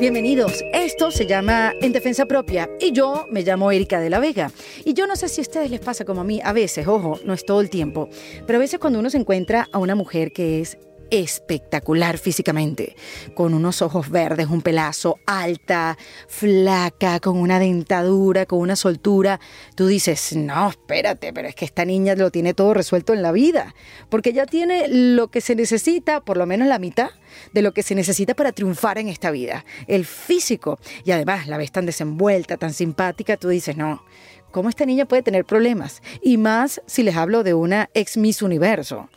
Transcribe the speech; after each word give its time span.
Bienvenidos. 0.00 0.64
Esto 0.72 1.10
se 1.10 1.26
llama 1.26 1.72
En 1.80 1.90
Defensa 1.90 2.24
Propia 2.24 2.70
y 2.78 2.92
yo 2.92 3.26
me 3.32 3.42
llamo 3.42 3.72
Erika 3.72 3.98
de 3.98 4.08
la 4.08 4.20
Vega. 4.20 4.52
Y 4.84 4.94
yo 4.94 5.08
no 5.08 5.16
sé 5.16 5.28
si 5.28 5.40
a 5.40 5.42
ustedes 5.42 5.72
les 5.72 5.80
pasa 5.80 6.04
como 6.04 6.20
a 6.20 6.24
mí, 6.24 6.40
a 6.44 6.52
veces, 6.52 6.86
ojo, 6.86 7.18
no 7.24 7.34
es 7.34 7.44
todo 7.44 7.60
el 7.60 7.68
tiempo, 7.68 8.08
pero 8.46 8.58
a 8.58 8.60
veces 8.60 8.78
cuando 8.78 9.00
uno 9.00 9.10
se 9.10 9.18
encuentra 9.18 9.66
a 9.72 9.78
una 9.78 9.96
mujer 9.96 10.30
que 10.30 10.60
es 10.60 10.78
espectacular 11.10 12.18
físicamente, 12.18 12.96
con 13.34 13.54
unos 13.54 13.82
ojos 13.82 14.10
verdes, 14.10 14.48
un 14.48 14.62
pelazo, 14.62 15.18
alta, 15.26 15.96
flaca, 16.28 17.20
con 17.20 17.38
una 17.38 17.58
dentadura, 17.58 18.46
con 18.46 18.60
una 18.60 18.76
soltura, 18.76 19.40
tú 19.74 19.86
dices, 19.86 20.36
no, 20.36 20.70
espérate, 20.70 21.32
pero 21.32 21.48
es 21.48 21.54
que 21.54 21.64
esta 21.64 21.84
niña 21.84 22.14
lo 22.14 22.30
tiene 22.30 22.54
todo 22.54 22.74
resuelto 22.74 23.12
en 23.12 23.22
la 23.22 23.32
vida, 23.32 23.74
porque 24.08 24.32
ya 24.32 24.46
tiene 24.46 24.86
lo 24.88 25.28
que 25.28 25.40
se 25.40 25.54
necesita, 25.54 26.20
por 26.20 26.36
lo 26.36 26.46
menos 26.46 26.68
la 26.68 26.78
mitad 26.78 27.10
de 27.52 27.62
lo 27.62 27.72
que 27.72 27.82
se 27.82 27.94
necesita 27.94 28.34
para 28.34 28.52
triunfar 28.52 28.98
en 28.98 29.08
esta 29.08 29.30
vida, 29.30 29.64
el 29.86 30.04
físico, 30.04 30.78
y 31.04 31.12
además 31.12 31.46
la 31.46 31.58
ves 31.58 31.72
tan 31.72 31.86
desenvuelta, 31.86 32.56
tan 32.56 32.72
simpática, 32.72 33.36
tú 33.36 33.48
dices, 33.48 33.76
no, 33.76 34.02
¿cómo 34.50 34.68
esta 34.68 34.86
niña 34.86 35.06
puede 35.06 35.22
tener 35.22 35.44
problemas? 35.44 36.02
Y 36.22 36.36
más 36.36 36.80
si 36.86 37.02
les 37.02 37.16
hablo 37.16 37.42
de 37.42 37.54
una 37.54 37.90
ex 37.94 38.16
Miss 38.16 38.42
Universo. 38.42 39.08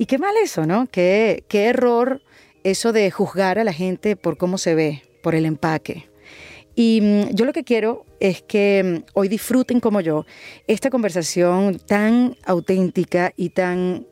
Y 0.00 0.06
qué 0.06 0.16
mal 0.16 0.34
eso, 0.42 0.64
¿no? 0.64 0.86
Qué, 0.86 1.44
qué 1.46 1.66
error 1.66 2.22
eso 2.64 2.94
de 2.94 3.10
juzgar 3.10 3.58
a 3.58 3.64
la 3.64 3.74
gente 3.74 4.16
por 4.16 4.38
cómo 4.38 4.56
se 4.56 4.74
ve, 4.74 5.02
por 5.22 5.34
el 5.34 5.44
empaque. 5.44 6.08
Y 6.74 7.00
mm, 7.02 7.34
yo 7.34 7.44
lo 7.44 7.52
que 7.52 7.64
quiero 7.64 8.06
es 8.18 8.40
que 8.40 8.82
mm, 8.82 9.10
hoy 9.12 9.28
disfruten 9.28 9.78
como 9.78 10.00
yo 10.00 10.24
esta 10.66 10.88
conversación 10.88 11.78
tan 11.80 12.34
auténtica 12.46 13.34
y 13.36 13.50
tan 13.50 14.06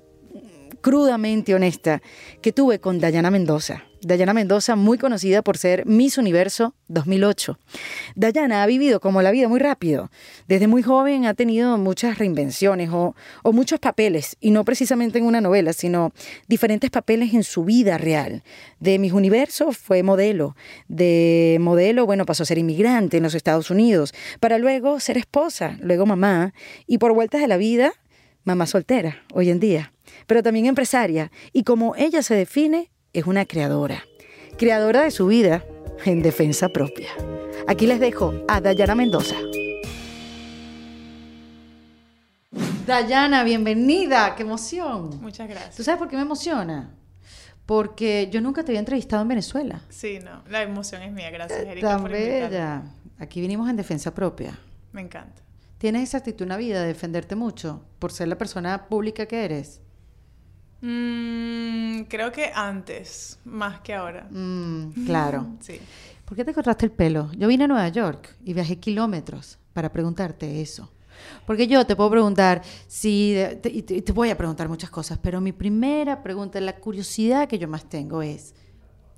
crudamente 0.88 1.54
honesta 1.54 2.00
que 2.40 2.50
tuve 2.50 2.80
con 2.80 2.98
Dayana 2.98 3.30
Mendoza. 3.30 3.84
Dayana 4.00 4.32
Mendoza, 4.32 4.74
muy 4.74 4.96
conocida 4.96 5.42
por 5.42 5.58
ser 5.58 5.84
Miss 5.84 6.16
Universo 6.16 6.74
2008. 6.88 7.58
Dayana 8.14 8.62
ha 8.62 8.66
vivido 8.66 8.98
como 8.98 9.20
la 9.20 9.30
vida 9.30 9.48
muy 9.48 9.60
rápido. 9.60 10.10
Desde 10.46 10.66
muy 10.66 10.82
joven 10.82 11.26
ha 11.26 11.34
tenido 11.34 11.76
muchas 11.76 12.16
reinvenciones 12.16 12.88
o, 12.90 13.14
o, 13.42 13.52
muchos 13.52 13.80
papeles, 13.80 14.38
y 14.40 14.50
no 14.50 14.64
precisamente 14.64 15.18
en 15.18 15.26
una 15.26 15.42
novela, 15.42 15.74
sino 15.74 16.12
diferentes 16.46 16.88
papeles 16.88 17.34
en 17.34 17.42
su 17.42 17.64
vida 17.64 17.98
real. 17.98 18.42
De 18.80 18.98
Miss 18.98 19.12
Universo 19.12 19.72
fue 19.72 20.02
modelo. 20.02 20.56
De 20.86 21.58
modelo, 21.60 22.06
bueno, 22.06 22.24
pasó 22.24 22.44
a 22.44 22.46
ser 22.46 22.56
inmigrante 22.56 23.18
en 23.18 23.24
los 23.24 23.34
Estados 23.34 23.70
Unidos, 23.70 24.14
para 24.40 24.56
luego 24.56 25.00
ser 25.00 25.18
esposa, 25.18 25.76
luego 25.82 26.06
mamá, 26.06 26.54
y 26.86 26.96
por 26.96 27.12
vueltas 27.12 27.42
de 27.42 27.48
la 27.48 27.58
vida, 27.58 27.92
mamá 28.48 28.66
soltera 28.66 29.22
hoy 29.34 29.50
en 29.50 29.60
día, 29.60 29.92
pero 30.26 30.42
también 30.42 30.66
empresaria. 30.66 31.30
Y 31.52 31.64
como 31.64 31.94
ella 31.96 32.22
se 32.22 32.34
define, 32.34 32.90
es 33.12 33.26
una 33.26 33.44
creadora, 33.44 34.04
creadora 34.56 35.02
de 35.02 35.10
su 35.10 35.26
vida 35.26 35.64
en 36.04 36.22
defensa 36.22 36.70
propia. 36.70 37.10
Aquí 37.66 37.86
les 37.86 38.00
dejo 38.00 38.32
a 38.48 38.60
Dayana 38.62 38.94
Mendoza. 38.94 39.36
Dayana, 42.86 43.44
bienvenida, 43.44 44.34
qué 44.34 44.44
emoción. 44.44 45.20
Muchas 45.20 45.46
gracias. 45.46 45.76
¿Tú 45.76 45.84
sabes 45.84 45.98
por 45.98 46.08
qué 46.08 46.16
me 46.16 46.22
emociona? 46.22 46.94
Porque 47.66 48.30
yo 48.32 48.40
nunca 48.40 48.64
te 48.64 48.72
había 48.72 48.80
entrevistado 48.80 49.20
en 49.20 49.28
Venezuela. 49.28 49.82
Sí, 49.90 50.20
no, 50.24 50.42
la 50.48 50.62
emoción 50.62 51.02
es 51.02 51.12
mía, 51.12 51.30
gracias 51.30 51.60
Erika. 51.66 51.86
Tan 51.86 52.04
bella. 52.04 52.82
Aquí 53.18 53.42
vinimos 53.42 53.68
en 53.68 53.76
defensa 53.76 54.14
propia. 54.14 54.58
Me 54.92 55.02
encanta. 55.02 55.42
¿Tienes 55.78 56.08
esa 56.08 56.18
actitud 56.18 56.42
en 56.42 56.48
la 56.48 56.56
vida 56.56 56.80
de 56.80 56.88
defenderte 56.88 57.36
mucho 57.36 57.84
por 58.00 58.10
ser 58.10 58.26
la 58.26 58.36
persona 58.36 58.88
pública 58.88 59.26
que 59.26 59.44
eres? 59.44 59.80
Mm, 60.80 62.02
creo 62.02 62.32
que 62.32 62.50
antes, 62.52 63.38
más 63.44 63.80
que 63.80 63.94
ahora. 63.94 64.26
Mm, 64.30 65.06
claro. 65.06 65.46
sí. 65.60 65.80
¿Por 66.24 66.36
qué 66.36 66.44
te 66.44 66.52
cortaste 66.52 66.84
el 66.84 66.92
pelo? 66.92 67.30
Yo 67.38 67.46
vine 67.46 67.64
a 67.64 67.68
Nueva 67.68 67.88
York 67.88 68.36
y 68.44 68.54
viajé 68.54 68.78
kilómetros 68.78 69.58
para 69.72 69.90
preguntarte 69.92 70.60
eso. 70.60 70.90
Porque 71.46 71.66
yo 71.68 71.84
te 71.86 71.94
puedo 71.94 72.10
preguntar, 72.10 72.62
si, 72.86 73.36
te, 73.62 73.70
y 73.70 73.82
te 73.82 74.12
voy 74.12 74.30
a 74.30 74.36
preguntar 74.36 74.68
muchas 74.68 74.90
cosas, 74.90 75.18
pero 75.18 75.40
mi 75.40 75.52
primera 75.52 76.22
pregunta, 76.22 76.60
la 76.60 76.76
curiosidad 76.76 77.48
que 77.48 77.58
yo 77.58 77.68
más 77.68 77.88
tengo 77.88 78.20
es, 78.20 78.54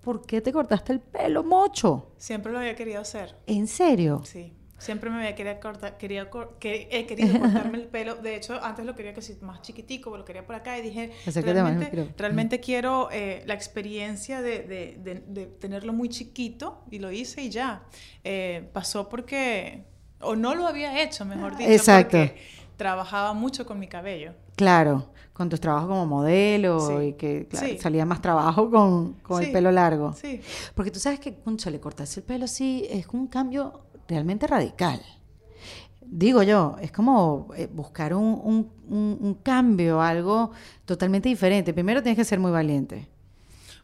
¿por 0.03 0.25
qué 0.25 0.41
te 0.41 0.53
cortaste 0.53 0.93
el 0.93 1.01
pelo, 1.01 1.43
mocho? 1.43 2.13
Siempre 2.17 2.53
lo 2.53 2.59
había 2.59 2.75
querido 2.75 3.01
hacer. 3.01 3.37
¿En 3.47 3.67
serio? 3.67 4.23
Sí. 4.25 4.53
Siempre 4.81 5.11
me 5.11 5.19
había 5.19 5.35
querido 5.35 5.61
cortar, 5.61 5.99
quería, 5.99 6.31
que, 6.59 6.89
he 6.91 7.05
querido 7.05 7.39
cortarme 7.39 7.77
el 7.77 7.87
pelo. 7.87 8.15
De 8.15 8.35
hecho, 8.35 8.59
antes 8.65 8.87
lo 8.87 8.97
quería 8.97 9.13
que 9.13 9.21
más 9.43 9.61
chiquitico, 9.61 10.17
lo 10.17 10.25
quería 10.25 10.47
por 10.47 10.57
acá 10.57 10.79
y 10.79 10.81
dije, 10.81 11.13
realmente, 11.43 12.15
realmente 12.17 12.61
quiero 12.61 13.11
eh, 13.13 13.43
la 13.47 13.53
experiencia 13.53 14.41
de, 14.41 14.63
de, 14.63 15.23
de, 15.27 15.47
tenerlo 15.47 15.93
muy 15.93 16.09
chiquito 16.09 16.83
y 16.91 16.99
lo 16.99 17.13
hice 17.13 17.43
y 17.43 17.51
ya. 17.51 17.83
Eh, 18.25 18.71
pasó 18.73 19.07
porque, 19.11 19.85
o 20.23 20.35
no 20.35 20.55
lo 20.55 20.67
había 20.67 21.03
hecho, 21.03 21.27
mejor 21.27 21.59
dicho, 21.59 21.71
Exacto. 21.71 22.17
porque 22.17 22.41
trabajaba 22.79 23.35
mucho 23.35 23.67
con 23.67 23.79
mi 23.79 23.87
cabello. 23.87 24.33
Claro, 24.57 25.11
con 25.35 25.51
tus 25.51 25.61
trabajos 25.61 25.91
como 25.91 26.07
modelo 26.07 27.03
y 27.03 27.13
que 27.13 27.47
claro, 27.49 27.69
salía 27.79 28.07
más 28.07 28.23
trabajo 28.23 28.71
con, 28.71 29.13
con 29.21 29.43
el 29.43 29.53
pelo 29.53 29.71
largo. 29.71 30.15
Sí. 30.15 30.41
Porque 30.75 30.91
tú 30.91 30.99
sabes 30.99 31.21
que, 31.21 31.35
concha, 31.35 31.69
le 31.71 31.81
cortarse 31.81 32.21
el 32.21 32.25
pelo 32.25 32.47
así 32.47 32.87
es 32.89 33.07
un 33.09 33.27
cambio 33.27 33.90
realmente 34.11 34.47
radical. 34.47 35.01
Digo 36.03 36.43
yo, 36.43 36.77
es 36.81 36.91
como 36.91 37.49
eh, 37.57 37.69
buscar 37.73 38.13
un, 38.15 38.41
un, 38.89 39.19
un, 39.21 39.35
cambio, 39.35 40.03
algo 40.03 40.51
totalmente 40.85 41.29
diferente. 41.29 41.73
Primero 41.73 42.03
tienes 42.03 42.19
que 42.19 42.25
ser 42.25 42.41
muy 42.41 42.51
valiente. 42.51 43.07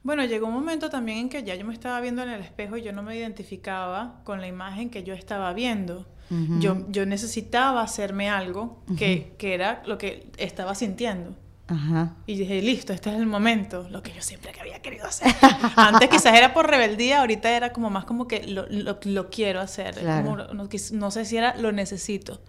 Bueno, 0.03 0.25
llegó 0.25 0.49
un 0.49 0.55
momento 0.55 0.91
también 0.91 1.19
en 1.19 1.29
que 1.29 1.45
ya 1.45 1.55
yo 1.55 1.65
me 1.65 1.73
estaba 1.73 2.01
viendo 2.01 2.23
en 2.23 2.31
el 2.31 2.41
espejo 2.41 2.77
y 2.77 2.83
yo 2.83 2.93
no 2.93 3.03
me 3.05 3.17
identificaba 3.17 4.21
con 4.25 4.41
la 4.41 4.49
imagen 4.49 4.91
que 4.91 5.05
yo 5.05 5.15
estaba 5.15 5.53
viendo. 5.53 6.07
Uh 6.29 6.35
-huh. 6.35 6.61
yo, 6.61 6.87
yo 6.91 7.07
necesitaba 7.07 7.83
hacerme 7.83 8.29
algo 8.29 8.83
que, 8.99 9.31
uh 9.31 9.33
-huh. 9.33 9.37
que 9.37 9.55
era 9.55 9.83
lo 9.87 9.97
que 9.97 10.33
estaba 10.39 10.75
sintiendo. 10.75 11.37
Ajá. 11.69 12.15
Y 12.27 12.37
dije, 12.37 12.63
listo, 12.63 12.93
este 12.93 13.11
es 13.11 13.17
el 13.17 13.27
momento, 13.27 13.89
lo 13.91 14.03
que 14.03 14.13
yo 14.13 14.23
siempre 14.23 14.53
que 14.53 14.61
había 14.61 14.81
querido 14.81 15.07
hacer. 15.07 15.35
Antes 15.77 16.09
quizás 16.09 16.35
era 16.35 16.55
por 16.55 16.69
rebeldía, 16.71 17.21
ahorita 17.21 17.51
era 17.51 17.73
como 17.73 17.91
más 17.91 18.05
como 18.05 18.29
que 18.29 18.47
lo, 18.47 18.67
lo, 18.69 18.99
lo 19.03 19.31
quiero 19.31 19.61
hacer. 19.61 19.95
Claro. 19.97 20.25
Como, 20.25 20.37
no, 20.37 20.69
no, 20.93 21.11
sé 21.11 21.25
si 21.25 21.37
era 21.37 21.57
lo 21.57 21.73
necesito. 21.73 22.41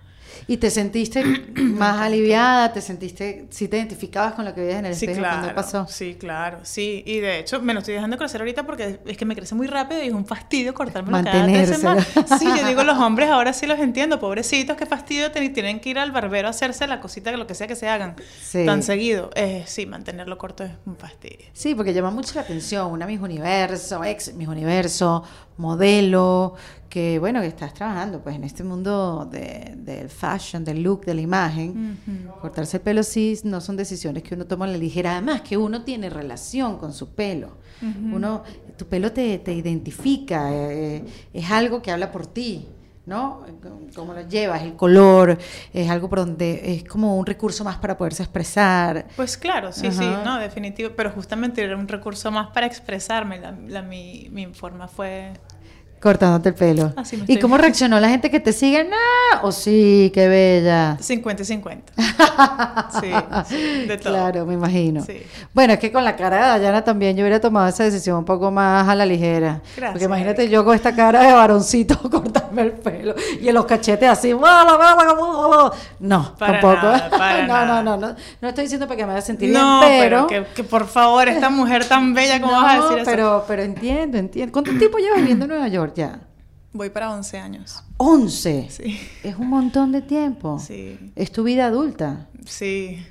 ¿Y 0.48 0.58
te 0.58 0.70
sentiste 0.70 1.24
más 1.56 2.02
aliviada? 2.02 2.72
¿Te 2.74 2.82
sentiste, 2.82 3.48
si 3.50 3.68
te 3.68 3.78
identificabas 3.78 4.34
con 4.34 4.46
lo 4.46 4.54
que 4.54 4.62
veías 4.62 4.80
en 4.80 4.86
el 4.88 4.96
sí, 4.96 5.06
espejo 5.06 5.20
claro, 5.20 5.38
cuando 5.38 5.56
pasó? 5.56 5.88
Sí, 5.88 6.16
claro, 6.16 6.60
sí. 6.64 7.04
Y 7.06 7.20
de 7.20 7.40
hecho 7.40 7.62
me 7.62 7.74
lo 7.74 7.80
estoy 7.80 7.96
dejando 7.96 8.18
crecer 8.18 8.42
ahorita 8.42 8.66
porque 8.66 9.00
es 9.06 9.18
que 9.18 9.26
me 9.26 9.36
crece 9.36 9.56
muy 9.56 9.68
rápido 9.68 10.04
y 10.04 10.08
es 10.08 10.14
un 10.14 10.26
fastidio 10.26 10.74
cortarme 10.74 11.24
cada 11.24 11.46
tres 11.46 11.70
semanas. 11.70 12.08
Sí, 12.40 12.46
yo 12.46 12.68
digo, 12.68 12.84
los 12.84 12.98
hombres 12.98 13.30
ahora 13.30 13.54
sí 13.54 13.66
los 13.66 13.80
entiendo, 13.80 14.20
pobrecitos, 14.20 14.78
qué 14.78 14.86
fastidio 14.86 15.32
tienen 15.32 15.80
que 15.80 15.90
ir 15.90 16.00
al 16.00 16.12
barbero 16.12 16.48
a 16.48 16.52
hacerse 16.52 16.88
la 16.88 17.00
cosita, 17.00 17.32
lo 17.32 17.48
que 17.48 17.56
sea 17.56 17.68
que 17.68 17.76
se 17.76 17.88
hagan 17.88 18.16
sí. 18.42 18.66
tan 18.66 18.84
seguido. 18.84 19.30
Eh, 19.36 19.64
sí, 19.66 19.86
mantenerlo 19.86 20.38
corto 20.38 20.64
es 20.64 20.72
un 20.86 20.98
fastidio. 20.98 21.46
Sí, 21.54 21.76
porque 21.76 21.94
llama 21.94 22.12
mucho 22.12 22.36
la 22.36 22.42
atención, 22.42 22.92
una 22.92 23.06
Miss 23.06 23.20
Universo, 23.20 24.04
ex 24.04 24.34
Miss 24.34 24.48
Universo, 24.48 25.24
modelo, 25.57 26.56
que 26.90 27.19
bueno, 27.19 27.41
que 27.41 27.47
estás 27.47 27.73
trabajando 27.73 28.22
pues 28.22 28.35
en 28.35 28.44
este 28.44 28.63
mundo 28.63 29.28
del 29.31 29.84
de 29.84 30.07
fashion, 30.07 30.63
del 30.63 30.81
look, 30.84 31.06
de 31.06 31.13
la 31.13 31.22
imagen. 31.22 31.97
Uh 32.07 32.12
-huh. 32.12 32.40
Cortarse 32.41 32.78
el 32.78 32.84
pelo 32.84 33.03
sí 33.03 33.40
no 33.44 33.62
son 33.62 33.75
decisiones 33.75 34.23
que 34.23 34.35
uno 34.35 34.46
toma 34.46 34.66
a 34.66 34.69
la 34.69 34.78
ligera, 34.78 35.13
además 35.13 35.41
que 35.41 35.57
uno 35.57 35.84
tiene 35.84 36.09
relación 36.09 36.78
con 36.78 36.94
su 36.94 37.09
pelo. 37.09 37.57
Uh 37.81 37.85
-huh. 37.85 38.16
Uno, 38.16 38.44
tu 38.78 38.85
pelo 38.85 39.12
te, 39.12 39.40
te 39.40 39.53
identifica, 39.53 40.50
eh, 40.53 41.03
es 41.34 41.51
algo 41.51 41.81
que 41.81 41.91
habla 41.91 42.12
por 42.12 42.28
ti. 42.28 42.67
¿No? 43.07 43.45
Cómo 43.95 44.13
lo 44.13 44.22
llevas, 44.28 44.62
el 44.62 44.75
color, 44.75 45.38
es 45.73 45.90
algo 45.90 46.09
por 46.09 46.19
donde 46.19 46.73
es 46.75 46.84
como 46.84 47.18
un 47.18 47.25
recurso 47.25 47.63
más 47.63 47.78
para 47.78 47.97
poderse 47.97 48.22
expresar. 48.22 49.07
Pues 49.16 49.38
claro, 49.38 49.72
sí, 49.72 49.88
Ajá. 49.88 49.97
sí, 49.97 50.09
no, 50.23 50.38
definitivo, 50.38 50.91
pero 50.95 51.09
justamente 51.09 51.64
era 51.64 51.76
un 51.76 51.87
recurso 51.87 52.29
más 52.32 52.49
para 52.49 52.67
expresarme, 52.67 53.40
la, 53.40 53.55
la 53.67 53.82
mi, 53.82 54.28
mi 54.32 54.47
forma 54.47 54.87
fue 54.87 55.34
Cortándote 55.99 56.49
el 56.49 56.55
pelo. 56.55 56.94
Así 56.96 57.17
me 57.17 57.26
¿Y 57.28 57.40
cómo 57.40 57.58
reaccionó 57.58 57.99
la 57.99 58.08
gente 58.08 58.29
que 58.29 58.40
te 58.40 58.53
sigue? 58.53 58.84
¡No! 58.84 59.41
¿O 59.41 59.52
sí? 59.52 60.11
¡Qué 60.14 60.28
bella! 60.28 60.96
50 60.99 61.41
y 61.41 61.46
50. 61.46 61.94
sí, 63.02 63.11
sí, 63.47 63.85
de 63.88 63.97
todo. 63.97 64.14
Claro, 64.14 64.46
me 64.46 64.53
imagino. 64.53 65.03
Sí. 65.03 65.23
Bueno, 65.53 65.73
es 65.73 65.79
que 65.79 65.91
con 65.91 66.03
la 66.03 66.16
cara 66.16 66.35
de 66.35 66.41
Dayana 66.44 66.84
también 66.84 67.17
yo 67.17 67.23
hubiera 67.23 67.41
tomado 67.41 67.67
esa 67.67 67.84
decisión 67.84 68.17
un 68.17 68.26
poco 68.26 68.52
más 68.52 68.88
a 68.88 68.94
la 68.94 69.08
ligera. 69.08 69.61
Gracias. 69.76 69.91
Porque 69.91 70.05
imagínate 70.05 70.47
yo 70.49 70.64
con 70.64 70.76
esta 70.76 70.96
cara 70.96 71.23
de 71.23 71.34
varoncito 71.34 71.99
cortarme 72.11 72.61
el 72.61 72.73
pelo 72.73 73.16
y 73.41 73.47
en 73.47 73.55
los 73.55 73.66
cachetes 73.66 74.08
así. 74.08 74.34
No, 74.34 76.35
para 76.38 76.61
tampoco. 76.61 76.88
Nada, 76.88 77.09
para 77.17 77.41
no, 77.41 77.47
nada. 77.47 77.66
no, 77.66 77.97
no, 77.97 78.08
no. 78.08 78.16
No 78.40 78.47
estoy 78.47 78.66
diciendo 78.66 78.88
para 78.88 78.97
que 78.97 79.05
me 79.05 79.14
haga 79.14 79.22
sentir 79.22 79.52
no, 79.52 79.79
bien, 79.79 80.03
pero... 80.03 80.28
pero 80.28 80.46
que, 80.46 80.53
que, 80.53 80.64
por 80.64 80.85
favor, 80.85 81.28
esta 81.28 81.49
mujer 81.49 81.85
tan 81.85 82.14
bella, 82.14 82.40
¿cómo 82.40 82.53
no, 82.53 82.61
vas 82.61 82.79
a 82.79 82.84
decir 82.84 82.99
eso? 82.99 83.09
Pero, 83.09 83.46
pero 83.47 83.64
entiendo, 83.64 84.20
entiendo. 84.20 84.53
¿Cuánto 84.53 84.78
tiempo 84.78 84.99
llevas 84.99 85.17
viviendo 85.17 85.46
en 85.46 85.49
Nueva 85.49 85.67
York 85.67 85.86
ya? 85.93 86.22
Voy 86.73 86.89
para 86.89 87.11
11 87.11 87.37
años. 87.37 87.84
¿11? 87.97 88.69
Sí. 88.69 88.99
Es 89.23 89.35
un 89.35 89.49
montón 89.49 89.91
de 89.91 90.01
tiempo. 90.01 90.59
Sí. 90.59 91.11
Es 91.16 91.31
tu 91.31 91.43
vida 91.43 91.67
adulta. 91.67 92.28
Sí. 92.45 93.03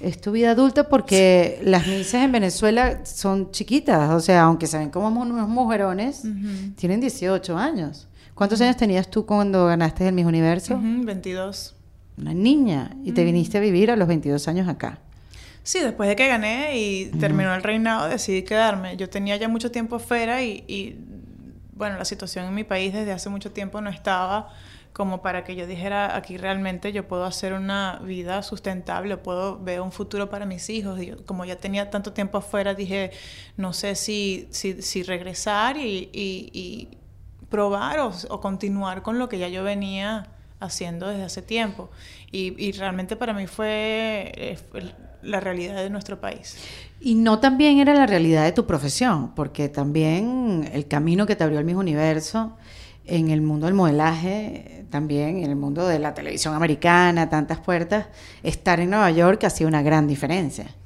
es 0.00 0.20
tu 0.20 0.32
vida 0.32 0.50
adulta 0.50 0.88
porque 0.88 1.60
las 1.62 1.86
misas 1.86 2.24
en 2.24 2.32
Venezuela 2.32 3.04
son 3.04 3.52
chiquitas, 3.52 4.10
o 4.10 4.20
sea, 4.20 4.42
aunque 4.42 4.66
se 4.66 4.78
ven 4.78 4.90
como 4.90 5.08
unos 5.08 5.48
mujerones, 5.48 6.22
tienen 6.76 7.00
18 7.00 7.56
años. 7.56 8.08
¿Cuántos 8.34 8.60
años 8.60 8.76
tenías 8.76 9.08
tú 9.08 9.24
cuando 9.24 9.66
ganaste 9.66 10.08
el 10.08 10.14
Miss 10.14 10.26
Universo? 10.26 10.78
22. 10.82 11.76
Una 12.18 12.34
niña, 12.34 12.96
y 13.04 13.12
te 13.12 13.24
viniste 13.24 13.58
a 13.58 13.60
vivir 13.60 13.90
a 13.90 13.96
los 13.96 14.08
22 14.08 14.48
años 14.48 14.68
acá. 14.68 14.98
Sí, 15.62 15.78
después 15.78 16.08
de 16.08 16.16
que 16.16 16.26
gané 16.26 16.76
y 16.76 17.06
terminó 17.20 17.54
el 17.54 17.62
reinado, 17.62 18.08
decidí 18.08 18.42
quedarme. 18.42 18.96
Yo 18.96 19.08
tenía 19.08 19.36
ya 19.36 19.48
mucho 19.48 19.70
tiempo 19.70 19.96
afuera 19.96 20.42
y, 20.42 20.64
y, 20.66 20.96
bueno, 21.72 21.98
la 21.98 22.04
situación 22.04 22.46
en 22.46 22.54
mi 22.54 22.64
país 22.64 22.92
desde 22.92 23.12
hace 23.12 23.28
mucho 23.28 23.52
tiempo 23.52 23.80
no 23.80 23.90
estaba 23.90 24.50
como 24.92 25.22
para 25.22 25.42
que 25.44 25.56
yo 25.56 25.66
dijera, 25.66 26.16
aquí 26.16 26.36
realmente 26.36 26.92
yo 26.92 27.08
puedo 27.08 27.24
hacer 27.24 27.54
una 27.54 27.98
vida 28.04 28.42
sustentable, 28.42 29.16
puedo 29.16 29.58
ver 29.58 29.80
un 29.80 29.90
futuro 29.90 30.28
para 30.28 30.44
mis 30.44 30.68
hijos. 30.68 31.00
Y 31.00 31.12
como 31.24 31.44
ya 31.44 31.56
tenía 31.56 31.90
tanto 31.90 32.12
tiempo 32.12 32.38
afuera, 32.38 32.74
dije, 32.74 33.10
no 33.56 33.72
sé 33.72 33.94
si, 33.94 34.48
si, 34.50 34.82
si 34.82 35.02
regresar 35.02 35.78
y, 35.78 36.10
y, 36.12 36.88
probar 37.48 38.00
o, 38.00 38.12
o, 38.30 38.40
continuar 38.40 39.02
con 39.02 39.18
lo 39.18 39.28
que 39.28 39.38
ya 39.38 39.48
yo 39.48 39.62
venía 39.62 40.26
haciendo 40.60 41.08
desde 41.08 41.24
hace 41.24 41.42
tiempo. 41.42 41.90
Y, 42.30 42.72
realmente 42.72 43.16
para 43.16 43.32
mí 43.32 43.46
fue 43.46 44.32
eh, 44.36 44.58
la 45.22 45.40
realidad 45.40 45.76
de 45.76 45.90
nuestro 45.90 46.20
país. 46.20 46.56
Y 47.04 47.16
no 47.16 47.40
también 47.40 47.78
era 47.78 47.94
la 47.94 48.06
realidad 48.06 48.44
de 48.44 48.52
tu 48.52 48.64
profesión, 48.64 49.34
porque 49.34 49.68
también 49.68 50.70
el 50.72 50.86
camino 50.86 51.26
que 51.26 51.34
te 51.34 51.42
abrió 51.42 51.58
el 51.58 51.64
mismo 51.64 51.80
universo 51.80 52.56
en 53.04 53.30
el 53.30 53.42
mundo 53.42 53.66
del 53.66 53.74
modelaje, 53.74 54.86
también 54.88 55.38
en 55.38 55.50
el 55.50 55.56
mundo 55.56 55.84
de 55.88 55.98
la 55.98 56.14
televisión 56.14 56.54
americana, 56.54 57.28
tantas 57.28 57.58
puertas, 57.58 58.06
estar 58.44 58.78
en 58.78 58.90
Nueva 58.90 59.10
York 59.10 59.42
ha 59.42 59.50
sido 59.50 59.66
una 59.66 59.82
gran 59.82 60.06
diferencia. 60.06 60.76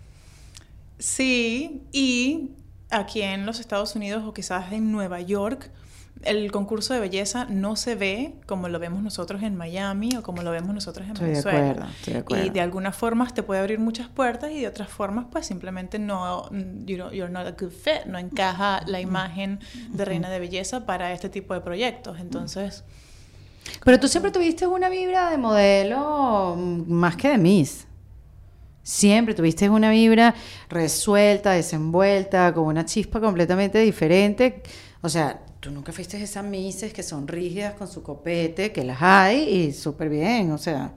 Sí, 0.99 1.83
y 1.93 2.53
aquí 2.89 3.21
en 3.21 3.45
los 3.45 3.61
Estados 3.61 3.95
Unidos 3.95 4.25
o 4.27 4.33
quizás 4.33 4.73
en 4.73 4.91
Nueva 4.91 5.21
York, 5.21 5.71
el 6.23 6.51
concurso 6.51 6.95
de 6.95 7.01
belleza 7.01 7.47
no 7.49 7.77
se 7.77 7.95
ve 7.95 8.35
como 8.47 8.69
lo 8.69 8.79
vemos 8.79 9.03
nosotros 9.03 9.43
en 9.43 9.55
Miami 9.57 10.11
o 10.17 10.23
como 10.23 10.43
lo 10.43 10.51
vemos 10.51 10.75
nosotros 10.75 11.07
en 11.07 11.15
Venezuela. 11.15 11.59
De 11.59 11.71
acuerdo, 11.71 11.91
estoy 11.91 12.13
de 12.13 12.19
acuerdo. 12.21 12.47
Y 12.47 12.51
de 12.51 12.61
algunas 12.61 12.97
formas 12.97 13.35
te 13.35 13.43
puede 13.43 13.61
abrir 13.61 13.79
muchas 13.79 14.09
puertas 14.09 14.51
y 14.51 14.61
de 14.61 14.69
otras 14.69 14.89
formas 14.89 15.27
pues 15.31 15.47
simplemente 15.47 15.99
no, 15.99 16.51
you 16.85 16.97
know, 16.97 17.11
you're 17.11 17.33
not 17.33 17.47
a 17.47 17.53
good 17.53 17.71
fit, 17.71 18.07
no 18.07 18.19
encaja 18.19 18.83
la 18.87 19.01
imagen 19.01 19.61
de 19.91 20.05
reina 20.05 20.31
de 20.31 20.41
belleza 20.41 20.87
para 20.87 21.13
este 21.13 21.29
tipo 21.29 21.55
de 21.55 21.61
proyectos. 21.61 22.19
Entonces... 22.19 22.85
Pero 23.85 23.99
tú 23.99 24.07
siempre 24.07 24.31
tuviste 24.31 24.67
una 24.67 24.89
vibra 24.89 25.31
de 25.31 25.39
modelo 25.39 26.57
más 26.57 27.17
que 27.17 27.29
de 27.31 27.39
Miss. 27.39 27.87
Siempre 28.83 29.35
tuviste 29.35 29.69
una 29.69 29.91
vibra 29.91 30.37
resuelta, 30.69 31.51
desenvuelta, 31.51 32.55
con 32.55 32.67
una 32.67 32.85
chispa 32.85 33.21
completamente 33.21 33.79
diferente. 33.81 34.63
O 35.07 35.09
sea, 35.09 35.41
tú 35.61 35.71
nunca 35.71 35.93
fuiste 35.93 36.21
esas 36.21 36.45
mises 36.45 36.93
que 36.93 37.05
son 37.05 37.29
rígidas 37.29 37.75
con 37.75 37.87
su 37.87 38.03
copete, 38.03 38.73
que 38.73 38.83
las 38.83 39.01
hay 39.01 39.49
y 39.49 39.73
súper 39.73 40.09
bien, 40.09 40.51
o 40.51 40.59
sea, 40.59 40.95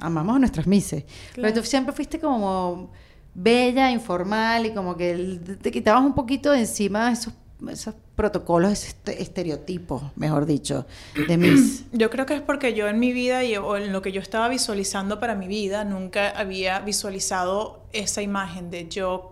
amamos 0.00 0.34
a 0.34 0.38
nuestras 0.40 0.66
mises. 0.66 1.04
Pero 1.32 1.54
tú 1.54 1.62
siempre 1.62 1.94
fuiste 1.94 2.18
como 2.18 2.90
bella, 3.32 3.92
informal 3.92 4.66
y 4.66 4.74
como 4.74 4.96
que 4.96 5.38
te 5.62 5.70
quitabas 5.70 6.02
un 6.02 6.16
poquito 6.16 6.50
de 6.50 6.58
encima 6.58 7.12
esos, 7.12 7.32
esos 7.70 7.94
protocolos, 8.16 8.72
esos 8.72 8.96
estereotipos, 9.06 10.02
mejor 10.16 10.44
dicho, 10.44 10.84
de 11.28 11.36
mis. 11.36 11.84
Yo 11.92 12.10
creo 12.10 12.26
que 12.26 12.34
es 12.34 12.42
porque 12.42 12.74
yo 12.74 12.88
en 12.88 12.98
mi 12.98 13.12
vida 13.12 13.44
y, 13.44 13.56
o 13.56 13.76
en 13.76 13.92
lo 13.92 14.02
que 14.02 14.10
yo 14.10 14.20
estaba 14.20 14.48
visualizando 14.48 15.20
para 15.20 15.36
mi 15.36 15.46
vida, 15.46 15.84
nunca 15.84 16.30
había 16.30 16.80
visualizado 16.80 17.84
esa 17.92 18.20
imagen 18.20 18.72
de 18.72 18.88
yo 18.88 19.31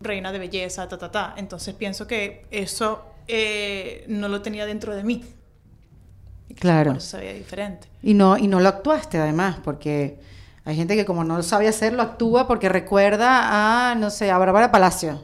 reina 0.00 0.32
de 0.32 0.38
belleza, 0.38 0.88
ta, 0.88 0.98
ta, 0.98 1.10
ta. 1.10 1.34
Entonces 1.36 1.74
pienso 1.74 2.06
que 2.06 2.46
eso 2.50 3.04
eh, 3.28 4.04
no 4.08 4.28
lo 4.28 4.42
tenía 4.42 4.66
dentro 4.66 4.94
de 4.94 5.04
mí. 5.04 5.24
claro. 6.58 6.92
Por 6.92 6.98
eso 6.98 7.10
sabía 7.10 7.32
diferente. 7.32 7.88
Y 8.02 8.14
no, 8.14 8.36
y 8.38 8.46
no 8.48 8.60
lo 8.60 8.68
actuaste 8.68 9.18
además, 9.18 9.58
porque 9.62 10.18
hay 10.64 10.76
gente 10.76 10.96
que 10.96 11.04
como 11.04 11.24
no 11.24 11.36
lo 11.36 11.42
sabe 11.42 11.68
hacer, 11.68 11.92
lo 11.92 12.02
actúa 12.02 12.46
porque 12.46 12.68
recuerda 12.68 13.90
a, 13.90 13.94
no 13.94 14.10
sé, 14.10 14.30
a 14.30 14.38
Bárbara 14.38 14.70
Palacio. 14.70 15.20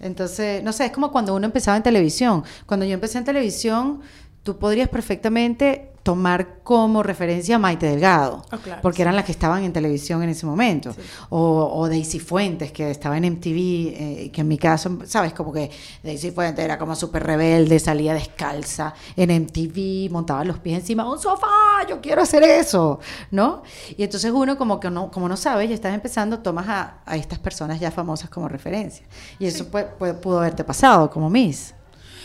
Entonces, 0.00 0.62
no 0.64 0.72
sé, 0.72 0.86
es 0.86 0.92
como 0.92 1.12
cuando 1.12 1.34
uno 1.34 1.46
empezaba 1.46 1.76
en 1.76 1.82
televisión. 1.82 2.42
Cuando 2.66 2.84
yo 2.84 2.94
empecé 2.94 3.18
en 3.18 3.24
televisión, 3.24 4.00
tú 4.42 4.58
podrías 4.58 4.88
perfectamente 4.88 5.91
tomar 6.02 6.58
como 6.62 7.02
referencia 7.02 7.56
a 7.56 7.58
Maite 7.58 7.86
Delgado, 7.86 8.44
oh, 8.52 8.58
porque 8.82 9.02
eran 9.02 9.14
las 9.14 9.24
que 9.24 9.32
estaban 9.32 9.62
en 9.62 9.72
televisión 9.72 10.22
en 10.22 10.30
ese 10.30 10.46
momento, 10.46 10.94
o, 11.30 11.88
Daisy 11.88 12.18
Fuentes, 12.18 12.72
que 12.72 12.90
estaba 12.90 13.16
en 13.16 13.24
MTV, 13.24 13.56
eh, 13.56 14.30
que 14.32 14.40
en 14.40 14.48
mi 14.48 14.58
caso, 14.58 14.98
sabes, 15.06 15.32
como 15.32 15.52
que 15.52 15.70
Daisy 16.02 16.30
Fuentes 16.32 16.64
era 16.64 16.78
como 16.78 16.96
súper 16.96 17.24
rebelde, 17.24 17.78
salía 17.78 18.14
descalza 18.14 18.94
en 19.16 19.30
MTV, 19.30 20.10
montaba 20.10 20.44
los 20.44 20.58
pies 20.58 20.80
encima 20.80 21.04
de 21.04 21.10
un 21.10 21.18
sofá, 21.18 21.86
yo 21.88 22.00
quiero 22.00 22.22
hacer 22.22 22.42
eso, 22.42 22.98
¿no? 23.30 23.62
Y 23.96 24.02
entonces 24.02 24.32
uno 24.32 24.58
como 24.58 24.80
que 24.80 24.90
no, 24.90 25.10
como 25.10 25.28
no 25.28 25.36
sabe, 25.36 25.68
ya 25.68 25.74
estás 25.74 25.94
empezando, 25.94 26.40
tomas 26.40 26.66
a, 26.68 27.16
estas 27.16 27.38
personas 27.38 27.78
ya 27.78 27.90
famosas 27.90 28.28
como 28.28 28.48
referencia, 28.48 29.06
y 29.38 29.46
eso 29.46 29.68
pudo 29.68 30.38
haberte 30.38 30.64
pasado 30.64 31.10
como 31.10 31.30
Miss. 31.30 31.74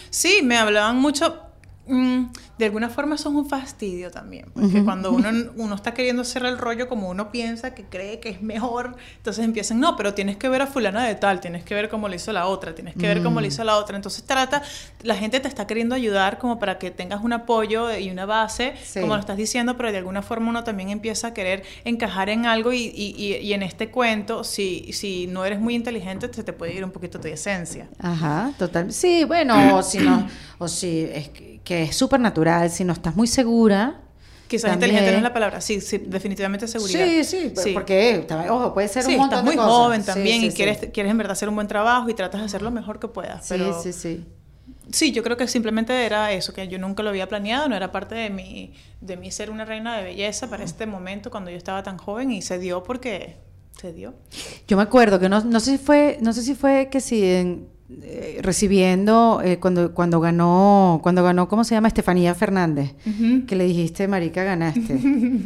Sí, 0.09 0.39
me 0.43 0.57
hablaban 0.57 0.97
mucho, 0.97 1.46
de 1.87 2.65
alguna 2.65 2.89
forma 2.89 3.15
eso 3.15 3.29
es 3.29 3.35
un 3.35 3.47
fastidio 3.47 4.11
también, 4.11 4.47
porque 4.53 4.83
cuando 4.83 5.11
uno, 5.11 5.29
uno 5.55 5.75
está 5.75 5.93
queriendo 5.93 6.23
hacer 6.23 6.45
el 6.45 6.57
rollo 6.57 6.89
como 6.89 7.09
uno 7.09 7.31
piensa 7.31 7.73
que 7.73 7.85
cree 7.85 8.19
que 8.19 8.29
es 8.29 8.41
mejor, 8.41 8.95
entonces 9.17 9.45
empiezan, 9.45 9.79
no, 9.79 9.95
pero 9.95 10.13
tienes 10.13 10.37
que 10.37 10.49
ver 10.49 10.61
a 10.61 10.67
fulana 10.67 11.05
de 11.05 11.15
tal, 11.15 11.39
tienes 11.39 11.63
que 11.63 11.75
ver 11.75 11.87
cómo 11.87 12.09
lo 12.09 12.15
hizo 12.15 12.33
la 12.33 12.47
otra, 12.47 12.75
tienes 12.75 12.95
que 12.95 13.07
ver 13.07 13.23
cómo 13.23 13.39
lo 13.39 13.47
mm. 13.47 13.49
hizo 13.49 13.63
la 13.63 13.77
otra, 13.77 13.95
entonces 13.95 14.23
trata, 14.23 14.61
la 15.03 15.15
gente 15.15 15.39
te 15.39 15.47
está 15.47 15.65
queriendo 15.65 15.95
ayudar 15.95 16.39
como 16.39 16.59
para 16.59 16.77
que 16.77 16.91
tengas 16.91 17.23
un 17.23 17.31
apoyo 17.31 17.95
y 17.97 18.09
una 18.09 18.25
base, 18.25 18.73
como 18.93 19.15
lo 19.15 19.19
estás 19.19 19.37
diciendo, 19.37 19.77
pero 19.77 19.91
de 19.91 19.99
alguna 19.99 20.21
forma 20.21 20.49
uno 20.49 20.63
también 20.63 20.89
empieza 20.89 21.27
a 21.27 21.33
querer 21.33 21.63
encajar 21.85 22.29
en 22.29 22.45
algo 22.45 22.73
y, 22.73 22.91
y, 22.93 23.35
y, 23.35 23.53
en 23.53 23.63
este 23.63 23.89
cuento, 23.89 24.43
si, 24.43 24.91
si 24.93 25.27
no 25.27 25.45
eres 25.45 25.59
muy 25.59 25.75
inteligente, 25.75 26.31
se 26.33 26.43
te 26.43 26.53
puede 26.53 26.73
ir 26.73 26.83
un 26.83 26.91
poquito 26.91 27.19
tu 27.19 27.27
esencia. 27.27 27.87
Ajá, 27.99 28.51
total. 28.57 28.91
Sí, 28.91 29.23
bueno, 29.23 29.77
o 29.77 29.83
si 29.83 29.99
no, 29.99 30.27
o 30.57 30.67
si 30.67 31.07
es 31.13 31.29
que 31.29 31.46
que 31.67 31.83
es 31.83 31.97
súper 31.97 32.21
natural, 32.21 32.69
si 32.69 32.85
no 32.85 32.93
estás 32.93 33.17
muy 33.17 33.27
segura. 33.27 33.99
Quizás 34.47 34.73
inteligente 34.73 35.11
no 35.11 35.17
es 35.17 35.23
la 35.23 35.33
palabra, 35.33 35.59
sí, 35.59 35.81
sí, 35.81 35.97
definitivamente 35.97 36.65
seguridad. 36.65 37.05
Sí, 37.05 37.25
sí, 37.25 37.51
sí. 37.53 37.71
porque, 37.73 38.25
ojo, 38.49 38.73
puede 38.73 38.87
ser 38.87 39.05
un 39.05 39.17
montón 39.17 39.39
estás 39.39 39.43
muy 39.43 39.57
joven 39.57 40.01
también 40.01 40.45
y 40.45 40.51
quieres, 40.51 40.77
quieres 40.93 41.11
en 41.11 41.17
verdad 41.17 41.33
hacer 41.33 41.49
un 41.49 41.55
buen 41.55 41.67
trabajo 41.67 42.07
y 42.07 42.13
tratas 42.13 42.39
de 42.39 42.45
hacer 42.45 42.61
lo 42.61 42.71
mejor 42.71 43.01
que 43.01 43.09
puedas. 43.09 43.47
Pero... 43.49 43.81
Sí, 43.81 43.91
sí, 43.91 43.99
sí. 43.99 44.25
Sí, 44.89 45.11
yo 45.11 45.23
creo 45.23 45.35
que 45.35 45.45
simplemente 45.49 46.05
era 46.05 46.31
eso, 46.31 46.53
que 46.53 46.69
yo 46.69 46.79
nunca 46.79 47.03
lo 47.03 47.09
había 47.09 47.27
planeado, 47.27 47.67
no 47.67 47.75
era 47.75 47.91
parte 47.91 48.15
de 48.15 48.29
mi, 48.29 48.73
de 49.01 49.17
mí 49.17 49.29
ser 49.29 49.51
una 49.51 49.65
reina 49.65 49.97
de 49.97 50.03
belleza 50.03 50.49
para 50.49 50.63
este 50.63 50.85
momento 50.85 51.29
cuando 51.29 51.51
yo 51.51 51.57
estaba 51.57 51.83
tan 51.83 51.97
joven 51.97 52.31
y 52.31 52.41
se 52.41 52.59
dio 52.59 52.81
porque 52.83 53.35
se 53.77 53.91
dio. 53.91 54.13
Yo 54.69 54.77
me 54.77 54.83
acuerdo 54.83 55.19
que 55.19 55.27
no, 55.27 55.43
no 55.43 55.59
sé 55.59 55.71
si 55.71 55.77
fue, 55.77 56.17
no 56.21 56.31
sé 56.31 56.43
si 56.43 56.55
fue 56.55 56.87
que 56.89 57.01
si 57.01 57.25
en 57.25 57.67
eh, 57.89 58.39
recibiendo 58.41 59.41
eh, 59.41 59.59
cuando 59.59 59.93
cuando 59.93 60.19
ganó 60.19 60.99
cuando 61.01 61.23
ganó 61.23 61.47
cómo 61.47 61.63
se 61.63 61.73
llama 61.73 61.87
Estefanía 61.87 62.35
Fernández. 62.35 62.93
Que 63.47 63.55
le 63.55 63.63
dijiste 63.63 64.07
marica 64.09 64.43
ganaste 64.43 64.99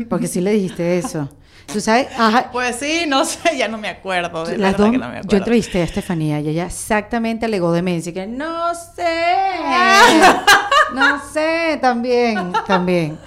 porque 0.09 0.27
sí 0.27 0.41
le 0.41 0.51
dijiste 0.51 0.97
eso. 0.97 1.29
Tú 1.71 1.79
sabes 1.79 2.07
pues 2.51 2.77
sí 2.77 3.05
no 3.07 3.25
sé 3.25 3.57
ya 3.57 3.67
no 3.67 3.77
me 3.77 3.87
acuerdo 3.87 4.45
las 4.57 4.75
dos, 4.75 4.91
yo 5.27 5.37
entrevisté 5.37 5.81
a 5.81 5.83
Estefanía 5.83 6.39
y 6.39 6.49
ella 6.49 6.65
exactamente 6.65 7.45
alegó 7.45 7.71
demencia 7.71 8.11
que 8.11 8.25
no 8.25 8.73
sé 8.73 9.03
no 10.95 11.21
sé 11.31 11.77
también 11.79 12.51
también 12.65 13.19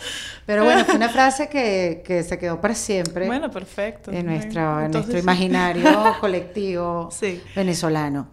pero 0.47 0.65
bueno, 0.65 0.85
fue 0.85 0.97
una 0.97 1.09
frase 1.09 1.49
que, 1.49 2.03
que 2.05 2.23
se 2.23 2.39
quedó 2.39 2.61
para 2.61 2.75
siempre. 2.75 3.27
Bueno, 3.27 3.51
perfecto. 3.51 4.11
En 4.11 4.27
nuestro, 4.27 4.81
en 4.81 4.91
nuestro 4.91 5.19
imaginario 5.19 6.17
colectivo 6.21 7.09
venezolano. 7.57 8.29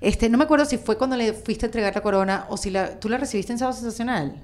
Este, 0.00 0.28
no 0.28 0.36
me 0.36 0.44
acuerdo 0.44 0.66
si 0.66 0.76
fue 0.76 0.98
cuando 0.98 1.16
le 1.16 1.32
fuiste 1.32 1.64
a 1.64 1.68
entregar 1.68 1.94
la 1.94 2.02
corona 2.02 2.46
o 2.50 2.56
si 2.58 2.70
la, 2.70 3.00
tú 3.00 3.08
la 3.08 3.16
recibiste 3.16 3.52
en 3.52 3.58
Sábado 3.58 3.78
Sensacional. 3.78 4.42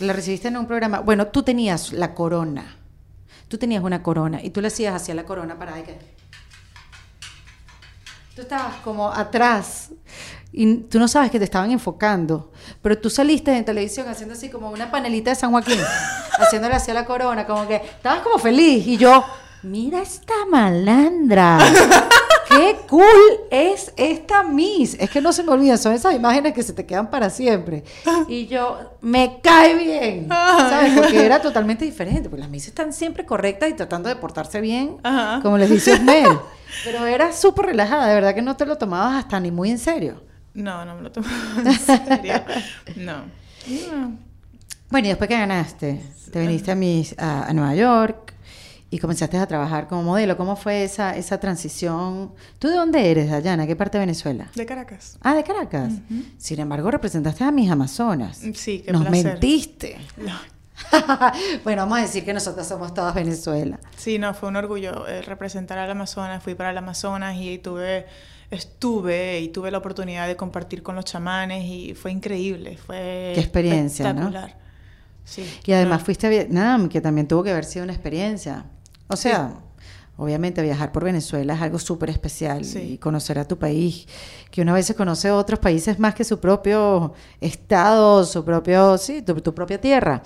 La 0.00 0.12
recibiste 0.12 0.48
en 0.48 0.56
un 0.56 0.66
programa. 0.66 1.00
Bueno, 1.00 1.28
tú 1.28 1.42
tenías 1.42 1.92
la 1.92 2.14
corona. 2.14 2.76
Tú 3.46 3.56
tenías 3.56 3.82
una 3.82 4.02
corona 4.02 4.42
y 4.42 4.50
tú 4.50 4.60
le 4.60 4.68
hacías 4.68 4.94
hacia 4.94 5.14
la 5.14 5.24
corona 5.24 5.58
para 5.58 5.74
que. 5.82 5.96
Tú 8.34 8.42
estabas 8.42 8.76
como 8.84 9.12
atrás 9.12 9.90
y 10.52 10.76
tú 10.76 10.98
no 10.98 11.08
sabes 11.08 11.30
que 11.30 11.38
te 11.38 11.44
estaban 11.44 11.70
enfocando, 11.70 12.50
pero 12.80 12.98
tú 12.98 13.10
saliste 13.10 13.56
en 13.56 13.64
televisión 13.64 14.08
haciendo 14.08 14.34
así 14.34 14.48
como 14.48 14.70
una 14.70 14.90
panelita 14.90 15.30
de 15.30 15.36
San 15.36 15.50
Joaquín, 15.50 15.78
haciéndole 16.38 16.74
hacia 16.74 16.94
la 16.94 17.04
corona, 17.04 17.46
como 17.46 17.66
que 17.66 17.76
estabas 17.76 18.20
como 18.20 18.38
feliz 18.38 18.86
y 18.86 18.96
yo, 18.96 19.24
mira 19.62 20.00
esta 20.00 20.46
malandra, 20.50 21.58
qué 22.48 22.76
cool 22.88 23.04
es 23.50 23.92
esta 23.96 24.42
Miss. 24.42 24.96
Es 24.98 25.10
que 25.10 25.20
no 25.20 25.32
se 25.32 25.42
me 25.42 25.52
olvida, 25.52 25.76
son 25.76 25.92
esas 25.92 26.14
imágenes 26.14 26.54
que 26.54 26.62
se 26.62 26.72
te 26.72 26.86
quedan 26.86 27.10
para 27.10 27.30
siempre. 27.30 27.84
Y 28.26 28.46
yo, 28.46 28.96
me 29.00 29.40
cae 29.42 29.74
bien, 29.74 30.28
¿sabes? 30.28 30.92
Porque 30.94 31.24
era 31.24 31.40
totalmente 31.40 31.84
diferente. 31.84 32.28
Pues 32.28 32.40
las 32.40 32.48
Miss 32.48 32.68
están 32.68 32.92
siempre 32.92 33.24
correctas 33.24 33.68
y 33.68 33.74
tratando 33.74 34.08
de 34.08 34.16
portarse 34.16 34.60
bien, 34.60 34.96
como 35.42 35.58
les 35.58 35.70
dice 35.70 35.92
Osmel. 35.92 36.38
Pero 36.84 37.06
era 37.06 37.32
súper 37.32 37.66
relajada, 37.66 38.08
de 38.08 38.14
verdad 38.14 38.34
que 38.34 38.42
no 38.42 38.56
te 38.56 38.66
lo 38.66 38.76
tomabas 38.76 39.24
hasta 39.24 39.40
ni 39.40 39.50
muy 39.50 39.70
en 39.70 39.78
serio. 39.78 40.27
No, 40.54 40.84
no 40.84 40.96
me 40.96 41.02
lo 41.02 41.12
tomaba 41.12 41.34
en 41.64 41.72
serio. 41.74 42.34
No. 42.96 43.24
Bueno, 44.90 45.06
y 45.06 45.08
después 45.10 45.28
que 45.28 45.36
ganaste, 45.36 46.02
te 46.32 46.40
viniste 46.40 46.72
a, 47.18 47.44
a 47.44 47.52
Nueva 47.52 47.74
York, 47.74 48.28
y 48.90 48.98
comenzaste 48.98 49.36
a 49.36 49.46
trabajar 49.46 49.86
como 49.86 50.02
modelo. 50.02 50.36
¿Cómo 50.36 50.56
fue 50.56 50.84
esa, 50.84 51.16
esa 51.16 51.38
transición? 51.38 52.32
¿Tú 52.58 52.68
de 52.68 52.74
dónde 52.74 53.10
eres, 53.10 53.30
Dayana? 53.30 53.66
¿Qué 53.66 53.76
parte 53.76 53.98
de 53.98 54.02
Venezuela? 54.02 54.50
De 54.54 54.64
Caracas. 54.64 55.18
Ah, 55.20 55.34
de 55.34 55.44
Caracas. 55.44 55.94
Sin 56.38 56.60
embargo, 56.60 56.90
representaste 56.90 57.44
a 57.44 57.50
mis 57.50 57.70
Amazonas. 57.70 58.40
Sí, 58.54 58.82
qué 58.84 58.92
Nos 58.92 59.08
mentiste. 59.10 59.98
bueno, 61.64 61.82
vamos 61.82 61.98
a 61.98 62.02
decir 62.02 62.24
que 62.24 62.32
nosotros 62.32 62.66
somos 62.66 62.94
todas 62.94 63.14
Venezuela. 63.14 63.78
Sí, 63.96 64.18
no, 64.18 64.32
fue 64.32 64.48
un 64.48 64.56
orgullo 64.56 65.06
eh, 65.06 65.22
representar 65.22 65.76
al 65.78 65.90
Amazonas. 65.90 66.42
Fui 66.42 66.54
para 66.54 66.70
el 66.70 66.78
Amazonas 66.78 67.36
y 67.36 67.58
tuve, 67.58 68.06
estuve 68.50 69.40
y 69.40 69.48
tuve 69.48 69.70
la 69.70 69.78
oportunidad 69.78 70.26
de 70.26 70.36
compartir 70.36 70.82
con 70.82 70.96
los 70.96 71.04
chamanes 71.04 71.64
y 71.64 71.94
fue 71.94 72.10
increíble. 72.10 72.76
Fue 72.76 73.32
Qué 73.34 73.40
experiencia, 73.40 74.06
espectacular. 74.06 74.56
Sí, 75.24 75.44
y 75.66 75.72
además 75.72 76.02
fuiste 76.02 76.26
a 76.26 76.30
Vietnam, 76.30 76.88
que 76.88 77.02
también 77.02 77.28
tuvo 77.28 77.42
que 77.42 77.50
haber 77.50 77.64
sido 77.66 77.84
una 77.84 77.92
experiencia. 77.92 78.64
O 79.08 79.16
sea, 79.16 79.60
obviamente 80.16 80.62
viajar 80.62 80.90
por 80.90 81.04
Venezuela 81.04 81.54
es 81.54 81.60
algo 81.60 81.78
súper 81.78 82.10
especial 82.10 82.62
y 82.64 82.98
conocer 82.98 83.38
a 83.38 83.46
tu 83.46 83.58
país, 83.58 84.06
que 84.50 84.62
una 84.62 84.72
vez 84.72 84.86
se 84.86 84.94
conoce 84.94 85.30
otros 85.30 85.60
países 85.60 85.98
más 85.98 86.14
que 86.14 86.24
su 86.24 86.40
propio 86.40 87.12
estado, 87.40 88.24
su 88.24 88.44
propio, 88.44 88.98
sí, 88.98 89.22
tu, 89.22 89.54
propia 89.54 89.80
tierra. 89.80 90.22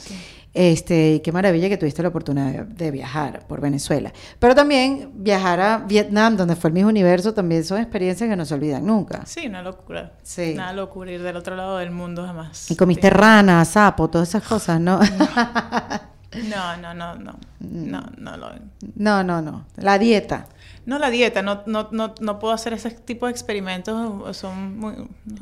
Este, 0.54 1.14
y 1.14 1.21
qué 1.21 1.32
maravilla 1.32 1.71
que 1.71 1.78
tuviste 1.78 2.02
la 2.02 2.09
oportunidad 2.09 2.66
de, 2.66 2.90
viajar 2.90 3.47
por 3.47 3.61
Venezuela. 3.61 4.12
Pero 4.38 4.54
también 4.54 5.11
viajar 5.14 5.61
a 5.61 5.78
Vietnam, 5.78 6.37
donde 6.37 6.56
fue 6.56 6.68
el 6.68 6.75
mismo 6.75 6.90
universo, 6.90 7.32
también 7.32 7.64
son 7.64 7.78
experiencias 7.78 8.28
que 8.28 8.37
no 8.37 8.44
se 8.44 8.54
olvidan 8.54 8.85
nunca. 8.85 9.25
Sí, 9.25 9.47
una 9.47 9.62
locura. 9.62 10.12
Sí. 10.23 10.52
Una 10.52 10.73
locura 10.75 11.11
ir 11.11 11.23
del 11.23 11.37
otro 11.37 11.56
lado 11.56 11.78
del 11.78 11.90
mundo 11.90 12.26
jamás. 12.26 12.71
Y 12.71 12.76
comiste 12.76 13.09
rana, 13.09 13.64
sapo, 13.64 14.11
todas 14.11 14.28
esas 14.28 14.42
cosas, 14.42 14.78
¿no? 14.78 15.00
No, 15.00 16.76
no, 16.82 16.94
no, 16.94 17.14
no. 17.14 17.38
No, 17.61 18.02
no 18.18 18.37
lo. 18.37 18.50
No, 18.97 19.25
no, 19.25 19.40
no. 19.40 19.64
La 19.76 19.99
dieta. 19.99 20.47
No 20.85 20.99
la 20.99 21.11
dieta, 21.11 21.42
no, 21.42 21.62
no, 21.66 21.88
no, 21.92 22.14
no 22.21 22.38
puedo 22.40 22.52
hacer 22.52 22.73
ese 22.73 22.90
tipo 22.90 23.26
de 23.26 23.32
experimentos, 23.32 24.37
son 24.37 24.78
muy 24.78 24.94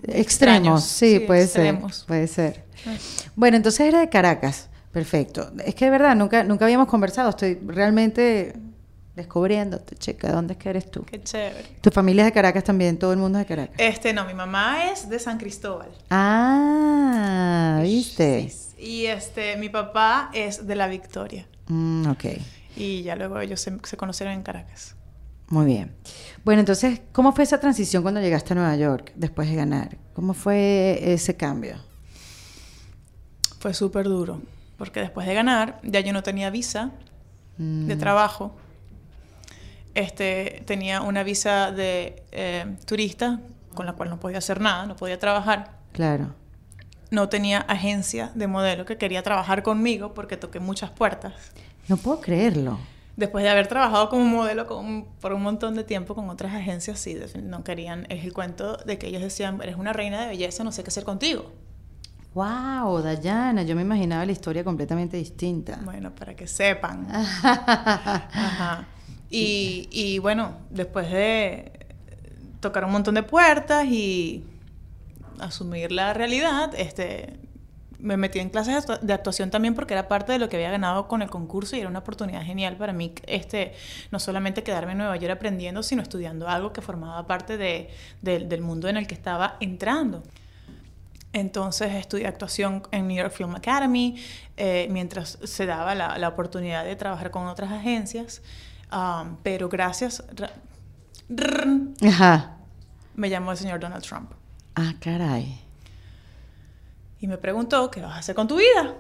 extremos, 0.03 0.85
sí, 0.85 1.21
puede 1.21 1.47
ser, 1.47 1.79
puede 2.07 2.27
ser. 2.27 2.67
Bueno, 3.37 3.57
entonces 3.57 3.81
era 3.81 4.01
de 4.01 4.11
Caracas, 4.11 4.69
perfecto. 4.93 5.53
Es 5.65 5.75
que 5.75 5.87
de 5.87 5.91
verdad 5.91 6.17
nunca, 6.17 6.45
nunca 6.45 6.65
habíamos 6.65 6.89
conversado, 6.89 7.31
estoy 7.31 7.59
realmente 7.67 8.55
descubriéndote, 9.21 9.97
checa, 9.97 10.33
¿dónde 10.33 10.55
es 10.55 10.59
que 10.59 10.71
eres 10.71 10.91
tú? 10.91 11.05
Qué 11.05 11.23
chévere. 11.23 11.77
¿Tu 11.81 11.91
familia 11.91 12.23
es 12.23 12.29
de 12.29 12.33
Caracas 12.33 12.65
también? 12.65 12.99
¿Todo 12.99 13.13
el 13.13 13.19
mundo 13.19 13.39
es 13.39 13.47
de 13.47 13.49
Caracas? 13.49 13.77
Este, 13.79 14.13
no, 14.13 14.25
mi 14.25 14.35
mamá 14.35 14.91
es 14.91 15.09
de 15.09 15.19
San 15.19 15.39
Cristóbal. 15.39 15.91
Ah, 16.11 17.81
¿viste? 17.83 18.53
Y 18.79 19.07
este, 19.07 19.57
mi 19.57 19.69
papá 19.69 20.31
es 20.33 20.67
de 20.67 20.75
La 20.75 20.87
Victoria. 20.87 21.47
Mm, 21.67 22.09
ok. 22.09 22.25
Y 22.77 23.03
ya 23.03 23.17
luego 23.17 23.41
ellos 23.41 23.61
se, 23.61 23.77
se, 23.83 23.97
conocieron 23.97 24.35
en 24.35 24.43
Caracas. 24.43 24.97
Muy 25.49 25.67
bien. 25.67 25.93
Bueno, 26.45 26.61
entonces, 26.61 27.01
¿cómo 27.13 27.33
fue 27.33 27.45
esa 27.45 27.59
transición 27.59 28.03
cuando 28.03 28.21
llegaste 28.21 28.53
a 28.53 28.57
Nueva 28.57 28.77
York 28.77 29.13
después 29.17 29.51
de 29.51 29.57
ganar? 29.57 29.99
¿Cómo 30.15 30.33
fue 30.33 31.13
ese 31.13 31.37
cambio? 31.37 31.77
Fue 33.59 33.75
súper 33.75 34.05
duro, 34.05 34.41
porque 34.81 35.01
después 35.01 35.27
de 35.27 35.35
ganar 35.35 35.79
ya 35.83 36.01
yo 36.01 36.15
no 36.15 36.23
tenía 36.23 36.49
visa 36.49 36.93
de 37.59 37.95
mm. 37.95 37.99
trabajo. 37.99 38.57
Este, 39.95 40.63
tenía 40.65 41.03
una 41.03 41.23
visa 41.23 41.71
de 41.71 42.23
eh, 42.33 42.77
turista 42.87 43.41
con 43.75 43.85
la 43.85 43.93
cual 43.93 44.09
no 44.09 44.19
podía 44.19 44.39
hacer 44.39 44.59
nada, 44.59 44.87
no 44.87 44.97
podía 44.97 45.19
trabajar. 45.19 45.73
Claro 45.93 46.35
no 47.11 47.29
tenía 47.29 47.59
agencia 47.59 48.31
de 48.35 48.47
modelo 48.47 48.85
que 48.85 48.97
quería 48.97 49.23
trabajar 49.23 49.63
conmigo 49.63 50.15
porque 50.15 50.37
toqué 50.37 50.61
muchas 50.61 50.91
puertas. 50.91 51.35
No 51.89 51.97
puedo 51.97 52.21
creerlo. 52.21 52.79
Después 53.17 53.45
de 53.45 53.51
haber 53.51 53.67
trabajado 53.67 54.09
como 54.09 54.25
modelo 54.25 54.67
por 55.21 55.33
un 55.33 55.43
montón 55.43 55.75
de 55.75 55.85
tiempo 55.85 56.15
con 56.15 56.31
otras 56.31 56.55
agencias, 56.55 56.99
sí, 57.01 57.19
no 57.43 57.65
querían. 57.65 58.07
Es 58.09 58.25
el 58.25 58.33
cuento 58.33 58.77
de 58.79 58.99
que 58.99 59.09
ellos 59.09 59.21
decían: 59.21 59.61
Eres 59.61 59.77
una 59.77 59.93
reina 59.93 60.23
de 60.23 60.29
belleza, 60.29 60.65
no 60.65 60.73
sé 60.73 60.83
qué 60.85 60.89
hacer 60.89 61.05
contigo. 61.05 61.53
¡Wow! 62.35 63.03
Dayana, 63.03 63.63
yo 63.65 63.75
me 63.75 63.83
imaginaba 63.83 64.25
la 64.25 64.33
historia 64.33 64.63
completamente 64.63 65.17
distinta. 65.17 65.81
Bueno, 65.85 66.15
para 66.15 66.35
que 66.35 66.47
sepan. 66.47 67.07
Ajá. 67.13 68.87
Y, 69.29 69.89
y 69.91 70.19
bueno, 70.19 70.59
después 70.71 71.11
de 71.11 71.73
tocar 72.61 72.85
un 72.85 72.93
montón 72.93 73.15
de 73.15 73.23
puertas 73.23 73.85
y 73.87 74.45
asumir 75.41 75.93
la 75.93 76.13
realidad, 76.15 76.73
este, 76.77 77.41
me 77.99 78.17
metí 78.17 78.39
en 78.39 78.51
clases 78.51 78.87
de 79.01 79.13
actuación 79.13 79.51
también 79.51 79.75
porque 79.75 79.95
era 79.95 80.09
parte 80.09 80.33
de 80.33 80.39
lo 80.39 80.49
que 80.49 80.57
había 80.57 80.71
ganado 80.71 81.09
con 81.09 81.23
el 81.23 81.31
concurso 81.31 81.77
y 81.77 81.81
era 81.81 81.89
una 81.89 82.01
oportunidad 82.01 82.43
genial 82.43 82.77
para 82.77 82.93
mí, 82.93 83.13
este, 83.27 83.75
no 84.11 84.19
solamente 84.19 84.63
quedarme 84.63 84.93
en 84.93 84.99
Nueva 84.99 85.17
York 85.17 85.33
aprendiendo, 85.33 85.83
sino 85.83 86.03
estudiando 86.03 86.49
algo 86.49 86.73
que 86.73 86.81
formaba 86.81 87.27
parte 87.27 87.57
de, 87.57 87.91
del 88.23 88.61
mundo 88.63 88.89
en 88.89 88.97
el 88.97 89.07
que 89.07 89.15
estaba 89.15 89.57
entrando. 89.61 90.23
Entonces 91.33 91.95
estudié 91.95 92.27
actuación 92.27 92.83
en 92.91 93.07
New 93.07 93.17
York 93.17 93.33
Film 93.33 93.55
Academy 93.55 94.17
eh, 94.57 94.89
mientras 94.91 95.39
se 95.45 95.67
daba 95.67 95.95
la, 95.95 96.19
la, 96.19 96.29
oportunidad 96.29 96.85
de 96.85 96.97
trabajar 96.97 97.31
con 97.31 97.47
otras 97.47 97.71
agencias, 97.71 98.43
um, 98.93 99.37
pero 99.43 99.69
gracias... 99.69 100.25
Me 103.15 103.29
llamó 103.29 103.53
el 103.53 103.59
señor 103.59 103.79
Donald 103.79 104.03
Trump. 104.03 104.33
Ah, 104.75 104.95
caray. 104.99 105.61
Y 107.21 107.27
me 107.27 107.39
preguntó, 107.39 107.91
¿qué 107.91 108.01
vas 108.01 108.17
a 108.17 108.19
hacer 108.19 108.35
con 108.35 108.49
tu 108.49 108.57
vida? 108.57 108.97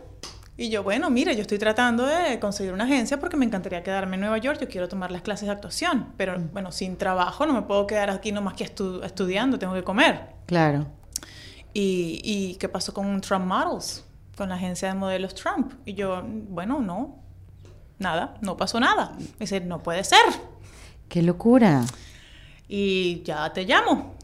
Y 0.57 0.69
yo, 0.69 0.83
bueno, 0.83 1.09
mire, 1.09 1.35
yo 1.35 1.41
estoy 1.41 1.59
tratando 1.59 2.05
de 2.05 2.39
conseguir 2.39 2.73
una 2.73 2.85
agencia 2.85 3.19
porque 3.19 3.37
me 3.37 3.47
encantaría 3.47 3.83
quedarme 3.83 4.17
en 4.17 4.21
Nueva 4.21 4.37
York, 4.39 4.61
yo 4.61 4.69
quiero 4.69 4.89
tomar 4.89 5.11
las 5.11 5.23
clases 5.23 5.47
de 5.47 5.53
actuación, 5.53 6.13
pero 6.19 6.39
mm. 6.39 6.51
bueno, 6.53 6.71
sin 6.71 6.99
trabajo 6.99 7.47
no 7.47 7.55
me 7.55 7.63
puedo 7.63 7.87
quedar 7.87 8.11
aquí 8.11 8.31
nomás 8.31 8.55
que 8.55 8.65
estudiando, 8.65 9.59
tengo 9.59 9.73
que 9.73 9.83
comer. 9.83 10.35
Claro. 10.47 10.87
Y, 11.73 12.21
¿Y 12.25 12.55
qué 12.57 12.69
pasó 12.69 12.93
con 12.93 13.21
Trump 13.21 13.47
Models? 13.47 14.05
Con 14.37 14.49
la 14.49 14.57
agencia 14.57 14.89
de 14.89 14.95
modelos 14.95 15.35
Trump. 15.35 15.73
Y 15.85 15.95
yo, 15.95 16.23
bueno, 16.25 16.81
no, 16.81 17.19
nada, 17.99 18.35
no 18.41 18.57
pasó 18.57 18.81
nada. 18.81 19.13
Me 19.19 19.41
dice, 19.41 19.61
no 19.61 19.83
puede 19.83 20.03
ser. 20.05 20.19
¡Qué 21.09 21.23
locura! 21.23 21.85
Y 22.69 23.23
ya 23.23 23.53
te 23.53 23.65
llamo. 23.65 24.15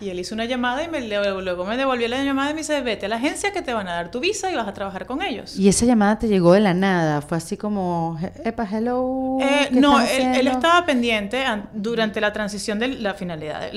Y 0.00 0.10
él 0.10 0.18
hizo 0.18 0.34
una 0.34 0.44
llamada 0.44 0.82
y 0.82 0.88
me, 0.88 1.00
luego 1.06 1.64
me 1.64 1.76
devolvió 1.76 2.08
la 2.08 2.22
llamada 2.22 2.50
y 2.50 2.54
me 2.54 2.60
dice, 2.60 2.80
vete 2.82 3.06
a 3.06 3.08
la 3.08 3.16
agencia 3.16 3.52
que 3.52 3.62
te 3.62 3.72
van 3.72 3.88
a 3.88 3.94
dar 3.94 4.10
tu 4.10 4.20
visa 4.20 4.50
y 4.50 4.54
vas 4.54 4.68
a 4.68 4.74
trabajar 4.74 5.06
con 5.06 5.22
ellos. 5.22 5.56
¿Y 5.58 5.68
esa 5.68 5.86
llamada 5.86 6.18
te 6.18 6.28
llegó 6.28 6.52
de 6.52 6.60
la 6.60 6.74
nada? 6.74 7.22
¿Fue 7.22 7.38
así 7.38 7.56
como, 7.56 8.18
epa, 8.44 8.68
hello? 8.70 9.38
Eh, 9.40 9.68
no, 9.72 10.00
él, 10.00 10.46
estaba 10.46 10.84
pendiente 10.84 11.44
durante 11.72 12.20
la 12.20 12.32
transición 12.32 12.78
de 12.78 12.88
la 12.88 13.14
finalidad. 13.14 13.70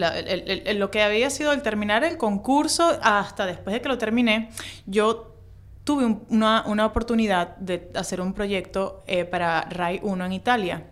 lo 0.75 0.91
que 0.91 1.01
había 1.01 1.29
sido 1.29 1.53
el 1.53 1.61
terminar 1.61 2.03
el 2.03 2.17
concurso 2.17 2.99
hasta 3.01 3.45
después 3.45 3.73
de 3.73 3.81
que 3.81 3.87
lo 3.87 3.97
terminé, 3.97 4.49
yo 4.85 5.35
tuve 5.83 6.05
una, 6.29 6.63
una, 6.67 6.85
oportunidad 6.85 7.55
de 7.57 7.89
hacer 7.95 8.21
un 8.21 8.33
proyecto 8.33 9.03
eh, 9.07 9.25
para 9.25 9.61
RAI 9.61 9.99
1 10.03 10.25
en 10.25 10.33
Italia 10.33 10.83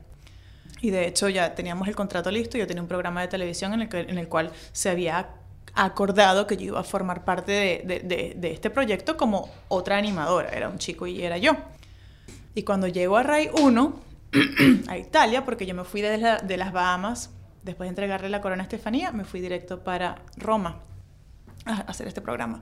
y 0.81 0.89
de 0.91 1.07
hecho 1.07 1.29
ya 1.29 1.55
teníamos 1.55 1.87
el 1.87 1.95
contrato 1.95 2.31
listo, 2.31 2.57
yo 2.57 2.67
tenía 2.67 2.81
un 2.81 2.87
programa 2.87 3.21
de 3.21 3.27
televisión 3.27 3.73
en 3.73 3.81
el, 3.81 3.89
que, 3.89 3.99
en 4.01 4.17
el 4.17 4.27
cual 4.27 4.51
se 4.71 4.89
había 4.89 5.29
acordado 5.73 6.47
que 6.47 6.57
yo 6.57 6.65
iba 6.65 6.79
a 6.79 6.83
formar 6.83 7.23
parte 7.23 7.51
de, 7.51 8.35
de, 8.35 8.51
este 8.51 8.69
proyecto 8.69 9.15
como 9.15 9.49
otra 9.67 9.97
animadora, 9.97 10.49
era 10.49 10.69
un 10.69 10.77
chico 10.79 11.05
y 11.05 11.23
era 11.23 11.37
yo. 11.37 11.55
Y 12.55 12.63
cuando 12.63 12.87
llego 12.87 13.17
a 13.17 13.23
RAI 13.23 13.51
1, 13.53 13.99
a 14.87 14.97
Italia, 14.97 15.45
porque 15.45 15.65
yo 15.67 15.75
me 15.75 15.83
fui 15.83 16.01
de, 16.01 16.39
de 16.43 16.57
las 16.57 16.73
Bahamas, 16.73 17.29
después 17.61 17.85
de 17.87 17.89
entregarle 17.89 18.29
la 18.29 18.41
corona 18.41 18.63
a 18.63 18.65
Estefanía, 18.65 19.11
me 19.11 19.23
fui 19.23 19.39
directo 19.39 19.83
para 19.83 20.23
Roma 20.37 20.79
hacer 21.69 22.07
este 22.07 22.21
programa. 22.21 22.61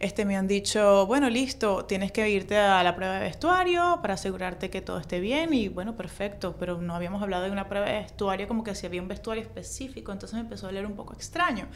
Este, 0.00 0.24
me 0.24 0.36
han 0.36 0.46
dicho, 0.46 1.06
bueno, 1.06 1.30
listo, 1.30 1.84
tienes 1.84 2.12
que 2.12 2.28
irte 2.28 2.58
a 2.58 2.82
la 2.82 2.94
prueba 2.94 3.14
de 3.14 3.20
vestuario 3.20 4.00
para 4.02 4.14
asegurarte 4.14 4.70
que 4.70 4.80
todo 4.80 4.98
esté 4.98 5.20
bien 5.20 5.54
y 5.54 5.68
bueno, 5.68 5.96
perfecto, 5.96 6.56
pero 6.58 6.80
no 6.80 6.94
habíamos 6.94 7.22
hablado 7.22 7.44
de 7.44 7.50
una 7.50 7.68
prueba 7.68 7.86
de 7.86 8.00
vestuario 8.00 8.48
como 8.48 8.64
que 8.64 8.74
si 8.74 8.86
había 8.86 9.02
un 9.02 9.08
vestuario 9.08 9.42
específico, 9.42 10.12
entonces 10.12 10.34
me 10.34 10.40
empezó 10.40 10.68
a 10.68 10.72
leer 10.72 10.86
un 10.86 10.94
poco 10.94 11.14
extraño. 11.14 11.68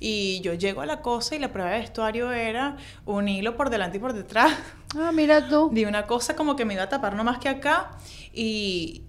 Y 0.00 0.40
yo 0.40 0.54
llego 0.54 0.80
a 0.80 0.86
la 0.86 1.00
cosa 1.00 1.36
y 1.36 1.38
la 1.38 1.52
prueba 1.52 1.70
de 1.70 1.78
vestuario 1.78 2.32
era 2.32 2.76
un 3.04 3.28
hilo 3.28 3.56
por 3.56 3.70
delante 3.70 3.98
y 3.98 4.00
por 4.00 4.12
detrás. 4.12 4.52
Ah, 4.96 5.10
mira 5.12 5.48
tú. 5.48 5.70
De 5.72 5.86
una 5.86 6.06
cosa 6.06 6.36
como 6.36 6.56
que 6.56 6.64
me 6.64 6.74
iba 6.74 6.84
a 6.84 6.88
tapar 6.88 7.14
no 7.14 7.24
más 7.24 7.38
que 7.38 7.48
acá 7.48 7.92
y 8.32 9.04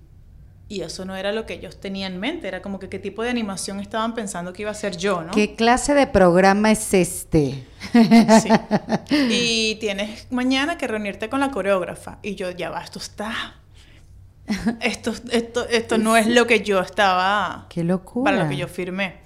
Y 0.74 0.82
eso 0.82 1.06
no 1.06 1.16
era 1.16 1.32
lo 1.32 1.46
que 1.46 1.54
ellos 1.54 1.80
tenían 1.80 2.14
en 2.14 2.20
mente, 2.20 2.48
era 2.48 2.64
como 2.64 2.80
que 2.80 2.90
qué 2.90 2.98
tipo 2.98 3.22
de 3.22 3.30
animación 3.30 3.80
estaban 3.80 4.16
pensando 4.16 4.54
que 4.54 4.64
iba 4.64 4.72
a 4.72 4.74
ser 4.74 4.98
yo, 4.98 5.22
¿no? 5.22 5.32
¿Qué 5.32 5.54
clase 5.54 5.94
de 5.94 6.08
programa 6.08 6.72
es 6.72 6.96
este? 6.96 7.68
Sí. 7.92 8.50
Y 9.30 9.76
tienes 9.76 10.26
mañana 10.32 10.80
que 10.80 10.88
reunirte 10.88 11.30
con 11.30 11.42
la 11.42 11.52
coreógrafa. 11.52 12.18
Y 12.24 12.34
yo, 12.34 12.50
ya 12.50 12.72
va, 12.72 12.82
esto 12.82 12.98
está... 12.98 13.62
Esto, 14.82 15.14
esto, 15.30 15.70
esto 15.70 16.00
no 16.00 16.18
es 16.18 16.26
lo 16.26 16.48
que 16.48 16.62
yo 16.62 16.80
estaba... 16.80 17.68
Qué 17.70 17.84
locura. 17.84 18.32
Para 18.32 18.44
lo 18.44 18.50
que 18.50 18.58
yo 18.58 18.68
firmé. 18.68 19.18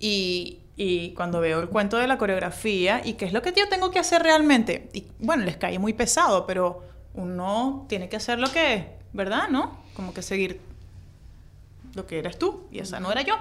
Y, 0.00 0.58
y 0.74 1.10
cuando 1.10 1.40
veo 1.40 1.60
el 1.60 1.68
cuento 1.68 1.98
de 1.98 2.08
la 2.08 2.18
coreografía 2.18 3.00
y 3.04 3.12
qué 3.12 3.26
es 3.26 3.32
lo 3.32 3.42
que 3.42 3.52
yo 3.56 3.68
tengo 3.68 3.92
que 3.92 4.00
hacer 4.00 4.24
realmente, 4.24 4.90
y 4.92 5.04
bueno, 5.20 5.44
les 5.44 5.56
cae 5.56 5.78
muy 5.78 5.92
pesado, 5.92 6.48
pero 6.48 6.82
uno 7.14 7.86
tiene 7.88 8.08
que 8.08 8.16
hacer 8.16 8.40
lo 8.40 8.50
que, 8.50 8.88
¿verdad? 9.12 9.48
¿No? 9.50 9.78
Como 9.94 10.12
que 10.12 10.22
seguir 10.22 10.68
lo 12.00 12.06
que 12.06 12.18
eres 12.18 12.38
tú 12.38 12.66
y 12.70 12.78
esa 12.78 13.00
no 13.00 13.12
era 13.12 13.22
yo. 13.22 13.34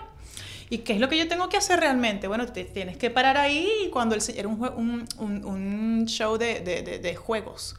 ¿Y 0.70 0.80
qué 0.80 0.94
es 0.94 1.00
lo 1.00 1.10
que 1.10 1.18
yo 1.18 1.28
tengo 1.28 1.50
que 1.50 1.58
hacer 1.58 1.80
realmente? 1.80 2.28
Bueno, 2.28 2.46
te 2.46 2.64
tienes 2.64 2.98
que 2.98 3.10
parar 3.10 3.38
ahí 3.38 3.90
cuando 3.92 4.14
el, 4.16 4.22
era 4.36 4.48
un, 4.48 5.08
un, 5.18 5.46
un, 5.46 6.06
show 6.06 6.38
de, 6.38 6.60
de, 6.60 7.00
de, 7.00 7.16
juegos. 7.16 7.76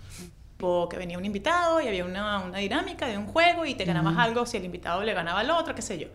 Que 0.91 0.97
venía 0.99 1.17
un 1.17 1.25
invitado 1.25 1.81
y 1.81 1.89
había 1.89 2.05
una, 2.05 2.41
una, 2.41 2.59
dinámica 2.59 3.07
de 3.07 3.17
un 3.17 3.27
juego 3.27 3.65
y 3.65 3.75
te 3.75 3.87
ganabas 3.87 4.19
algo 4.19 4.45
si 4.45 4.59
el 4.59 4.65
invitado 4.67 5.03
le 5.03 5.15
ganaba 5.15 5.41
al 5.41 5.51
otro, 5.51 5.75
qué 5.75 5.81
sé 5.81 5.99
yo. 5.99 6.09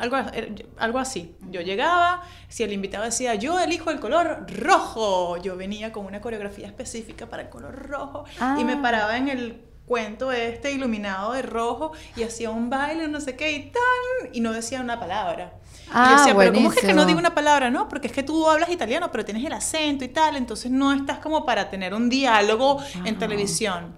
Algo, 0.00 0.16
er, 0.16 0.66
algo 0.78 0.98
así. 0.98 1.36
Yo 1.50 1.60
llegaba, 1.60 2.22
si 2.48 2.64
el 2.64 2.72
invitado 2.72 3.04
decía, 3.04 3.36
yo 3.36 3.60
elijo 3.60 3.90
el 3.90 4.00
color 4.00 4.46
rojo, 4.50 5.36
yo 5.36 5.56
venía 5.56 5.92
con 5.92 6.04
una 6.04 6.20
coreografía 6.20 6.66
específica 6.66 7.26
para 7.26 7.42
el 7.42 7.48
color 7.48 7.74
rojo 7.88 8.24
y 8.58 8.64
me 8.64 8.72
ah. 8.72 8.82
paraba 8.82 9.18
en 9.18 9.28
el 9.28 9.65
cuento 9.86 10.32
este 10.32 10.72
iluminado 10.72 11.32
de 11.32 11.42
rojo 11.42 11.92
y 12.16 12.24
hacía 12.24 12.50
un 12.50 12.68
baile, 12.68 13.08
no 13.08 13.20
sé 13.20 13.36
qué 13.36 13.52
y 13.52 13.70
tan, 13.70 14.32
y 14.32 14.40
no 14.40 14.52
decía 14.52 14.80
una 14.80 14.98
palabra. 14.98 15.54
Ah, 15.90 16.06
y 16.06 16.10
yo 16.10 16.18
decía, 16.18 16.36
pero 16.36 16.52
¿cómo 16.52 16.72
es 16.72 16.80
que 16.80 16.92
no 16.92 17.06
digo 17.06 17.18
una 17.18 17.34
palabra? 17.34 17.70
No, 17.70 17.88
porque 17.88 18.08
es 18.08 18.12
que 18.12 18.24
tú 18.24 18.48
hablas 18.48 18.68
italiano, 18.70 19.10
pero 19.12 19.24
tienes 19.24 19.44
el 19.44 19.52
acento 19.52 20.04
y 20.04 20.08
tal, 20.08 20.36
entonces 20.36 20.70
no 20.70 20.92
estás 20.92 21.18
como 21.18 21.46
para 21.46 21.70
tener 21.70 21.94
un 21.94 22.08
diálogo 22.08 22.82
en 23.04 23.14
ah. 23.14 23.18
televisión. 23.18 23.94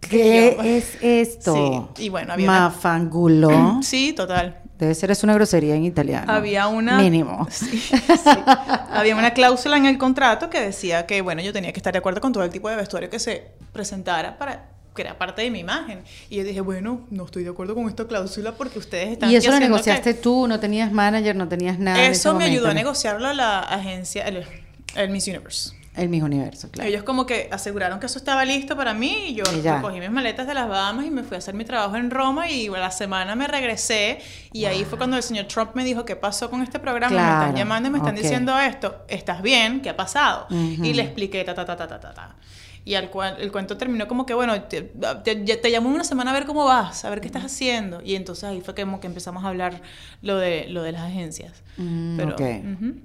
¿Qué 0.00 0.76
es 0.76 0.98
esto? 1.00 1.90
Sí, 1.96 2.04
y 2.04 2.08
bueno, 2.08 2.34
había 2.34 2.46
Mafangulo. 2.46 3.78
Sí, 3.82 4.12
total. 4.12 4.61
Debe 4.82 4.96
ser 4.96 5.12
es 5.12 5.22
una 5.22 5.34
grosería 5.34 5.76
en 5.76 5.84
italiano. 5.84 6.32
Había 6.32 6.66
una... 6.66 6.98
Mínimo. 6.98 7.46
Había 8.90 9.14
una 9.14 9.32
cláusula 9.32 9.76
en 9.76 9.86
el 9.86 9.96
contrato 9.96 10.50
que 10.50 10.60
decía 10.60 11.06
que, 11.06 11.22
bueno, 11.22 11.40
yo 11.40 11.52
tenía 11.52 11.72
que 11.72 11.78
estar 11.78 11.92
de 11.92 12.00
acuerdo 12.00 12.20
con 12.20 12.32
todo 12.32 12.42
el 12.42 12.50
tipo 12.50 12.68
de 12.68 12.74
vestuario 12.74 13.08
que 13.08 13.20
se 13.20 13.52
presentara 13.72 14.38
para 14.38 14.70
que 14.92 15.02
era 15.02 15.16
parte 15.16 15.42
de 15.42 15.52
mi 15.52 15.60
imagen. 15.60 16.02
Y 16.30 16.38
yo 16.38 16.42
dije, 16.42 16.60
bueno, 16.62 17.06
no 17.10 17.26
estoy 17.26 17.44
de 17.44 17.50
acuerdo 17.50 17.76
con 17.76 17.88
esta 17.88 18.08
cláusula 18.08 18.56
porque 18.56 18.80
ustedes 18.80 19.12
están... 19.12 19.30
¿Y 19.30 19.36
eso 19.36 19.52
lo 19.52 19.60
negociaste 19.60 20.14
tú? 20.14 20.48
¿No 20.48 20.58
tenías 20.58 20.90
manager? 20.90 21.36
¿No 21.36 21.46
tenías 21.46 21.78
nada? 21.78 22.04
Eso 22.04 22.34
me 22.34 22.46
ayudó 22.46 22.66
a 22.66 22.74
negociarlo 22.74 23.32
la 23.32 23.60
agencia, 23.60 24.26
el, 24.26 24.44
el 24.96 25.10
Miss 25.10 25.28
Universe. 25.28 25.76
El 25.94 26.08
mismo 26.08 26.26
universo, 26.26 26.70
claro. 26.70 26.88
Ellos 26.88 27.02
como 27.02 27.26
que 27.26 27.50
aseguraron 27.52 28.00
que 28.00 28.06
eso 28.06 28.18
estaba 28.18 28.46
listo 28.46 28.76
para 28.76 28.94
mí 28.94 29.26
y 29.28 29.34
yo 29.34 29.44
cogí 29.82 30.00
mis 30.00 30.10
maletas 30.10 30.46
de 30.46 30.54
las 30.54 30.66
Bahamas 30.66 31.04
y 31.04 31.10
me 31.10 31.22
fui 31.22 31.34
a 31.34 31.38
hacer 31.38 31.54
mi 31.54 31.66
trabajo 31.66 31.96
en 31.96 32.10
Roma 32.10 32.48
y 32.50 32.68
a 32.68 32.78
la 32.78 32.90
semana 32.90 33.34
me 33.36 33.46
regresé 33.46 34.18
y 34.52 34.64
ahí 34.64 34.84
fue 34.84 34.96
cuando 34.96 35.18
el 35.18 35.22
señor 35.22 35.46
Trump 35.46 35.74
me 35.74 35.84
dijo, 35.84 36.06
¿qué 36.06 36.16
pasó 36.16 36.48
con 36.48 36.62
este 36.62 36.78
programa? 36.78 37.14
Me 37.14 37.20
están 37.20 37.56
llamando 37.56 37.88
y 37.90 37.92
me 37.92 37.98
están 37.98 38.14
diciendo 38.14 38.58
esto. 38.58 39.04
¿Estás 39.08 39.42
bien? 39.42 39.82
¿Qué 39.82 39.90
ha 39.90 39.96
pasado? 39.96 40.46
Y 40.50 40.94
le 40.94 41.02
expliqué, 41.02 41.44
ta, 41.44 41.54
ta, 41.54 41.66
ta, 41.66 41.76
ta, 41.76 41.86
ta, 41.86 41.98
ta. 42.00 42.36
Y 42.84 42.94
al 42.94 43.10
cual, 43.10 43.36
el 43.38 43.52
cuento 43.52 43.76
terminó 43.76 44.08
como 44.08 44.26
que, 44.26 44.34
bueno, 44.34 44.60
te, 44.64 44.82
te, 44.82 45.70
llamo 45.70 45.88
una 45.88 46.02
semana 46.02 46.32
a 46.32 46.34
ver 46.34 46.46
cómo 46.46 46.64
vas, 46.64 47.04
a 47.04 47.10
ver 47.10 47.20
qué 47.20 47.28
estás 47.28 47.44
haciendo. 47.44 48.00
Y 48.02 48.16
entonces 48.16 48.44
ahí 48.44 48.60
fue 48.60 48.74
como 48.74 48.98
que 48.98 49.06
empezamos 49.06 49.44
a 49.44 49.48
hablar 49.48 49.82
lo 50.20 50.36
de, 50.36 50.66
lo 50.68 50.82
de 50.82 50.90
las 50.90 51.02
agencias. 51.02 51.62
Mm, 51.76 52.16
Pero, 52.16 52.36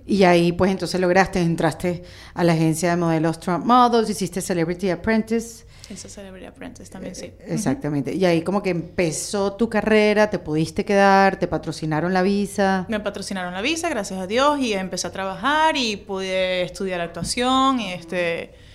Y 0.08 0.24
ahí 0.24 0.52
pues 0.52 0.72
entonces 0.72 1.00
lograste, 1.00 1.40
entraste 1.42 2.04
a 2.34 2.44
la 2.44 2.54
agencia 2.54 2.90
de 2.90 2.98
modelos 2.98 3.40
Trump 3.40 3.66
Models, 3.66 4.10
hiciste 4.10 4.42
Celebrity 4.42 4.90
Apprentice. 4.90 5.68
Esa 5.90 6.10
Celebrity 6.10 6.48
Apprentice 6.48 6.92
también, 6.92 7.16
sí. 7.16 7.26
Eh, 7.26 7.46
exactamente. 7.48 8.14
Y 8.14 8.26
ahí 8.26 8.42
como 8.42 8.64
que 8.64 8.72
empezó 8.72 9.54
tu 9.54 9.70
carrera, 9.70 10.30
te 10.30 10.40
pudiste 10.40 10.84
quedar, 10.84 11.38
te 11.38 11.48
patrocinaron 11.48 12.14
la 12.14 12.24
visa. 12.24 12.86
Me 12.90 13.00
patrocinaron 13.00 13.54
la 13.54 13.62
visa, 13.62 13.90
gracias 13.90 14.20
a 14.20 14.28
Dios, 14.28 14.60
y 14.60 14.74
empecé 14.74 15.08
a 15.08 15.12
trabajar 15.12 15.78
y 15.78 15.96
pude 15.98 16.64
estudiar 16.64 17.00
actuación 17.00 17.80
y 17.80 17.94
este 17.94 18.67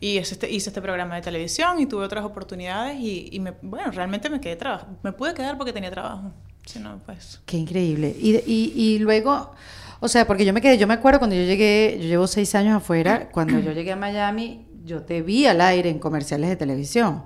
y 0.00 0.16
este, 0.16 0.50
hice 0.50 0.70
este 0.70 0.80
programa 0.80 1.16
de 1.16 1.20
televisión 1.20 1.78
y 1.78 1.86
tuve 1.86 2.04
otras 2.04 2.24
oportunidades 2.24 2.98
y, 2.98 3.28
y 3.30 3.38
me, 3.38 3.52
bueno, 3.62 3.90
realmente 3.90 4.30
me 4.30 4.40
quedé 4.40 4.56
trabajo. 4.56 4.86
Me 5.02 5.12
pude 5.12 5.34
quedar 5.34 5.58
porque 5.58 5.74
tenía 5.74 5.90
trabajo. 5.90 6.32
Si 6.64 6.78
no, 6.78 6.98
pues... 7.04 7.40
Qué 7.44 7.58
increíble. 7.58 8.16
Y, 8.18 8.36
y, 8.36 8.72
y, 8.74 8.98
luego, 8.98 9.52
o 10.00 10.08
sea, 10.08 10.26
porque 10.26 10.46
yo 10.46 10.54
me 10.54 10.62
quedé, 10.62 10.78
yo 10.78 10.86
me 10.86 10.94
acuerdo 10.94 11.18
cuando 11.18 11.36
yo 11.36 11.42
llegué, 11.42 11.98
yo 12.00 12.08
llevo 12.08 12.26
seis 12.26 12.54
años 12.54 12.76
afuera, 12.76 13.28
cuando 13.32 13.58
yo 13.60 13.72
llegué 13.72 13.92
a 13.92 13.96
Miami, 13.96 14.66
yo 14.84 15.02
te 15.02 15.20
vi 15.20 15.46
al 15.46 15.60
aire 15.60 15.90
en 15.90 15.98
comerciales 15.98 16.48
de 16.48 16.56
televisión, 16.56 17.24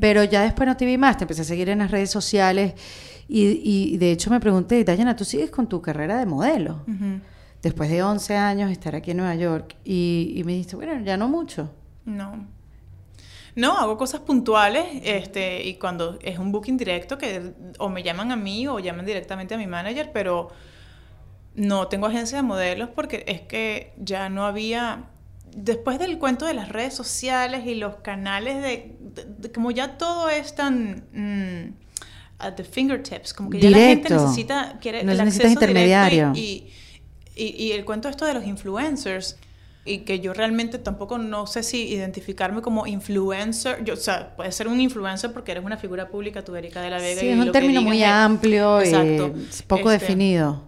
pero 0.00 0.22
ya 0.22 0.42
después 0.42 0.66
no 0.66 0.76
te 0.76 0.86
vi 0.86 0.96
más, 0.96 1.16
te 1.16 1.24
empecé 1.24 1.42
a 1.42 1.44
seguir 1.44 1.68
en 1.68 1.80
las 1.80 1.90
redes 1.90 2.10
sociales 2.10 2.74
y, 3.26 3.60
y 3.64 3.98
de 3.98 4.12
hecho 4.12 4.30
me 4.30 4.38
pregunté, 4.38 4.82
Dayana, 4.84 5.16
¿tú 5.16 5.24
sigues 5.24 5.50
con 5.50 5.68
tu 5.68 5.82
carrera 5.82 6.16
de 6.18 6.24
modelo? 6.24 6.84
Después 7.62 7.90
de 7.90 8.02
11 8.02 8.36
años 8.36 8.70
estar 8.70 8.94
aquí 8.94 9.10
en 9.10 9.16
Nueva 9.16 9.34
York 9.34 9.74
y, 9.84 10.34
y 10.36 10.44
me 10.44 10.52
dijiste, 10.52 10.76
bueno, 10.76 11.04
ya 11.04 11.16
no 11.16 11.28
mucho. 11.28 11.74
No. 12.08 12.46
No, 13.54 13.76
hago 13.76 13.98
cosas 13.98 14.20
puntuales 14.20 14.86
este, 15.02 15.66
y 15.66 15.74
cuando 15.74 16.18
es 16.22 16.38
un 16.38 16.52
booking 16.52 16.76
directo 16.76 17.18
que 17.18 17.54
o 17.78 17.88
me 17.88 18.02
llaman 18.02 18.30
a 18.30 18.36
mí 18.36 18.68
o 18.68 18.78
llaman 18.78 19.04
directamente 19.04 19.54
a 19.54 19.58
mi 19.58 19.66
manager, 19.66 20.10
pero 20.12 20.48
no 21.54 21.88
tengo 21.88 22.06
agencia 22.06 22.38
de 22.38 22.42
modelos 22.42 22.90
porque 22.94 23.24
es 23.26 23.40
que 23.40 23.92
ya 23.98 24.28
no 24.28 24.46
había, 24.46 25.06
después 25.56 25.98
del 25.98 26.18
cuento 26.18 26.46
de 26.46 26.54
las 26.54 26.68
redes 26.68 26.94
sociales 26.94 27.66
y 27.66 27.74
los 27.74 27.96
canales 27.96 28.62
de, 28.62 29.52
como 29.52 29.70
ya 29.70 29.98
todo 29.98 30.30
es 30.30 30.54
tan... 30.54 31.04
Mm, 31.12 31.88
at 32.40 32.54
the 32.54 32.62
fingertips, 32.62 33.34
como 33.34 33.50
que 33.50 33.58
ya 33.58 33.70
la 33.70 33.78
gente 33.78 34.10
necesita, 34.10 34.78
quiere 34.80 35.00
el 35.00 35.20
acceso 35.20 35.48
intermediario. 35.48 36.30
Y, 36.36 36.68
y, 37.34 37.46
y, 37.64 37.72
el 37.72 37.84
cuento 37.84 38.08
esto 38.08 38.24
de 38.26 38.34
los 38.34 38.46
influencers, 38.46 39.36
y 39.84 39.98
que 40.00 40.20
yo 40.20 40.34
realmente 40.34 40.78
tampoco 40.78 41.18
no 41.18 41.46
sé 41.46 41.62
si 41.62 41.88
identificarme 41.88 42.60
como 42.62 42.86
influencer. 42.86 43.82
Yo, 43.84 43.94
o 43.94 43.96
sea, 43.96 44.36
puedes 44.36 44.54
ser 44.54 44.68
un 44.68 44.80
influencer 44.80 45.32
porque 45.32 45.52
eres 45.52 45.64
una 45.64 45.76
figura 45.76 46.08
pública, 46.08 46.44
tú, 46.44 46.54
Erika 46.56 46.82
de 46.82 46.90
la 46.90 46.98
Vega. 46.98 47.20
Sí, 47.20 47.28
es 47.28 47.38
un 47.38 47.52
término 47.52 47.82
muy 47.82 48.02
amplio 48.02 48.82
y 48.84 48.92
poco 49.66 49.90
este, 49.90 50.04
definido. 50.06 50.62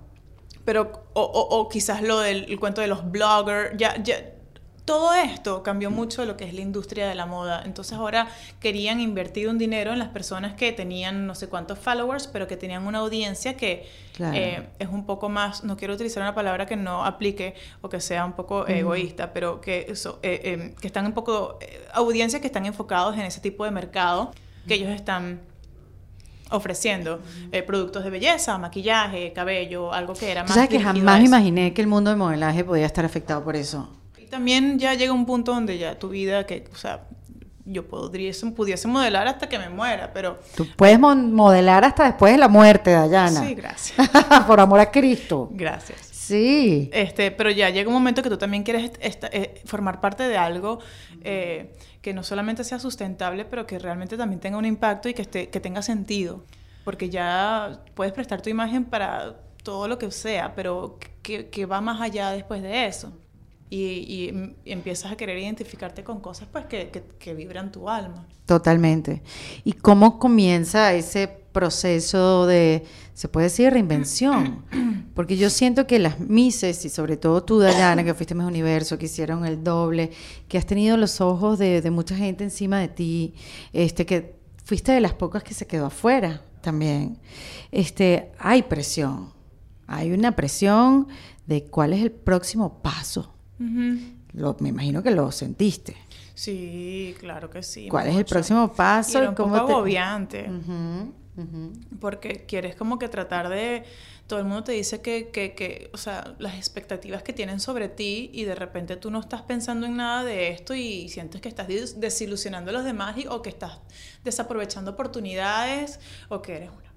Pero, 0.64 1.05
o, 1.12 1.23
o, 1.23 1.68
quizás 1.68 2.03
lo 2.03 2.20
del 2.20 2.59
cuento 2.59 2.81
de 2.81 2.87
los 2.87 3.11
bloggers, 3.11 3.77
ya, 3.77 4.03
ya 4.03 4.16
todo 4.90 5.14
esto 5.14 5.62
cambió 5.62 5.88
mucho 5.88 6.24
lo 6.24 6.37
que 6.37 6.44
es 6.44 6.53
la 6.53 6.62
industria 6.62 7.09
de 7.09 7.14
la 7.14 7.24
moda. 7.24 7.62
Entonces 7.64 7.96
ahora 7.96 8.26
querían 8.59 8.98
invertir 8.98 9.48
un 9.48 9.57
dinero 9.57 9.92
en 9.92 10.00
las 10.00 10.09
personas 10.09 10.55
que 10.55 10.72
tenían 10.72 11.29
no 11.29 11.37
sé 11.37 11.48
cuántos 11.48 11.79
followers, 11.79 12.26
pero 12.26 12.48
que 12.48 12.57
tenían 12.57 12.85
una 12.85 12.98
audiencia 12.98 13.57
que 13.57 13.88
eh, 14.18 14.66
es 14.81 14.88
un 14.88 15.07
poco 15.07 15.29
más, 15.29 15.62
no 15.62 15.76
quiero 15.76 15.94
utilizar 15.94 16.24
una 16.24 16.35
palabra 16.35 16.66
que 16.66 16.74
no 16.74 17.05
aplique 17.05 17.55
o 17.83 17.88
que 17.88 18.00
sea 18.00 18.24
un 18.24 18.33
poco 18.33 18.66
egoísta, 18.66 19.33
pero 19.33 19.61
que, 19.61 19.87
eso, 19.88 20.18
eh, 20.24 20.40
em, 20.42 20.74
que 20.74 20.88
están 20.88 21.07
un 21.07 21.12
poco, 21.12 21.61
eh, 21.61 21.87
audiencias 21.92 22.40
que 22.40 22.48
están 22.48 22.66
enfocados 22.66 23.14
en 23.14 23.22
ese 23.22 23.40
tipo 23.40 23.64
de 23.64 23.70
mercado 23.70 24.33
que 24.66 24.74
ellos 24.74 24.90
están 24.90 25.40
ofreciendo 26.50 27.20
productos 27.64 28.03
de 28.03 28.11
belleza, 28.11 28.59
maquillaje, 28.59 29.33
cabello, 29.33 29.92
algo 29.92 30.14
que 30.14 30.33
era 30.33 30.42
más... 30.42 30.53
¿Sabes 30.53 30.68
que 30.68 30.81
jamás 30.81 31.24
imaginé 31.24 31.72
que 31.74 31.81
el 31.81 31.87
mundo 31.87 32.11
del 32.11 32.18
modelaje 32.18 32.64
podía 32.64 32.87
estar 32.87 33.05
afectado 33.05 33.44
por 33.44 33.55
eso? 33.55 33.88
También 34.31 34.79
ya 34.79 34.95
llega 34.95 35.12
un 35.12 35.27
punto 35.27 35.53
donde 35.53 35.77
ya 35.77 35.99
tu 35.99 36.09
vida, 36.09 36.47
que, 36.47 36.64
o 36.73 36.77
sea, 36.77 37.07
yo 37.64 37.87
podría, 37.87 38.33
pudiese 38.57 38.88
modelar 38.88 39.29
hasta 39.29 39.49
que 39.49 39.59
me 39.59 39.69
muera, 39.69 40.12
pero... 40.12 40.40
Tú 40.57 40.66
puedes 40.77 40.99
modelar 40.99 41.85
hasta 41.85 42.05
después 42.05 42.33
de 42.33 42.38
la 42.38 42.49
muerte, 42.49 42.90
Dayana. 42.90 43.47
Sí, 43.47 43.55
gracias. 43.55 44.11
Por 44.47 44.61
amor 44.61 44.81
a 44.81 44.90
Cristo. 44.90 45.49
Gracias. 45.53 46.01
Sí. 46.11 46.90
Este, 46.93 47.31
pero 47.31 47.51
ya 47.51 47.71
llega 47.71 47.88
un 47.88 47.95
momento 47.95 48.23
que 48.23 48.31
tú 48.31 48.38
también 48.38 48.62
quieres 48.62 48.93
eh, 49.01 49.62
formar 49.64 50.01
parte 50.01 50.23
de 50.23 50.37
algo 50.37 50.79
eh, 51.23 51.75
que 52.03 52.14
no 52.14 52.23
solamente 52.23 52.64
sea 52.64 52.79
sustentable, 52.79 53.45
pero 53.45 53.66
que 53.66 53.79
realmente 53.79 54.16
también 54.16 54.40
tenga 54.40 54.57
un 54.57 54.64
impacto 54.64 55.09
y 55.09 55.14
que, 55.14 55.23
esté, 55.23 55.49
que 55.49 55.61
tenga 55.61 55.83
sentido. 55.83 56.45
Porque 56.85 57.11
ya 57.11 57.83
puedes 57.95 58.12
prestar 58.12 58.40
tu 58.43 58.49
imagen 58.49 58.85
para 58.85 59.40
todo 59.62 59.87
lo 59.87 59.99
que 59.99 60.11
sea, 60.11 60.55
pero 60.55 60.99
que, 61.23 61.51
que 61.51 61.66
va 61.66 61.81
más 61.81 62.01
allá 62.01 62.31
después 62.31 62.62
de 62.62 62.87
eso 62.87 63.12
y, 63.70 64.54
empiezas 64.64 65.12
a 65.12 65.16
querer 65.16 65.38
identificarte 65.38 66.02
con 66.02 66.20
cosas 66.20 66.48
pues 66.50 66.66
que, 66.66 66.90
que, 67.18 67.35
vibran 67.35 67.70
tu 67.70 67.88
alma. 67.88 68.26
Totalmente. 68.44 69.22
¿Y 69.64 69.72
cómo 69.74 70.18
comienza 70.18 70.92
ese 70.92 71.28
proceso 71.28 72.46
de, 72.46 72.85
se 73.14 73.28
puede 73.28 73.44
decir, 73.44 73.72
reinvención? 73.72 74.64
Porque 75.14 75.37
yo 75.37 75.50
siento 75.50 75.87
que 75.87 76.00
las 76.00 76.18
Mises, 76.18 76.85
y 76.85 76.88
sobre 76.88 77.16
todo 77.16 77.44
tú, 77.44 77.61
Dayana, 77.61 78.02
que 78.02 78.14
fuiste 78.14 78.35
Miss 78.35 78.46
Universo, 78.46 78.98
que 78.98 79.06
hicieron 79.06 79.46
el 79.46 79.62
doble, 79.62 80.11
que 80.48 80.59
has 80.59 80.66
tenido 80.66 80.96
los 80.96 81.20
ojos 81.20 81.59
de, 81.59 81.80
de 81.80 81.90
mucha 81.90 82.16
gente 82.16 82.42
encima 82.42 82.80
de 82.80 82.88
ti, 82.88 83.35
este 83.72 84.04
que 84.04 84.35
fuiste 84.64 84.92
de 84.92 85.00
las 85.00 85.14
pocas 85.14 85.44
que 85.44 85.54
se 85.54 85.66
quedó 85.66 85.87
afuera 85.87 86.42
también. 86.61 87.18
Este, 87.70 88.33
hay 88.38 88.62
presión. 88.62 89.33
Hay 89.87 90.12
una 90.12 90.35
presión 90.37 91.09
de 91.46 91.64
cuál 91.64 91.92
es 91.92 92.02
el 92.02 92.12
próximo 92.12 92.80
paso. 92.83 93.35
Lo, 94.33 94.57
me 94.61 94.70
imagino 94.70 95.03
que 95.03 95.11
lo 95.11 95.31
sentiste. 95.33 95.96
Sí, 96.35 97.14
claro 97.18 97.51
que 97.51 97.62
sí. 97.62 97.88
¿Cuál 97.88 98.09
es 98.09 98.16
el 98.16 98.25
próximo 98.25 98.73
paso? 98.73 99.18
Y 99.18 99.20
era 99.20 99.29
un 99.31 99.35
poco 99.35 99.57
agobiante. 99.57 100.51
Porque 102.01 102.44
quieres 102.46 102.75
como 102.77 102.99
que 102.99 103.09
tratar 103.09 103.49
de... 103.49 103.85
Todo 104.27 104.38
el 104.38 104.44
mundo 104.44 104.62
te 104.62 104.73
dice 104.73 105.03
que, 105.03 105.31
que, 105.31 105.55
que, 105.55 105.90
o 105.92 105.96
sea, 105.96 106.37
las 106.38 106.55
expectativas 106.55 107.25
que 107.25 107.33
tienen 107.33 107.59
sobre 107.59 107.88
ti 107.88 108.31
y 108.33 108.44
de 108.44 108.55
repente 108.55 108.96
tú 108.96 109.11
no 109.11 109.18
estás 109.18 109.42
pensando 109.42 109.87
en 109.87 109.96
nada 109.96 110.23
de 110.23 110.51
esto 110.51 110.73
y 110.73 111.09
sientes 111.09 111.40
que 111.40 111.49
estás 111.49 111.66
desilusionando 111.66 112.70
a 112.70 112.75
los 112.75 112.85
demás 112.85 113.18
y, 113.18 113.27
o 113.27 113.42
que 113.42 113.49
estás 113.49 113.81
desaprovechando 114.23 114.92
oportunidades 114.92 115.99
o 116.29 116.42
que 116.42 116.57
eres 116.57 116.70
una 116.70 116.90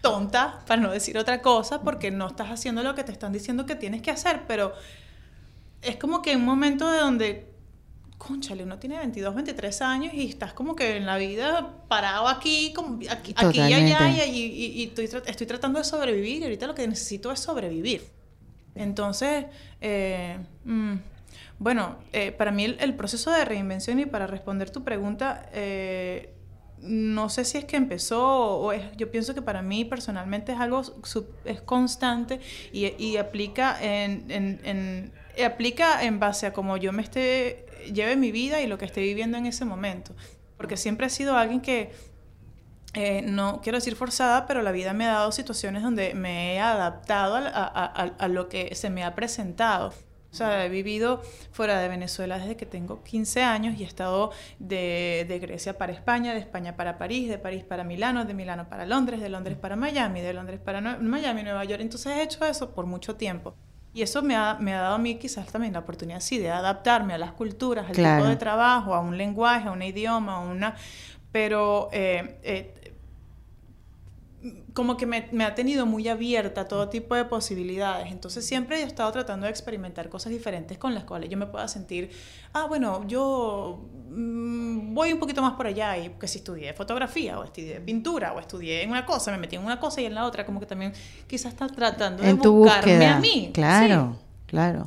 tonta, 0.00 0.60
para 0.66 0.80
no 0.80 0.90
decir 0.90 1.18
otra 1.18 1.42
cosa, 1.42 1.82
porque 1.82 2.10
no 2.10 2.28
estás 2.28 2.48
haciendo 2.48 2.82
lo 2.82 2.94
que 2.94 3.04
te 3.04 3.12
están 3.12 3.32
diciendo 3.32 3.66
que 3.66 3.74
tienes 3.74 4.02
que 4.02 4.10
hacer, 4.10 4.42
pero 4.48 4.72
es 5.82 5.96
como 5.96 6.22
que 6.22 6.36
un 6.36 6.44
momento 6.44 6.90
de 6.90 6.98
donde 6.98 7.50
conchale, 8.18 8.64
uno 8.64 8.78
tiene 8.78 8.98
22, 8.98 9.34
23 9.34 9.82
años 9.82 10.14
y 10.14 10.28
estás 10.28 10.52
como 10.52 10.76
que 10.76 10.98
en 10.98 11.06
la 11.06 11.16
vida 11.16 11.74
parado 11.88 12.28
aquí, 12.28 12.72
como 12.74 12.98
aquí, 13.08 13.34
y 13.34 13.72
allá, 13.72 14.26
y, 14.26 14.84
estoy, 14.84 15.08
estoy, 15.26 15.46
tratando 15.46 15.78
de 15.78 15.84
sobrevivir 15.84 16.42
y 16.42 16.44
ahorita 16.44 16.66
lo 16.66 16.74
que 16.74 16.86
necesito 16.86 17.32
es 17.32 17.40
sobrevivir. 17.40 18.02
Entonces, 18.74 19.46
eh, 19.80 20.38
mm, 20.64 20.94
bueno, 21.58 21.96
eh, 22.12 22.30
para 22.32 22.52
mí 22.52 22.64
el, 22.64 22.94
proceso 22.94 23.30
de 23.30 23.44
reinvención 23.44 23.98
y 23.98 24.06
para 24.06 24.26
responder 24.26 24.70
tu 24.70 24.84
pregunta, 24.84 25.48
eh, 25.52 26.34
no 26.82 27.30
sé 27.30 27.44
si 27.44 27.58
es 27.58 27.64
que 27.64 27.76
empezó 27.76 28.58
o 28.58 28.72
es, 28.72 28.82
yo 28.96 29.10
pienso 29.10 29.34
que 29.34 29.42
para 29.42 29.62
mí 29.62 29.84
personalmente 29.84 30.52
es 30.52 30.58
algo 30.58 30.82
es 31.44 31.60
constante 31.62 32.40
y, 32.72 33.16
aplica 33.16 33.76
en, 33.82 34.30
en, 34.30 35.12
aplica 35.44 36.02
en 36.04 36.20
base 36.20 36.46
a 36.46 36.52
cómo 36.52 36.76
yo 36.76 36.92
me 36.92 37.02
esté 37.02 37.66
lleve 37.92 38.16
mi 38.16 38.32
vida 38.32 38.60
y 38.60 38.66
lo 38.66 38.78
que 38.78 38.84
esté 38.84 39.00
viviendo 39.00 39.38
en 39.38 39.46
ese 39.46 39.64
momento. 39.64 40.14
Porque 40.56 40.76
siempre 40.76 41.06
he 41.06 41.10
sido 41.10 41.36
alguien 41.36 41.60
que, 41.60 41.92
eh, 42.94 43.22
no 43.22 43.60
quiero 43.62 43.78
decir 43.78 43.94
forzada, 43.94 44.46
pero 44.46 44.62
la 44.62 44.72
vida 44.72 44.92
me 44.92 45.06
ha 45.06 45.12
dado 45.12 45.32
situaciones 45.32 45.82
donde 45.82 46.14
me 46.14 46.54
he 46.54 46.60
adaptado 46.60 47.36
a, 47.36 47.44
a, 47.44 48.28
lo 48.28 48.48
que 48.48 48.74
se 48.74 48.90
me 48.90 49.04
ha 49.04 49.14
presentado. 49.14 49.92
O 50.32 50.34
sea, 50.34 50.64
he 50.64 50.68
vivido 50.68 51.22
fuera 51.50 51.80
de 51.80 51.88
Venezuela 51.88 52.38
desde 52.38 52.56
que 52.56 52.66
tengo 52.66 53.02
15 53.02 53.42
años 53.42 53.78
y 53.78 53.82
he 53.82 53.86
estado 53.86 54.30
de, 54.60 55.24
de, 55.28 55.38
Grecia 55.40 55.76
para 55.76 55.92
España, 55.92 56.34
de 56.34 56.38
España 56.38 56.76
para 56.76 56.98
París, 56.98 57.28
de 57.28 57.38
París 57.38 57.64
para 57.64 57.82
Milano, 57.82 58.24
de 58.24 58.34
Milano 58.34 58.68
para 58.68 58.86
Londres, 58.86 59.20
de 59.20 59.28
Londres 59.28 59.56
para 59.58 59.74
Miami, 59.74 60.20
de 60.20 60.32
Londres 60.32 60.60
para 60.60 60.80
Miami, 60.80 61.42
Nueva 61.42 61.64
York. 61.64 61.80
Entonces 61.80 62.16
he 62.16 62.22
hecho 62.22 62.44
eso 62.44 62.72
por 62.74 62.86
mucho 62.86 63.16
tiempo. 63.16 63.56
Y 63.92 64.02
eso 64.02 64.22
me 64.22 64.36
ha, 64.36 64.56
me 64.60 64.72
ha, 64.74 64.82
dado 64.82 64.94
a 64.94 64.98
mí 64.98 65.16
quizás 65.16 65.46
también 65.50 65.72
la 65.72 65.80
oportunidad, 65.80 66.20
sí, 66.20 66.38
de 66.38 66.50
adaptarme 66.50 67.14
a 67.14 67.18
las 67.18 67.32
culturas, 67.32 67.86
al 67.88 67.96
tipo 67.96 68.28
de 68.28 68.36
trabajo, 68.36 68.94
a 68.94 69.00
un 69.00 69.18
lenguaje, 69.18 69.68
a 69.68 69.72
un 69.72 69.82
idioma, 69.82 70.36
a 70.36 70.40
una... 70.40 70.76
Pero 71.32 71.88
eh, 71.92 72.40
eh, 72.42 72.79
como 74.72 74.96
que 74.96 75.04
me, 75.04 75.28
me, 75.32 75.44
ha 75.44 75.54
tenido 75.54 75.84
muy 75.84 76.08
abierta 76.08 76.62
a 76.62 76.68
todo 76.68 76.88
tipo 76.88 77.14
de 77.14 77.24
posibilidades. 77.24 78.10
Entonces 78.10 78.46
siempre 78.46 78.80
he 78.80 78.82
estado 78.82 79.12
tratando 79.12 79.44
de 79.44 79.50
experimentar 79.50 80.08
cosas 80.08 80.32
diferentes 80.32 80.78
con 80.78 80.94
las 80.94 81.04
cuales 81.04 81.28
yo 81.28 81.36
me 81.36 81.46
pueda 81.46 81.68
sentir, 81.68 82.10
ah, 82.54 82.64
bueno, 82.66 83.06
yo 83.06 83.86
mm, 84.08 84.94
voy 84.94 85.12
un 85.12 85.18
poquito 85.18 85.42
más 85.42 85.54
por 85.54 85.66
allá 85.66 85.98
y 85.98 86.08
que 86.10 86.26
si 86.26 86.38
estudié 86.38 86.72
fotografía 86.72 87.38
o 87.38 87.44
estudié 87.44 87.80
pintura 87.80 88.32
o 88.32 88.40
estudié 88.40 88.82
en 88.82 88.90
una 88.90 89.04
cosa, 89.04 89.30
me 89.30 89.38
metí 89.38 89.56
en 89.56 89.64
una 89.64 89.78
cosa 89.78 90.00
y 90.00 90.06
en 90.06 90.14
la 90.14 90.24
otra, 90.24 90.46
como 90.46 90.58
que 90.58 90.66
también 90.66 90.92
quizás 91.26 91.52
está 91.52 91.66
tratando 91.66 92.22
de 92.22 92.32
buscarme 92.32 93.06
a 93.06 93.20
mí. 93.20 93.50
Claro, 93.52 94.16
claro. 94.46 94.86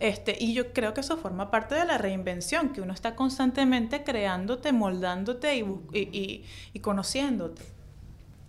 Este, 0.00 0.36
y 0.38 0.54
yo 0.54 0.72
creo 0.72 0.92
que 0.92 1.02
eso 1.02 1.16
forma 1.16 1.50
parte 1.50 1.74
de 1.74 1.84
la 1.84 1.98
reinvención, 1.98 2.70
que 2.70 2.80
uno 2.80 2.92
está 2.92 3.14
constantemente 3.14 4.02
creándote, 4.02 4.72
moldándote 4.72 5.56
y, 5.56 5.60
y, 5.92 5.98
y, 5.98 6.44
y 6.72 6.80
conociéndote. 6.80 7.73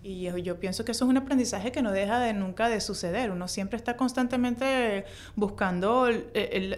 Y 0.07 0.21
yo, 0.43 0.59
pienso 0.59 0.85
que 0.85 0.91
eso 0.91 1.05
es 1.05 1.09
un 1.09 1.17
aprendizaje 1.17 1.71
que 1.71 1.81
no 1.81 1.91
deja 1.91 2.19
de 2.19 2.31
nunca 2.31 2.69
de 2.69 2.79
suceder. 2.79 3.31
Uno 3.31 3.47
siempre 3.47 3.75
está 3.75 3.97
constantemente 3.97 5.03
buscando 5.35 6.07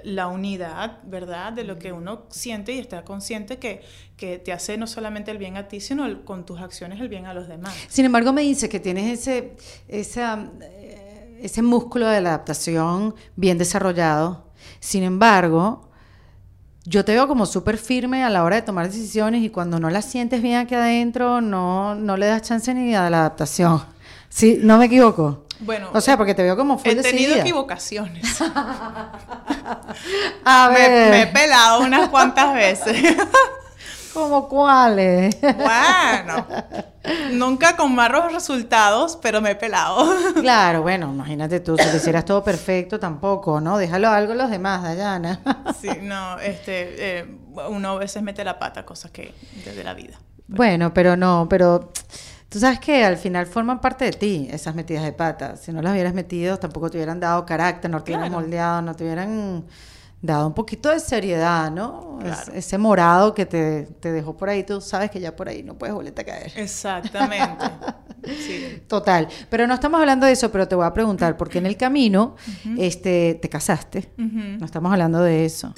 la 0.05 0.27
unidad, 0.27 0.99
¿verdad? 1.03 1.51
De 1.51 1.65
lo 1.65 1.77
que 1.77 1.91
uno 1.91 2.23
siente 2.29 2.71
y 2.71 2.79
está 2.79 3.03
consciente 3.03 3.57
que, 3.57 3.81
que 4.15 4.39
te 4.39 4.53
hace 4.53 4.77
no 4.77 4.87
solamente 4.87 5.29
el 5.29 5.39
bien 5.39 5.57
a 5.57 5.67
ti, 5.67 5.81
sino 5.81 6.23
con 6.23 6.45
tus 6.45 6.61
acciones 6.61 7.01
el 7.01 7.09
bien 7.09 7.25
a 7.25 7.33
los 7.33 7.49
demás. 7.49 7.75
Sin 7.89 8.05
embargo, 8.05 8.31
me 8.31 8.43
dice 8.43 8.69
que 8.69 8.79
tienes 8.79 9.19
ese, 9.19 9.57
esa, 9.89 10.49
eh, 10.61 11.41
ese 11.41 11.61
músculo 11.61 12.07
de 12.07 12.21
la 12.21 12.29
adaptación 12.29 13.13
bien 13.35 13.57
desarrollado. 13.57 14.47
Sin 14.79 15.03
embargo, 15.03 15.86
yo 16.89 17.03
te 17.03 17.11
veo 17.11 17.27
como 17.27 17.45
súper 17.45 17.77
firme 17.77 18.23
a 18.23 18.29
la 18.29 18.45
hora 18.45 18.55
de 18.55 18.61
tomar 18.61 18.87
decisiones 18.87 19.43
y 19.43 19.49
cuando 19.49 19.77
no 19.77 19.89
las 19.89 20.05
sientes 20.05 20.41
bien 20.41 20.55
aquí 20.55 20.73
adentro, 20.73 21.41
no, 21.41 21.95
no 21.95 22.15
le 22.15 22.27
das 22.27 22.43
chance 22.43 22.73
ni 22.73 22.95
a 22.95 23.09
la 23.09 23.19
adaptación. 23.19 23.83
Sí, 24.29 24.59
no 24.61 24.77
me 24.77 24.85
equivoco. 24.85 25.43
Bueno, 25.59 25.89
o 25.93 25.99
sea, 25.99 26.15
porque 26.15 26.33
te 26.33 26.43
veo 26.43 26.55
como 26.55 26.77
fuerte. 26.77 27.01
He 27.01 27.03
tenido 27.03 27.35
equivocaciones. 27.35 28.41
a 30.45 30.69
ver. 30.69 31.11
me, 31.11 31.23
he 31.23 31.27
pelado 31.27 31.81
unas 31.81 32.07
cuantas 32.07 32.53
veces. 32.53 32.95
¿Como 34.17 34.49
cuáles? 34.49 35.39
Bueno, 35.41 36.47
nunca 37.33 37.77
con 37.77 37.93
malos 37.93 38.33
resultados, 38.33 39.15
pero 39.21 39.41
me 39.41 39.51
he 39.51 39.55
pelado. 39.55 40.07
Claro, 40.41 40.81
bueno, 40.81 41.11
imagínate 41.13 41.59
tú, 41.59 41.77
si 41.77 41.85
lo 41.85 41.95
hicieras 41.95 42.25
todo 42.25 42.43
perfecto, 42.43 42.99
tampoco, 42.99 43.61
¿no? 43.61 43.77
Déjalo 43.77 44.09
algo 44.09 44.33
a 44.33 44.35
los 44.35 44.49
demás, 44.49 44.81
Dayana. 44.81 45.39
Sí, 45.79 45.89
no, 46.01 46.39
este, 46.39 47.19
eh, 47.19 47.25
uno 47.69 47.91
a 47.91 47.95
veces 47.99 48.23
mete 48.23 48.43
la 48.43 48.57
pata, 48.57 48.83
cosas 48.83 49.11
que 49.11 49.35
desde 49.63 49.83
la 49.83 49.93
vida. 49.93 50.19
Bueno, 50.47 50.93
pero 50.93 51.15
no, 51.15 51.45
pero 51.47 51.91
tú 52.49 52.59
sabes 52.59 52.79
que 52.79 53.05
al 53.05 53.17
final 53.17 53.45
forman 53.45 53.79
parte 53.79 54.05
de 54.05 54.11
ti 54.13 54.47
esas 54.51 54.73
metidas 54.73 55.03
de 55.03 55.11
pata. 55.11 55.57
Si 55.57 55.71
no 55.71 55.83
las 55.83 55.93
hubieras 55.93 56.15
metido, 56.15 56.57
tampoco 56.57 56.89
te 56.89 56.97
hubieran 56.97 57.19
dado 57.19 57.45
carácter, 57.45 57.91
no 57.91 58.01
te 58.01 58.13
hubieran 58.13 58.31
moldeado, 58.31 58.81
no 58.81 58.95
te 58.95 59.03
hubieran 59.03 59.65
dado 60.21 60.47
un 60.47 60.53
poquito 60.53 60.89
de 60.89 60.99
seriedad, 60.99 61.71
¿no? 61.71 62.07
ese 62.53 62.77
morado 62.77 63.33
que 63.33 63.45
te, 63.45 63.83
te, 63.99 64.11
dejó 64.11 64.35
por 64.35 64.49
ahí, 64.49 64.63
tú 64.63 64.81
sabes 64.81 65.11
que 65.11 65.19
ya 65.19 65.35
por 65.35 65.47
ahí 65.47 65.61
no 65.61 65.77
puedes 65.77 65.95
volverte 65.95 66.21
a 66.21 66.25
caer. 66.25 66.51
Exactamente. 66.55 67.65
sí. 68.25 68.81
Total. 68.87 69.27
Pero 69.49 69.67
no 69.67 69.75
estamos 69.75 69.99
hablando 69.99 70.25
de 70.25 70.31
eso, 70.31 70.51
pero 70.51 70.67
te 70.67 70.75
voy 70.75 70.85
a 70.85 70.93
preguntar, 70.93 71.37
porque 71.37 71.59
en 71.59 71.67
el 71.67 71.77
camino 71.77 72.35
este, 72.77 73.35
te 73.35 73.49
casaste. 73.49 74.09
No 74.17 74.65
estamos 74.65 74.91
hablando 74.91 75.21
de 75.21 75.45
eso. 75.45 75.73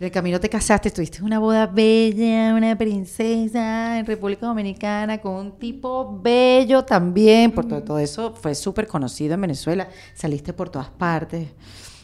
En 0.00 0.06
el 0.06 0.10
camino 0.10 0.40
te 0.40 0.48
casaste, 0.48 0.90
tuviste 0.90 1.22
una 1.22 1.38
boda 1.38 1.66
bella, 1.66 2.54
una 2.54 2.76
princesa 2.76 3.98
en 3.98 4.06
República 4.06 4.46
Dominicana 4.46 5.18
con 5.18 5.34
un 5.34 5.58
tipo 5.58 6.18
bello 6.20 6.84
también. 6.84 7.52
Por 7.52 7.68
todo, 7.68 7.82
todo 7.82 7.98
eso 7.98 8.34
fue 8.34 8.54
súper 8.54 8.86
conocido 8.86 9.34
en 9.34 9.42
Venezuela. 9.42 9.88
Saliste 10.14 10.52
por 10.54 10.70
todas 10.70 10.88
partes. 10.88 11.48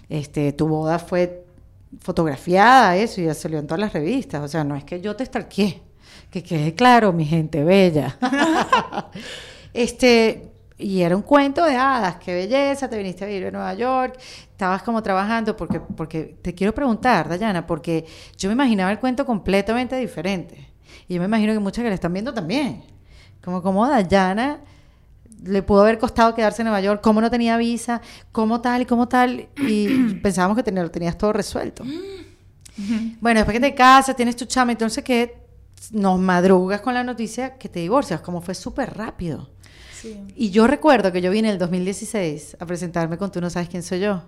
Este, 0.09 0.53
tu 0.53 0.69
boda 0.69 0.99
fue 0.99 1.50
fotografiada, 1.99 2.97
eso, 2.97 3.21
y 3.21 3.25
ya 3.25 3.35
salió 3.35 3.59
en 3.59 3.67
todas 3.67 3.81
las 3.81 3.93
revistas. 3.93 4.43
O 4.43 4.49
sea, 4.49 4.65
no 4.65 4.77
es 4.77 4.85
que 4.85 5.01
yo 5.01 5.17
te 5.17 5.25
estarqué, 5.25 5.83
que 6.31 6.43
quede 6.43 6.75
claro, 6.75 7.13
mi 7.13 7.25
gente 7.25 7.65
bella. 7.65 8.17
este, 9.75 10.53
y 10.79 11.03
era 11.03 11.17
un 11.17 11.23
cuento 11.23 11.65
de 11.65 11.77
hadas, 11.77 12.17
qué 12.17 12.35
belleza, 12.35 12.89
te 12.89 12.97
viniste 12.97 13.25
a 13.25 13.29
vivir 13.29 13.49
a 13.49 13.51
Nueva 13.51 13.75
York, 13.75 14.19
estabas 14.51 14.83
como 14.83 15.03
trabajando, 15.03 15.57
porque, 15.57 15.81
porque 15.81 16.39
te 16.41 16.55
quiero 16.55 16.75
preguntar, 16.75 17.29
Dayana, 17.29 17.67
porque 17.67 18.07
yo 18.37 18.49
me 18.49 18.55
imaginaba 18.55 18.91
el 18.91 18.99
cuento 18.99 19.27
completamente 19.27 19.97
diferente. 19.97 20.69
Y 21.09 21.15
yo 21.15 21.21
me 21.21 21.27
imagino 21.27 21.53
que 21.53 21.59
muchas 21.59 21.83
que 21.83 21.89
le 21.89 21.95
están 21.95 22.13
viendo 22.13 22.33
también. 22.33 22.85
Como 23.43 23.63
como 23.63 23.87
Dayana 23.89 24.61
le 25.45 25.63
pudo 25.63 25.83
haber 25.83 25.99
costado 25.99 26.35
quedarse 26.35 26.63
en 26.63 26.67
Nueva 26.67 26.81
York, 26.81 27.01
cómo 27.03 27.21
no 27.21 27.31
tenía 27.31 27.57
visa, 27.57 28.01
cómo 28.33 28.61
tal 28.61 28.83
y 28.83 28.87
cómo 28.87 29.09
tal, 29.09 29.49
y 29.57 30.15
pensábamos 30.23 30.63
que 30.63 30.71
lo 30.71 30.91
tenías 30.91 31.17
todo 31.17 31.33
resuelto. 31.33 31.85
Bueno, 33.21 33.41
después 33.41 33.55
que 33.55 33.61
te 33.61 33.75
casas, 33.75 34.17
tienes 34.17 34.37
tu 34.37 34.47
chama, 34.47 34.73
entonces 34.73 35.05
que 35.05 35.41
nos 35.93 36.19
madrugas 36.19 36.81
con 36.81 36.95
la 36.95 37.05
noticia 37.05 37.59
que 37.59 37.69
te 37.69 37.81
divorcias, 37.81 38.21
como 38.21 38.41
fue 38.41 38.55
súper 38.55 38.97
rápido. 38.97 39.51
Y 40.35 40.51
yo 40.51 40.67
recuerdo 40.67 41.13
que 41.13 41.21
yo 41.21 41.31
vine 41.31 41.49
en 41.49 41.55
el 41.55 41.59
2016 41.59 42.57
a 42.59 42.67
presentarme 42.67 43.19
con 43.19 43.31
Tú 43.31 43.41
no 43.41 43.51
sabes 43.51 43.69
quién 43.69 43.83
soy 43.83 44.01
yo, 44.01 44.23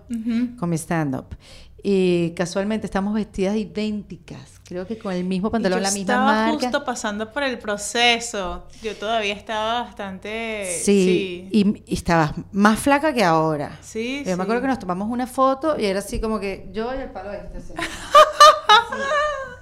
con 0.59 0.69
mi 0.69 0.77
stand-up. 0.77 1.35
Y 1.81 2.31
casualmente 2.31 2.85
estamos 2.85 3.13
vestidas 3.13 3.55
idénticas. 3.55 4.52
Creo 4.65 4.87
que 4.87 4.97
con 4.97 5.13
el 5.13 5.25
mismo 5.25 5.51
pantalón, 5.51 5.83
la 5.83 5.91
misma 5.91 6.17
marca. 6.17 6.51
Estaba 6.51 6.61
justo 6.61 6.85
pasando 6.85 7.31
por 7.31 7.43
el 7.43 7.59
proceso. 7.59 8.65
Yo 8.81 8.95
todavía 8.95 9.33
estaba 9.33 9.81
bastante. 9.81 10.79
Sí. 10.81 11.49
Y, 11.51 11.83
y, 11.85 11.93
estabas 11.93 12.31
más 12.53 12.79
flaca 12.79 13.13
que 13.13 13.23
ahora. 13.23 13.77
Sí. 13.81 14.23
Yo 14.25 14.37
me 14.37 14.43
acuerdo 14.43 14.61
que 14.61 14.67
nos 14.67 14.79
tomamos 14.79 15.09
una 15.09 15.27
foto 15.27 15.77
y 15.77 15.85
era 15.85 15.99
así 15.99 16.21
como 16.21 16.39
que 16.39 16.69
yo 16.71 16.95
y 16.95 16.99
el 16.99 17.09
palo 17.09 17.33
este. 17.33 17.59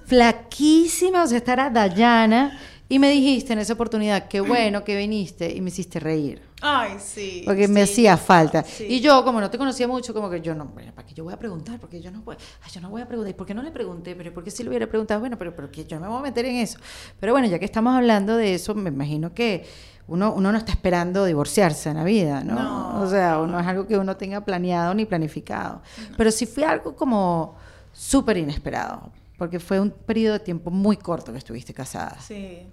Flaquísima, 0.05 1.23
o 1.23 1.27
sea, 1.27 1.37
esta 1.37 1.53
era 1.53 1.69
Dayana 1.69 2.59
Y 2.91 2.99
me 2.99 3.09
dijiste 3.09 3.53
en 3.53 3.59
esa 3.59 3.71
oportunidad, 3.71 4.27
qué 4.27 4.41
bueno 4.41 4.83
que 4.83 4.97
viniste 4.97 5.49
y 5.49 5.61
me 5.61 5.69
hiciste 5.69 5.97
reír. 5.97 6.41
Ay, 6.61 6.97
sí. 6.99 7.41
Porque 7.45 7.69
me 7.69 7.83
hacía 7.83 8.17
falta. 8.17 8.65
Y 8.85 8.99
yo, 8.99 9.23
como 9.23 9.39
no 9.39 9.49
te 9.49 9.57
conocía 9.57 9.87
mucho, 9.87 10.13
como 10.13 10.29
que 10.29 10.41
yo 10.41 10.53
no, 10.53 10.65
bueno, 10.65 10.91
¿para 10.93 11.07
qué 11.07 11.13
yo 11.13 11.23
voy 11.23 11.33
a 11.33 11.39
preguntar? 11.39 11.79
Porque 11.79 12.01
yo 12.01 12.11
no 12.11 12.21
voy, 12.21 12.35
ay, 12.61 12.69
yo 12.69 12.81
no 12.81 12.89
voy 12.89 13.01
a 13.01 13.07
preguntar. 13.07 13.31
¿Y 13.31 13.33
por 13.33 13.47
qué 13.47 13.53
no 13.53 13.63
le 13.63 13.71
pregunté? 13.71 14.13
Pero 14.13 14.33
¿por 14.33 14.43
qué 14.43 14.51
si 14.51 14.63
le 14.63 14.69
hubiera 14.69 14.87
preguntado? 14.87 15.21
Bueno, 15.21 15.37
pero, 15.37 15.55
pero 15.55 15.71
que 15.71 15.85
yo 15.85 16.01
no 16.01 16.07
me 16.07 16.07
voy 16.09 16.19
a 16.19 16.21
meter 16.23 16.43
en 16.43 16.57
eso. 16.57 16.79
Pero 17.17 17.31
bueno, 17.31 17.47
ya 17.47 17.59
que 17.59 17.63
estamos 17.63 17.95
hablando 17.95 18.35
de 18.35 18.55
eso, 18.55 18.75
me 18.75 18.89
imagino 18.89 19.33
que 19.33 19.65
uno, 20.09 20.33
uno 20.33 20.51
no 20.51 20.57
está 20.57 20.73
esperando 20.73 21.23
divorciarse 21.23 21.91
en 21.91 21.95
la 21.95 22.03
vida, 22.03 22.43
¿no? 22.43 23.01
O 23.01 23.09
sea, 23.09 23.37
no 23.37 23.57
es 23.57 23.67
algo 23.67 23.87
que 23.87 23.97
uno 23.97 24.17
tenga 24.17 24.43
planeado 24.43 24.93
ni 24.93 25.05
planificado. 25.05 25.81
Pero 26.17 26.29
sí 26.29 26.45
fue 26.45 26.65
algo 26.65 26.93
como 26.97 27.55
súper 27.93 28.35
inesperado, 28.35 29.13
porque 29.37 29.61
fue 29.61 29.79
un 29.79 29.91
periodo 29.91 30.33
de 30.33 30.39
tiempo 30.41 30.71
muy 30.71 30.97
corto 30.97 31.31
que 31.31 31.37
estuviste 31.37 31.73
casada. 31.73 32.17
Sí. 32.19 32.67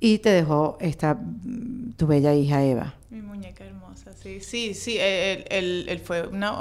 Y 0.00 0.18
te 0.18 0.30
dejó 0.30 0.78
esta 0.80 1.18
tu 1.96 2.06
bella 2.06 2.34
hija 2.34 2.64
Eva. 2.64 2.94
Mi 3.10 3.20
muñeca 3.20 3.64
hermosa, 3.64 4.12
sí, 4.14 4.40
sí, 4.40 4.72
sí, 4.72 4.96
él, 4.98 6.00
fue 6.02 6.26
una... 6.26 6.56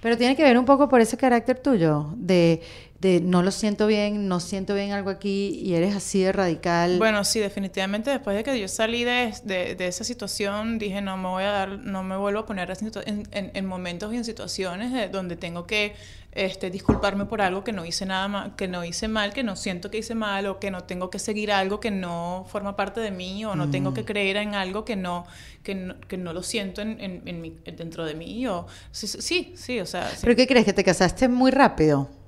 Pero 0.00 0.18
tiene 0.18 0.34
que 0.34 0.42
ver 0.42 0.58
un 0.58 0.64
poco 0.64 0.88
por 0.88 1.00
ese 1.00 1.16
carácter 1.16 1.60
tuyo, 1.60 2.12
de 2.16 2.60
de 3.02 3.20
no 3.20 3.42
lo 3.42 3.50
siento 3.50 3.88
bien, 3.88 4.28
no 4.28 4.38
siento 4.38 4.76
bien 4.76 4.92
algo 4.92 5.10
aquí 5.10 5.60
y 5.60 5.74
eres 5.74 5.96
así 5.96 6.22
de 6.22 6.30
radical. 6.30 6.98
Bueno, 6.98 7.24
sí, 7.24 7.40
definitivamente 7.40 8.10
después 8.10 8.36
de 8.36 8.44
que 8.44 8.58
yo 8.58 8.68
salí 8.68 9.02
de, 9.02 9.34
de, 9.44 9.86
esa 9.88 10.04
situación, 10.04 10.78
dije 10.78 11.02
no 11.02 11.16
me 11.16 11.28
voy 11.28 11.42
a 11.42 11.50
dar, 11.50 11.78
no 11.80 12.04
me 12.04 12.16
vuelvo 12.16 12.38
a 12.38 12.46
poner 12.46 12.72
en, 13.04 13.28
en, 13.32 13.66
momentos 13.66 14.14
y 14.14 14.18
en 14.18 14.24
situaciones 14.24 15.10
donde 15.10 15.34
tengo 15.34 15.66
que 15.66 15.96
este, 16.30 16.70
disculparme 16.70 17.26
por 17.26 17.42
algo 17.42 17.64
que 17.64 17.72
no 17.72 17.84
hice 17.84 18.06
nada 18.06 18.28
mal, 18.28 18.54
que 18.54 18.68
no 18.68 18.84
hice 18.84 19.08
mal, 19.08 19.32
que 19.32 19.42
no 19.42 19.56
siento 19.56 19.90
que 19.90 19.98
hice 19.98 20.14
mal 20.14 20.46
o 20.46 20.60
que 20.60 20.70
no 20.70 20.84
tengo 20.84 21.10
que 21.10 21.18
seguir 21.18 21.50
algo 21.50 21.80
que 21.80 21.90
no 21.90 22.46
forma 22.48 22.76
parte 22.76 23.00
de 23.00 23.10
mí 23.10 23.44
o 23.44 23.56
no 23.56 23.68
tengo 23.68 23.90
mm. 23.90 23.94
que 23.94 24.04
creer 24.04 24.36
en 24.36 24.54
algo 24.54 24.84
que 24.84 24.94
no, 24.94 25.26
que 25.64 25.74
no, 25.74 26.00
que 26.02 26.18
no 26.18 26.32
lo 26.32 26.44
siento 26.44 26.80
en, 26.82 27.00
en, 27.00 27.76
dentro 27.76 28.04
de 28.04 28.14
mí. 28.14 28.46
O, 28.46 28.68
sí, 28.92 29.54
sí, 29.56 29.80
o 29.80 29.86
sea... 29.86 30.08
¿Pero 30.20 30.36
qué 30.36 30.46
crees? 30.46 30.64
¿Que 30.64 30.72
te 30.72 30.84
casaste 30.84 31.26
muy 31.26 31.50
rápido? 31.50 32.21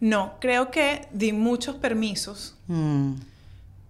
No, 0.00 0.34
creo 0.40 0.70
que 0.70 1.06
di 1.12 1.32
muchos 1.32 1.76
permisos. 1.76 2.56
Mm. 2.66 3.14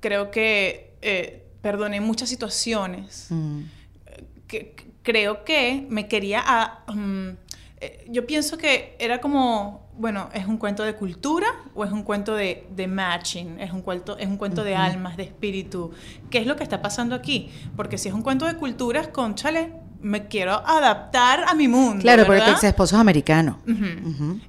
Creo 0.00 0.30
que 0.30 0.94
eh, 1.02 1.46
perdoné 1.62 2.00
muchas 2.00 2.28
situaciones. 2.28 3.26
Mm. 3.30 3.60
Que, 4.46 4.74
creo 5.02 5.44
que 5.44 5.86
me 5.88 6.08
quería... 6.08 6.42
A, 6.44 6.84
mm, 6.92 7.30
eh, 7.80 8.06
yo 8.10 8.26
pienso 8.26 8.58
que 8.58 8.94
era 8.98 9.20
como, 9.20 9.88
bueno, 9.96 10.28
¿es 10.34 10.46
un 10.46 10.58
cuento 10.58 10.82
de 10.82 10.94
cultura 10.94 11.46
o 11.74 11.84
es 11.84 11.92
un 11.92 12.02
cuento 12.02 12.34
de, 12.34 12.66
matching? 12.86 13.58
¿Es 13.58 13.72
un 13.72 13.80
cuento, 13.80 14.18
es 14.18 14.26
un 14.26 14.36
cuento 14.36 14.64
de 14.64 14.76
almas, 14.76 15.16
de 15.16 15.22
espíritu? 15.22 15.92
¿Qué 16.30 16.38
es 16.38 16.46
lo 16.46 16.56
que 16.56 16.62
está 16.62 16.82
pasando 16.82 17.14
aquí? 17.14 17.50
Porque 17.76 17.96
si 17.96 18.08
es 18.08 18.14
un 18.14 18.22
cuento 18.22 18.44
de 18.44 18.56
culturas, 18.56 19.08
conchale, 19.08 19.72
me 20.02 20.28
quiero 20.28 20.52
adaptar 20.52 21.44
a 21.48 21.54
mi 21.54 21.68
mundo. 21.68 22.02
Claro, 22.02 22.24
porque 22.26 22.42
tu 22.42 22.50
ex 22.50 22.64
esposo 22.64 22.96
es 22.96 23.00
americano. 23.00 23.58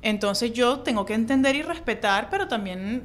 Entonces 0.01 0.53
yo 0.53 0.79
tengo 0.79 1.05
que 1.05 1.13
entender 1.13 1.55
y 1.55 1.61
respetar, 1.61 2.29
pero 2.29 2.47
también 2.47 3.03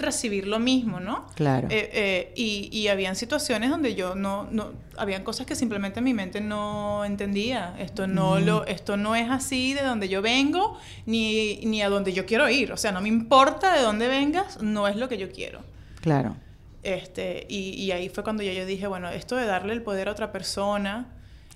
recibir 0.00 0.46
lo 0.46 0.58
mismo, 0.58 0.98
¿no? 0.98 1.26
Claro. 1.34 1.68
Eh, 1.70 1.90
eh, 1.92 2.32
y, 2.34 2.70
y 2.72 2.88
habían 2.88 3.16
situaciones 3.16 3.70
donde 3.70 3.94
yo 3.94 4.14
no, 4.14 4.48
no, 4.50 4.72
habían 4.96 5.22
cosas 5.22 5.46
que 5.46 5.54
simplemente 5.54 5.98
en 5.98 6.04
mi 6.04 6.14
mente 6.14 6.40
no 6.40 7.04
entendía. 7.04 7.74
Esto 7.78 8.06
no, 8.06 8.40
lo, 8.40 8.66
esto 8.66 8.96
no 8.96 9.14
es 9.14 9.30
así 9.30 9.74
de 9.74 9.82
donde 9.82 10.08
yo 10.08 10.22
vengo, 10.22 10.78
ni, 11.06 11.60
ni 11.64 11.82
a 11.82 11.88
donde 11.88 12.12
yo 12.12 12.26
quiero 12.26 12.48
ir. 12.48 12.72
O 12.72 12.76
sea, 12.76 12.92
no 12.92 13.00
me 13.00 13.08
importa 13.08 13.74
de 13.74 13.82
dónde 13.82 14.08
vengas, 14.08 14.62
no 14.62 14.88
es 14.88 14.96
lo 14.96 15.08
que 15.08 15.18
yo 15.18 15.30
quiero. 15.30 15.60
Claro. 16.00 16.36
Este, 16.82 17.46
y, 17.48 17.74
y 17.74 17.92
ahí 17.92 18.08
fue 18.08 18.24
cuando 18.24 18.42
yo, 18.42 18.52
yo 18.52 18.64
dije, 18.64 18.86
bueno, 18.86 19.10
esto 19.10 19.36
de 19.36 19.44
darle 19.44 19.74
el 19.74 19.82
poder 19.82 20.08
a 20.08 20.12
otra 20.12 20.32
persona, 20.32 21.08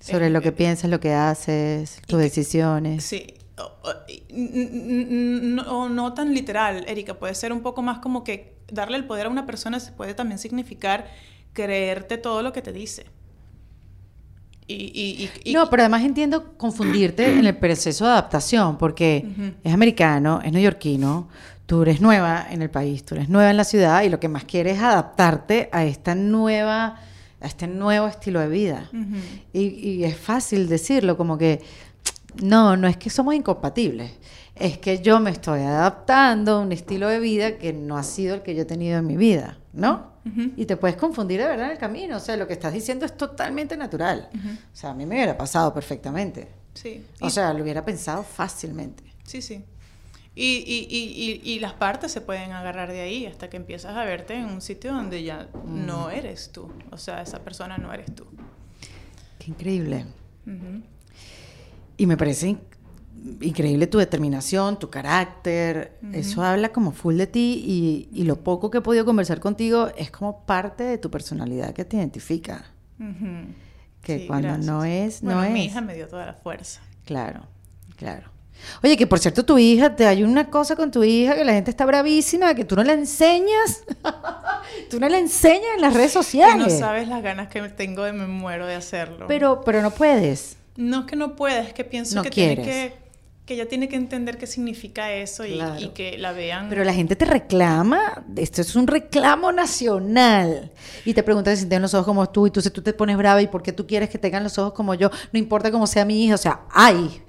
sobre 0.04 0.30
lo 0.30 0.42
que 0.42 0.52
piensas, 0.52 0.90
lo 0.90 1.00
que 1.00 1.12
haces, 1.12 2.00
tus 2.06 2.18
decisiones. 2.18 3.04
Sí. 3.04 3.34
No, 4.30 5.88
no 5.88 6.14
tan 6.14 6.34
literal, 6.34 6.84
Erika. 6.88 7.14
Puede 7.14 7.34
ser 7.34 7.52
un 7.52 7.62
poco 7.62 7.82
más 7.82 7.98
como 7.98 8.24
que 8.24 8.54
darle 8.70 8.96
el 8.96 9.04
poder 9.04 9.26
a 9.26 9.28
una 9.30 9.46
persona 9.46 9.78
puede 9.96 10.14
también 10.14 10.38
significar 10.38 11.06
creerte 11.52 12.18
todo 12.18 12.42
lo 12.42 12.52
que 12.52 12.62
te 12.62 12.72
dice. 12.72 13.06
Y, 14.66 15.28
no, 15.52 15.68
pero 15.68 15.82
además 15.82 16.02
entiendo 16.02 16.56
confundirte 16.56 17.30
en 17.30 17.44
el 17.44 17.56
proceso 17.56 18.06
de 18.06 18.12
adaptación, 18.12 18.78
porque 18.78 19.26
es 19.62 19.72
americano, 19.72 20.40
es 20.42 20.52
neoyorquino, 20.52 21.28
tú 21.66 21.82
eres 21.82 22.00
nueva 22.00 22.46
en 22.50 22.62
el 22.62 22.70
país, 22.70 23.04
tú 23.04 23.14
eres 23.14 23.28
nueva 23.28 23.50
en 23.50 23.58
la 23.58 23.64
ciudad 23.64 24.02
y 24.02 24.08
lo 24.08 24.20
que 24.20 24.28
más 24.28 24.44
quieres 24.44 24.78
es 24.78 24.82
adaptarte 24.82 25.68
a 25.70 25.84
esta 25.84 26.14
nueva 26.14 26.98
a 27.44 27.46
este 27.46 27.66
nuevo 27.66 28.08
estilo 28.08 28.40
de 28.40 28.48
vida. 28.48 28.90
y, 29.52 30.02
es 30.02 30.16
fácil 30.16 30.68
decirlo, 30.68 31.16
como 31.16 31.36
que 31.38 31.60
no, 32.42 32.76
no 32.76 32.88
es 32.88 32.96
que 32.96 33.10
somos 33.10 33.34
incompatibles, 33.34 34.12
es 34.54 34.78
que 34.78 35.00
yo 35.00 35.20
me 35.20 35.30
estoy 35.30 35.60
adaptando 35.60 36.56
a 36.56 36.60
un 36.60 36.72
estilo 36.72 37.08
de 37.08 37.20
vida 37.20 37.58
que 37.58 37.72
no 37.72 37.98
ha 37.98 38.02
sido 38.02 38.34
el 38.34 38.42
que 38.42 38.54
yo 38.54 38.62
he 38.62 38.64
tenido 38.64 38.98
en 38.98 39.06
mi 39.06 39.16
vida, 39.16 39.58
¿no? 39.72 40.14
Y 40.56 40.64
te 40.64 40.78
puedes 40.78 40.96
confundir 40.96 41.38
de 41.38 41.46
verdad 41.46 41.66
en 41.66 41.72
el 41.72 41.78
camino, 41.78 42.16
o 42.16 42.20
sea, 42.20 42.34
lo 42.38 42.46
que 42.46 42.54
estás 42.54 42.72
diciendo 42.72 43.04
es 43.04 43.14
totalmente 43.14 43.76
natural. 43.76 44.30
O 44.32 44.76
sea, 44.76 44.90
a 44.90 44.94
mí 44.94 45.04
me 45.04 45.16
hubiera 45.16 45.36
pasado 45.36 45.74
perfectamente. 45.74 46.48
Sí. 46.72 47.04
O 47.20 47.28
sea, 47.28 47.52
lo 47.52 47.62
hubiera 47.62 47.84
pensado 47.84 48.22
fácilmente. 48.22 49.04
Sí, 49.24 49.42
sí. 49.42 49.62
Y, 50.36 50.64
y, 50.66 50.88
y, 50.90 51.52
y, 51.52 51.60
las 51.60 51.74
partes 51.74 52.10
se 52.10 52.20
pueden 52.20 52.50
agarrar 52.50 52.90
de 52.90 53.00
ahí 53.00 53.24
hasta 53.24 53.48
que 53.48 53.56
empiezas 53.56 53.96
a 53.96 54.04
verte 54.04 54.34
en 54.34 54.46
un 54.46 54.60
sitio 54.60 54.92
donde 54.92 55.22
ya 55.22 55.48
no 55.64 56.08
mm. 56.08 56.10
eres 56.10 56.50
tú. 56.50 56.72
O 56.90 56.98
sea, 56.98 57.22
esa 57.22 57.38
persona 57.44 57.78
no 57.78 57.92
eres 57.92 58.12
tú. 58.12 58.26
Qué 59.38 59.52
increíble. 59.52 60.06
Y 61.96 62.06
me 62.06 62.16
parece 62.16 62.56
increíble 63.40 63.86
tu 63.86 63.98
determinación, 63.98 64.78
tu 64.78 64.90
carácter. 64.90 65.98
Eso 66.12 66.42
habla 66.42 66.70
como 66.70 66.92
full 66.92 67.16
de 67.16 67.26
ti 67.26 68.08
y, 68.12 68.24
lo 68.24 68.42
poco 68.42 68.70
que 68.70 68.78
he 68.78 68.80
podido 68.80 69.04
conversar 69.04 69.40
contigo 69.40 69.88
es 69.96 70.10
como 70.10 70.44
parte 70.44 70.82
de 70.84 70.98
tu 70.98 71.10
personalidad 71.10 71.72
que 71.72 71.84
te 71.84 71.96
identifica. 71.96 72.64
Que 74.02 74.26
cuando 74.26 74.58
no 74.58 74.84
es, 74.84 75.22
no 75.22 75.42
es. 75.42 75.52
Mi 75.52 75.64
hija 75.64 75.80
me 75.80 75.94
dio 75.94 76.08
toda 76.08 76.26
la 76.26 76.34
fuerza. 76.34 76.80
Claro, 77.04 77.46
claro. 77.96 78.33
Oye, 78.82 78.96
que 78.96 79.06
por 79.06 79.18
cierto, 79.18 79.44
tu 79.44 79.58
hija, 79.58 79.94
te 79.96 80.06
hay 80.06 80.22
una 80.22 80.50
cosa 80.50 80.76
con 80.76 80.90
tu 80.90 81.04
hija 81.04 81.34
que 81.34 81.44
la 81.44 81.52
gente 81.52 81.70
está 81.70 81.84
bravísima, 81.84 82.54
que 82.54 82.64
tú 82.64 82.76
no 82.76 82.84
le 82.84 82.92
enseñas. 82.92 83.84
tú 84.90 85.00
no 85.00 85.08
le 85.08 85.18
enseñas 85.18 85.74
en 85.76 85.80
las 85.80 85.94
redes 85.94 86.12
sociales. 86.12 86.72
no 86.72 86.78
sabes 86.78 87.08
las 87.08 87.22
ganas 87.22 87.48
que 87.48 87.60
tengo 87.70 88.04
de 88.04 88.12
me 88.12 88.26
muero 88.26 88.66
de 88.66 88.74
hacerlo. 88.74 89.26
Pero, 89.26 89.62
pero 89.64 89.82
no 89.82 89.90
puedes. 89.90 90.56
No 90.76 91.00
es 91.00 91.06
que 91.06 91.16
no 91.16 91.36
puedes, 91.36 91.68
es 91.68 91.72
que 91.72 91.84
pienso 91.84 92.22
que 92.22 92.30
tiene 92.30 92.62
que 92.62 93.04
que 93.44 93.54
ella 93.54 93.68
tiene 93.68 93.88
que 93.88 93.96
entender 93.96 94.38
qué 94.38 94.46
significa 94.46 95.12
eso 95.12 95.44
y, 95.44 95.60
y, 95.78 95.88
que 95.88 96.16
la 96.16 96.32
vean. 96.32 96.70
Pero 96.70 96.82
la 96.82 96.94
gente 96.94 97.14
te 97.14 97.26
reclama, 97.26 98.24
esto 98.36 98.62
es 98.62 98.74
un 98.74 98.86
reclamo 98.86 99.52
nacional. 99.52 100.70
Y 101.04 101.12
te 101.12 101.22
preguntan 101.22 101.54
si 101.56 101.64
tienen 101.66 101.82
los 101.82 101.92
ojos 101.92 102.06
como 102.06 102.26
tú, 102.30 102.46
y 102.46 102.50
tú, 102.50 102.62
si 102.62 102.70
tú 102.70 102.80
te 102.80 102.94
pones 102.94 103.18
brava, 103.18 103.42
¿y 103.42 103.48
por 103.48 103.62
qué 103.62 103.72
tú 103.72 103.86
quieres 103.86 104.08
que 104.08 104.16
tengan 104.16 104.42
los 104.42 104.56
ojos 104.58 104.72
como 104.72 104.94
yo? 104.94 105.10
No 105.30 105.38
importa 105.38 105.70
cómo 105.70 105.86
sea 105.86 106.06
mi 106.06 106.24
hija, 106.24 106.36
o 106.36 106.38
sea, 106.38 106.62
hay 106.70 107.22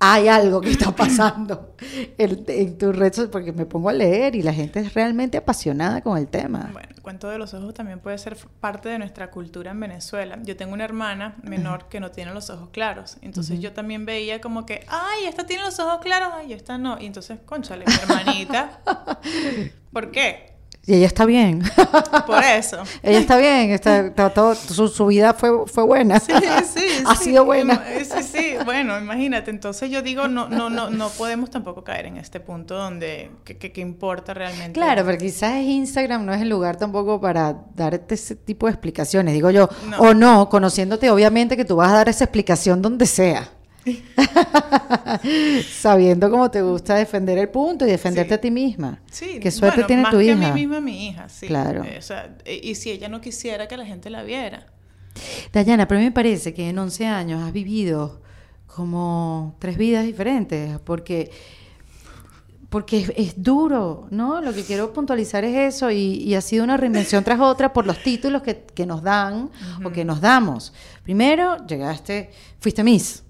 hay 0.00 0.28
algo 0.28 0.60
que 0.60 0.70
está 0.70 0.94
pasando 0.94 1.74
en, 2.16 2.78
tus 2.78 2.96
redes, 2.96 3.28
porque 3.32 3.52
me 3.52 3.66
pongo 3.66 3.88
a 3.88 3.92
leer 3.92 4.36
y 4.36 4.42
la 4.42 4.52
gente 4.52 4.80
es 4.80 4.94
realmente 4.94 5.38
apasionada 5.38 6.02
con 6.02 6.16
el 6.16 6.28
tema. 6.28 6.70
Bueno, 6.72 6.88
el 6.94 7.02
cuento 7.02 7.28
de 7.28 7.38
los 7.38 7.52
ojos 7.54 7.74
también 7.74 7.98
puede 7.98 8.16
ser 8.18 8.36
parte 8.60 8.88
de 8.88 8.98
nuestra 8.98 9.30
cultura 9.30 9.72
en 9.72 9.80
Venezuela. 9.80 10.38
Yo 10.42 10.56
tengo 10.56 10.72
una 10.72 10.84
hermana 10.84 11.36
menor 11.42 11.88
que 11.88 11.98
no 11.98 12.10
tiene 12.10 12.32
los 12.32 12.48
ojos 12.50 12.68
claros, 12.70 13.16
entonces 13.22 13.60
yo 13.60 13.72
también 13.72 14.06
veía 14.06 14.40
como 14.40 14.66
que, 14.66 14.84
ay, 14.88 15.26
esta 15.26 15.46
tiene 15.46 15.64
los 15.64 15.78
ojos 15.80 15.98
claros, 16.00 16.28
ay, 16.34 16.52
esta 16.52 16.78
no. 16.78 17.00
Y 17.00 17.06
entonces, 17.06 17.38
conchale, 17.44 17.84
mi 17.86 17.94
hermanita, 17.94 18.80
¿por 19.92 20.10
qué? 20.12 20.57
Y 20.88 20.94
ella 20.94 21.06
está 21.06 21.26
bien. 21.26 21.62
Por 22.26 22.42
eso. 22.42 22.82
ella 23.02 23.18
está 23.18 23.36
bien, 23.36 23.72
está, 23.72 24.10
todo, 24.32 24.54
su, 24.54 25.06
vida 25.06 25.34
fue, 25.34 25.66
fue 25.66 25.84
buena. 25.84 26.18
Sí, 26.18 26.32
sí. 26.64 26.82
ha 27.06 27.14
sido 27.14 27.44
buena. 27.44 27.84
Sí, 27.98 28.22
sí, 28.22 28.54
bueno, 28.64 28.98
imagínate. 28.98 29.50
Entonces 29.50 29.90
yo 29.90 30.00
digo, 30.00 30.28
no, 30.28 30.48
no, 30.48 30.70
no, 30.70 30.88
no 30.88 31.10
podemos 31.10 31.50
tampoco 31.50 31.84
caer 31.84 32.06
en 32.06 32.16
este 32.16 32.40
punto 32.40 32.74
donde, 32.74 33.30
que, 33.44 33.80
importa 33.82 34.32
realmente. 34.32 34.72
Claro, 34.72 35.04
pero 35.04 35.18
quizás 35.18 35.60
Instagram 35.60 36.24
no 36.24 36.32
es 36.32 36.40
el 36.40 36.48
lugar 36.48 36.76
tampoco 36.78 37.20
para 37.20 37.54
darte 37.74 38.14
ese 38.14 38.34
tipo 38.34 38.64
de 38.64 38.72
explicaciones, 38.72 39.34
digo 39.34 39.50
yo. 39.50 39.68
O 39.98 40.14
no, 40.14 40.48
conociéndote, 40.48 41.10
obviamente 41.10 41.54
que 41.54 41.66
tú 41.66 41.76
vas 41.76 41.92
a 41.92 41.96
dar 41.96 42.08
esa 42.08 42.24
explicación 42.24 42.80
donde 42.80 43.04
sea. 43.04 43.57
Sabiendo 45.70 46.30
cómo 46.30 46.50
te 46.50 46.62
gusta 46.62 46.94
defender 46.96 47.38
el 47.38 47.48
punto 47.48 47.86
y 47.86 47.90
defenderte 47.90 48.34
a 48.34 48.40
ti 48.40 48.50
misma. 48.50 49.00
Sí, 49.10 49.38
Qué 49.40 49.50
suerte 49.50 49.84
tiene 49.84 50.04
tu 50.10 50.20
hija. 50.20 50.38
Que 50.38 50.44
a 50.44 50.52
mí 50.52 50.60
misma, 50.60 50.80
mi 50.80 51.08
hija, 51.08 51.28
sí. 51.28 51.46
Claro. 51.46 51.84
Eh, 51.84 52.00
eh, 52.44 52.60
y 52.62 52.74
si 52.74 52.90
ella 52.90 53.08
no 53.08 53.20
quisiera 53.20 53.68
que 53.68 53.76
la 53.76 53.86
gente 53.86 54.10
la 54.10 54.22
viera. 54.22 54.66
Dayana, 55.52 55.88
pero 55.88 55.98
a 55.98 56.00
mí 56.00 56.06
me 56.06 56.12
parece 56.12 56.54
que 56.54 56.68
en 56.68 56.78
11 56.78 57.06
años 57.06 57.42
has 57.42 57.52
vivido 57.52 58.22
como 58.66 59.56
tres 59.58 59.76
vidas 59.76 60.04
diferentes, 60.04 60.78
porque 60.80 61.30
porque 62.68 63.14
es, 63.16 63.42
duro, 63.42 64.06
¿no? 64.10 64.40
Lo 64.42 64.52
que 64.52 64.62
quiero 64.62 64.92
puntualizar 64.92 65.42
es 65.44 65.74
eso 65.74 65.90
y, 65.90 66.34
ha 66.34 66.40
sido 66.40 66.64
una 66.64 66.76
reinvención 66.76 67.24
tras 67.24 67.40
otra 67.40 67.72
por 67.72 67.86
los 67.86 68.02
títulos 68.02 68.42
que, 68.42 68.86
nos 68.86 69.02
dan 69.02 69.50
o 69.82 69.90
que 69.90 70.04
nos 70.04 70.20
damos. 70.20 70.72
Primero, 71.02 71.66
llegaste, 71.66 72.30
fuiste 72.60 72.84
Miss, 72.84 73.22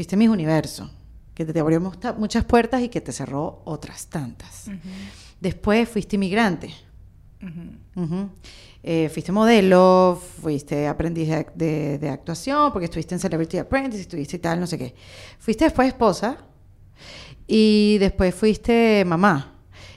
fuiste 0.00 0.16
Miss 0.16 0.30
Universo, 0.30 0.90
que 1.34 1.44
te 1.44 1.60
abrió 1.60 1.78
muchas 2.16 2.44
puertas 2.46 2.80
y 2.80 2.88
que 2.88 3.02
te 3.02 3.12
cerró 3.12 3.60
otras 3.66 4.06
tantas. 4.06 4.70
Después 5.38 5.90
fuiste 5.90 6.16
inmigrante. 6.16 6.70
Eh, 8.82 9.10
fuiste 9.12 9.30
modelo, 9.30 10.18
fuiste 10.40 10.88
aprendiz 10.88 11.28
de, 11.54 11.98
de, 11.98 12.08
actuación, 12.08 12.72
porque 12.72 12.86
estuviste 12.86 13.14
en 13.14 13.20
Celebrity 13.20 13.58
Apprentice, 13.58 14.00
estuviste 14.00 14.36
y 14.36 14.38
tal, 14.38 14.58
no 14.58 14.66
sé 14.66 14.78
qué. 14.78 14.94
Fuiste 15.38 15.64
después 15.64 15.88
esposa 15.88 16.38
y 17.46 17.98
después 17.98 18.34
fuiste 18.34 19.04
mamá 19.04 19.52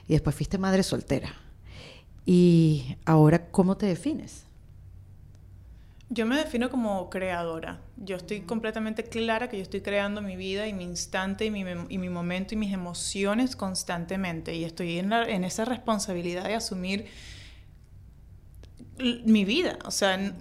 y 0.05 0.11
después 0.11 0.35
fuiste 0.35 0.57
madre 0.57 0.83
soltera. 0.83 1.33
Y 2.25 2.97
ahora, 3.05 3.49
¿cómo 3.51 3.77
te 3.77 3.85
defines? 3.85 4.43
Yo 6.13 6.27
me 6.27 6.37
defino 6.37 6.69
como 6.69 7.09
creadora. 7.09 7.79
Yo 7.97 8.15
estoy 8.15 8.41
completamente 8.41 9.03
clara 9.03 9.49
que 9.49 9.57
yo 9.57 9.63
estoy 9.63 9.81
creando 9.81 10.21
mi 10.21 10.35
vida 10.35 10.67
y 10.67 10.73
mi 10.73 10.83
instante 10.83 11.45
y 11.45 11.51
mi, 11.51 11.63
y 11.89 11.97
mi 11.97 12.09
momento 12.09 12.53
y 12.53 12.57
mis 12.57 12.71
emociones 12.71 13.55
constantemente. 13.55 14.53
Y 14.55 14.63
estoy 14.63 14.99
en, 14.99 15.11
en 15.11 15.43
esa 15.43 15.65
responsabilidad 15.65 16.43
de 16.43 16.53
asumir 16.53 17.07
mi 19.25 19.43
vida, 19.43 19.79
o 19.85 19.91
sea, 19.91 20.35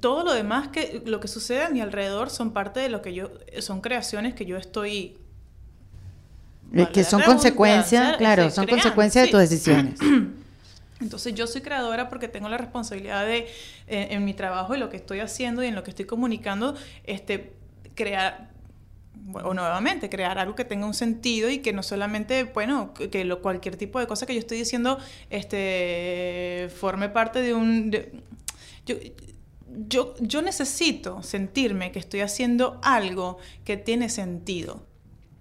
todo 0.00 0.24
lo 0.24 0.34
demás 0.34 0.68
que 0.68 1.02
lo 1.06 1.20
que 1.20 1.28
sucede 1.28 1.62
a 1.62 1.70
mi 1.70 1.80
alrededor 1.80 2.28
son 2.28 2.52
parte 2.52 2.80
de 2.80 2.90
lo 2.90 3.00
que 3.00 3.14
yo 3.14 3.30
son 3.60 3.80
creaciones 3.80 4.34
que 4.34 4.44
yo 4.44 4.58
estoy 4.58 5.16
que 6.92 7.02
son 7.02 7.22
consecuencias, 7.22 8.18
claro, 8.18 8.50
son 8.50 8.66
consecuencias 8.66 9.24
de 9.24 9.30
tus 9.30 9.40
decisiones. 9.40 9.98
Entonces 11.04 11.34
yo 11.34 11.46
soy 11.46 11.60
creadora 11.60 12.08
porque 12.08 12.28
tengo 12.28 12.48
la 12.48 12.56
responsabilidad 12.56 13.26
de, 13.26 13.46
eh, 13.86 14.08
en 14.10 14.24
mi 14.24 14.32
trabajo 14.32 14.74
y 14.74 14.78
lo 14.78 14.88
que 14.88 14.96
estoy 14.96 15.20
haciendo 15.20 15.62
y 15.62 15.66
en 15.66 15.74
lo 15.74 15.84
que 15.84 15.90
estoy 15.90 16.06
comunicando, 16.06 16.74
este, 17.04 17.52
crear, 17.94 18.50
o 19.32 19.52
nuevamente, 19.52 20.08
crear 20.08 20.38
algo 20.38 20.54
que 20.54 20.64
tenga 20.64 20.86
un 20.86 20.94
sentido 20.94 21.50
y 21.50 21.58
que 21.58 21.74
no 21.74 21.82
solamente, 21.82 22.44
bueno, 22.44 22.94
que 22.94 23.28
cualquier 23.42 23.76
tipo 23.76 24.00
de 24.00 24.06
cosa 24.06 24.24
que 24.24 24.32
yo 24.32 24.40
estoy 24.40 24.58
diciendo 24.58 24.98
este, 25.28 26.70
forme 26.74 27.10
parte 27.10 27.40
de 27.40 27.52
un... 27.52 27.94
yo, 28.86 30.14
yo 30.18 30.40
necesito 30.40 31.22
sentirme 31.22 31.92
que 31.92 31.98
estoy 31.98 32.20
haciendo 32.20 32.80
algo 32.82 33.36
que 33.64 33.76
tiene 33.76 34.08
sentido. 34.08 34.86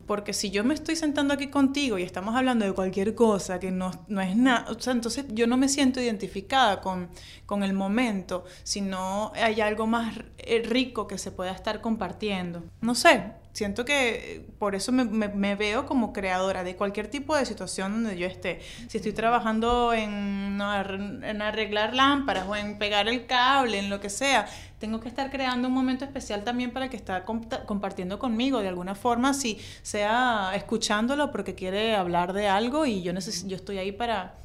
Porque 0.06 0.34
si 0.34 0.52
yo 0.52 0.64
me 0.64 0.74
estoy 0.74 0.96
sentando 0.96 1.34
aquí 1.34 1.48
contigo 1.48 1.98
y 1.98 2.04
estamos 2.04 2.36
hablando 2.36 2.66
de 2.66 2.74
cualquier 2.74 3.16
cosa 3.16 3.60
que 3.60 3.72
no, 3.72 3.92
no 4.08 4.22
es 4.22 4.36
nada, 4.36 4.66
o 4.70 4.90
entonces 4.90 5.26
yo 5.30 5.48
no 5.48 5.58
me 5.58 5.70
siento 5.70 6.02
identificada 6.02 6.82
con, 6.82 7.10
con 7.46 7.64
el 7.64 7.74
momento, 7.74 8.44
sino 8.64 9.32
hay 9.36 9.62
algo 9.62 9.88
más 9.88 10.16
eh, 10.38 10.64
rico 10.66 11.08
que 11.08 11.18
se 11.18 11.32
pueda 11.32 11.52
estar 11.52 11.82
compartiendo. 11.82 12.64
No 12.82 12.96
sé, 12.96 13.34
siento 13.54 13.86
que 13.86 14.46
por 14.60 14.76
eso 14.76 14.92
me, 14.92 15.56
veo 15.56 15.86
como 15.86 16.12
creadora 16.12 16.64
de 16.64 16.76
cualquier 16.76 17.08
tipo 17.08 17.36
de 17.36 17.46
situación 17.46 18.04
donde 18.04 18.18
yo 18.18 18.28
esté. 18.28 18.60
Si 18.90 18.98
estoy 18.98 19.14
trabajando 19.14 19.94
en, 19.94 20.60
en 20.60 21.42
arreglar 21.42 21.94
lámparas 21.94 22.48
o 22.48 22.56
en 22.56 22.78
pegar 22.78 23.08
el 23.08 23.26
cable, 23.26 23.80
en 23.80 23.90
lo 23.90 24.02
que 24.02 24.10
sea, 24.10 24.48
tengo 24.80 25.00
que 25.00 25.08
estar 25.08 25.32
creando 25.32 25.68
un 25.70 25.74
momento 25.74 26.04
especial 26.04 26.44
también 26.44 26.72
para 26.72 26.90
que 26.90 26.98
está 26.98 27.24
compartiendo 27.24 28.20
conmigo 28.20 28.60
de 28.60 28.68
alguna 28.68 28.96
forma, 28.96 29.34
si 29.34 29.60
sea 29.82 30.52
escuchándolo 30.56 31.32
porque 31.32 31.56
quiere 31.56 31.96
hablar 31.96 32.34
de 32.34 32.50
algo 32.50 32.86
y 32.86 33.02
yo, 33.02 33.14
yo 33.14 33.56
estoy 33.56 33.78
ahí 33.78 33.92
para 33.92 34.43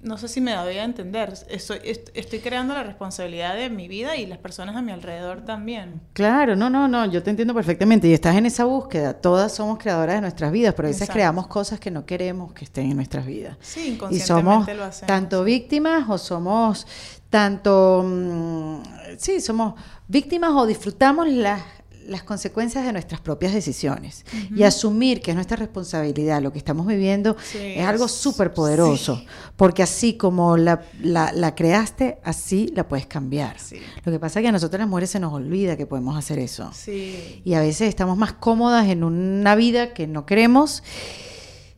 no 0.00 0.16
sé 0.16 0.28
si 0.28 0.40
me 0.40 0.54
doy 0.54 0.78
a 0.78 0.84
entender. 0.84 1.34
Estoy, 1.48 1.80
estoy 1.82 2.38
creando 2.38 2.72
la 2.72 2.84
responsabilidad 2.84 3.56
de 3.56 3.68
mi 3.68 3.88
vida 3.88 4.16
y 4.16 4.26
las 4.26 4.38
personas 4.38 4.76
a 4.76 4.82
mi 4.82 4.92
alrededor 4.92 5.44
también. 5.44 6.00
Claro, 6.12 6.54
no, 6.54 6.70
no, 6.70 6.86
no, 6.86 7.06
yo 7.06 7.22
te 7.22 7.30
entiendo 7.30 7.52
perfectamente. 7.52 8.06
Y 8.06 8.12
estás 8.12 8.36
en 8.36 8.46
esa 8.46 8.64
búsqueda. 8.64 9.14
Todas 9.14 9.54
somos 9.54 9.78
creadoras 9.78 10.16
de 10.16 10.20
nuestras 10.20 10.52
vidas, 10.52 10.74
pero 10.74 10.88
a 10.88 10.90
veces 10.90 11.10
creamos 11.10 11.48
cosas 11.48 11.80
que 11.80 11.90
no 11.90 12.06
queremos 12.06 12.52
que 12.52 12.64
estén 12.64 12.90
en 12.90 12.96
nuestras 12.96 13.26
vidas. 13.26 13.56
Sí, 13.60 13.94
inconscientemente 13.94 14.72
y 14.72 14.76
somos 14.76 15.00
tanto 15.00 15.42
víctimas 15.42 16.08
o 16.08 16.16
somos 16.16 16.86
tanto, 17.28 18.02
mm, 18.06 18.82
sí, 19.18 19.40
somos 19.40 19.74
víctimas 20.06 20.50
o 20.54 20.66
disfrutamos 20.66 21.28
las 21.28 21.60
las 22.08 22.22
consecuencias 22.22 22.84
de 22.84 22.92
nuestras 22.92 23.20
propias 23.20 23.52
decisiones 23.52 24.24
y 24.54 24.62
asumir 24.62 25.20
que 25.20 25.30
es 25.30 25.34
nuestra 25.34 25.56
responsabilidad 25.56 26.42
lo 26.42 26.52
que 26.52 26.58
estamos 26.58 26.86
viviendo 26.86 27.36
es 27.54 27.86
algo 27.86 28.08
súper 28.08 28.52
poderoso, 28.52 29.22
porque 29.56 29.82
así 29.82 30.14
como 30.14 30.56
la, 30.56 30.82
la, 31.02 31.54
creaste, 31.54 32.18
así 32.24 32.72
la 32.74 32.88
puedes 32.88 33.06
cambiar. 33.06 33.56
Lo 34.04 34.12
que 34.12 34.18
pasa 34.18 34.40
es 34.40 34.44
que 34.44 34.48
a 34.48 34.52
nosotros 34.52 34.80
las 34.80 34.88
mujeres 34.88 35.10
se 35.10 35.20
nos 35.20 35.32
olvida 35.32 35.76
que 35.76 35.86
podemos 35.86 36.16
hacer 36.16 36.38
eso. 36.38 36.70
Y 36.86 37.54
a 37.54 37.60
veces 37.60 37.88
estamos 37.88 38.16
más 38.16 38.32
cómodas 38.32 38.88
en 38.88 39.04
una 39.04 39.54
vida 39.54 39.92
que 39.92 40.06
no 40.06 40.26
queremos 40.26 40.82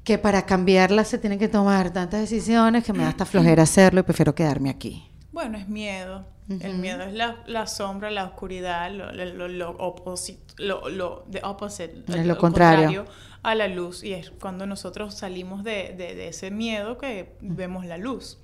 que 0.05 0.19
para 0.19 0.47
cambiarla 0.47 1.05
se 1.05 1.19
tienen 1.19 1.39
que 1.39 1.49
tomar 1.49 1.93
tantas 1.93 2.21
decisiones 2.21 2.85
que 2.85 2.93
me 2.93 3.03
da 3.03 3.11
hasta 3.11 3.27
flojera 3.27 3.63
hacerlo 3.63 4.01
y 4.01 4.03
prefiero 4.03 4.35
quedarme 4.35 4.71
aquí. 4.71 5.10
Bueno, 5.33 5.59
es 5.59 5.69
miedo. 5.69 6.27
El 6.49 6.79
miedo 6.79 7.03
es 7.05 7.13
la, 7.13 7.37
la, 7.47 7.69
sombra, 7.69 8.11
la 8.11 8.25
oscuridad, 8.25 8.91
lo, 8.91 9.13
lo, 9.13 9.25
lo, 9.25 9.47
lo, 9.47 9.49
lo, 9.49 9.71
opposite, 9.79 10.43
es 10.59 12.27
lo, 12.27 12.39
contrario. 12.39 13.05
a 13.45 13.55
la 13.55 13.69
luz. 13.69 14.03
Y 14.03 14.15
es 14.15 14.33
cuando 14.33 14.67
nosotros 14.67 15.15
salimos 15.15 15.63
de, 15.63 15.95
de, 15.97 16.27
ese 16.27 16.51
miedo 16.51 16.99
que 16.99 17.37
vemos 17.41 17.87
la 17.87 17.99
luz. 17.99 18.39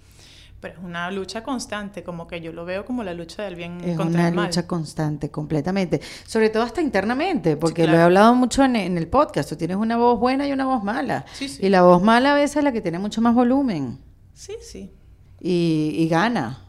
Pero 0.61 0.79
es 0.79 0.85
una 0.85 1.11
lucha 1.11 1.42
constante, 1.42 2.05
como 2.05 2.29
que 2.29 2.40
yo 2.40 2.53
lo 2.53 2.64
veo 2.64 2.85
como 2.85 3.03
la 3.03 3.12
lucha 3.12 3.42
del 3.42 3.57
bien 3.57 3.81
es 3.85 3.96
contra 3.96 4.29
el 4.29 4.35
mal. 4.35 4.38
una 4.38 4.46
lucha 4.46 4.68
constante, 4.68 5.33
completamente. 5.33 6.01
Sobre 6.25 6.49
todo 6.49 6.62
hasta 6.62 6.81
internamente, 6.81 7.57
porque 7.57 7.88
lo 7.88 7.94
he 7.94 8.01
hablado 8.01 8.37
mucho 8.37 8.62
en, 8.62 8.77
en, 8.77 8.96
el 8.96 9.09
podcast. 9.09 9.49
Tú 9.49 9.57
tienes 9.57 9.79
una 9.79 9.96
voz 9.96 10.20
buena 10.20 10.46
y 10.46 10.53
una 10.53 10.64
voz 10.64 10.85
mala. 10.85 11.27
Y 11.40 11.68
la 11.70 11.83
voz 11.83 12.03
mala 12.03 12.33
a 12.33 12.35
veces 12.37 12.59
es 12.59 12.64
la 12.64 12.70
que 12.70 12.81
tiene 12.81 13.01
mucho 13.01 13.20
más 13.20 13.35
volumen. 13.35 13.99
Sí, 14.33 14.55
sí. 14.62 14.92
Y, 15.40 15.92
y 15.99 16.09
gana 16.09 16.65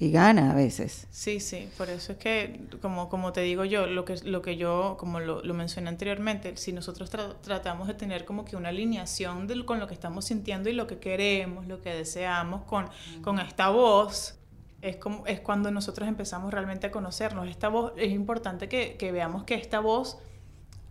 y 0.00 0.12
gana 0.12 0.52
a 0.52 0.54
veces. 0.54 1.08
Sí, 1.10 1.40
sí, 1.40 1.68
por 1.76 1.90
eso 1.90 2.12
es 2.12 2.18
que, 2.18 2.60
como, 2.80 3.08
como 3.08 3.32
te 3.32 3.40
digo 3.40 3.64
yo, 3.64 3.86
lo 3.86 4.04
que, 4.04 4.16
lo 4.22 4.42
que 4.42 4.56
yo, 4.56 4.96
como 4.98 5.18
lo, 5.18 5.42
lo 5.42 5.54
mencioné 5.54 5.88
anteriormente, 5.88 6.56
si 6.56 6.72
nosotros 6.72 7.10
tratamos 7.10 7.88
de 7.88 7.94
tener 7.94 8.24
como 8.24 8.44
que 8.44 8.54
una 8.54 8.68
alineación 8.68 9.48
con 9.64 9.80
lo 9.80 9.88
que 9.88 9.94
estamos 9.94 10.26
sintiendo 10.26 10.68
y 10.68 10.72
lo 10.72 10.86
que 10.86 10.98
queremos, 10.98 11.66
lo 11.66 11.80
que 11.80 11.92
deseamos 11.92 12.62
con, 12.62 12.88
con 13.22 13.40
esta 13.40 13.70
voz, 13.70 14.36
es, 14.82 14.96
como, 14.96 15.26
es 15.26 15.40
cuando 15.40 15.72
nosotros 15.72 16.08
empezamos 16.08 16.52
realmente 16.52 16.86
a 16.86 16.90
conocernos. 16.92 17.48
Esta 17.48 17.68
voz, 17.68 17.92
es 17.96 18.12
importante 18.12 18.68
que, 18.68 18.96
que 18.96 19.10
veamos 19.10 19.42
que 19.42 19.54
esta 19.54 19.80
voz 19.80 20.18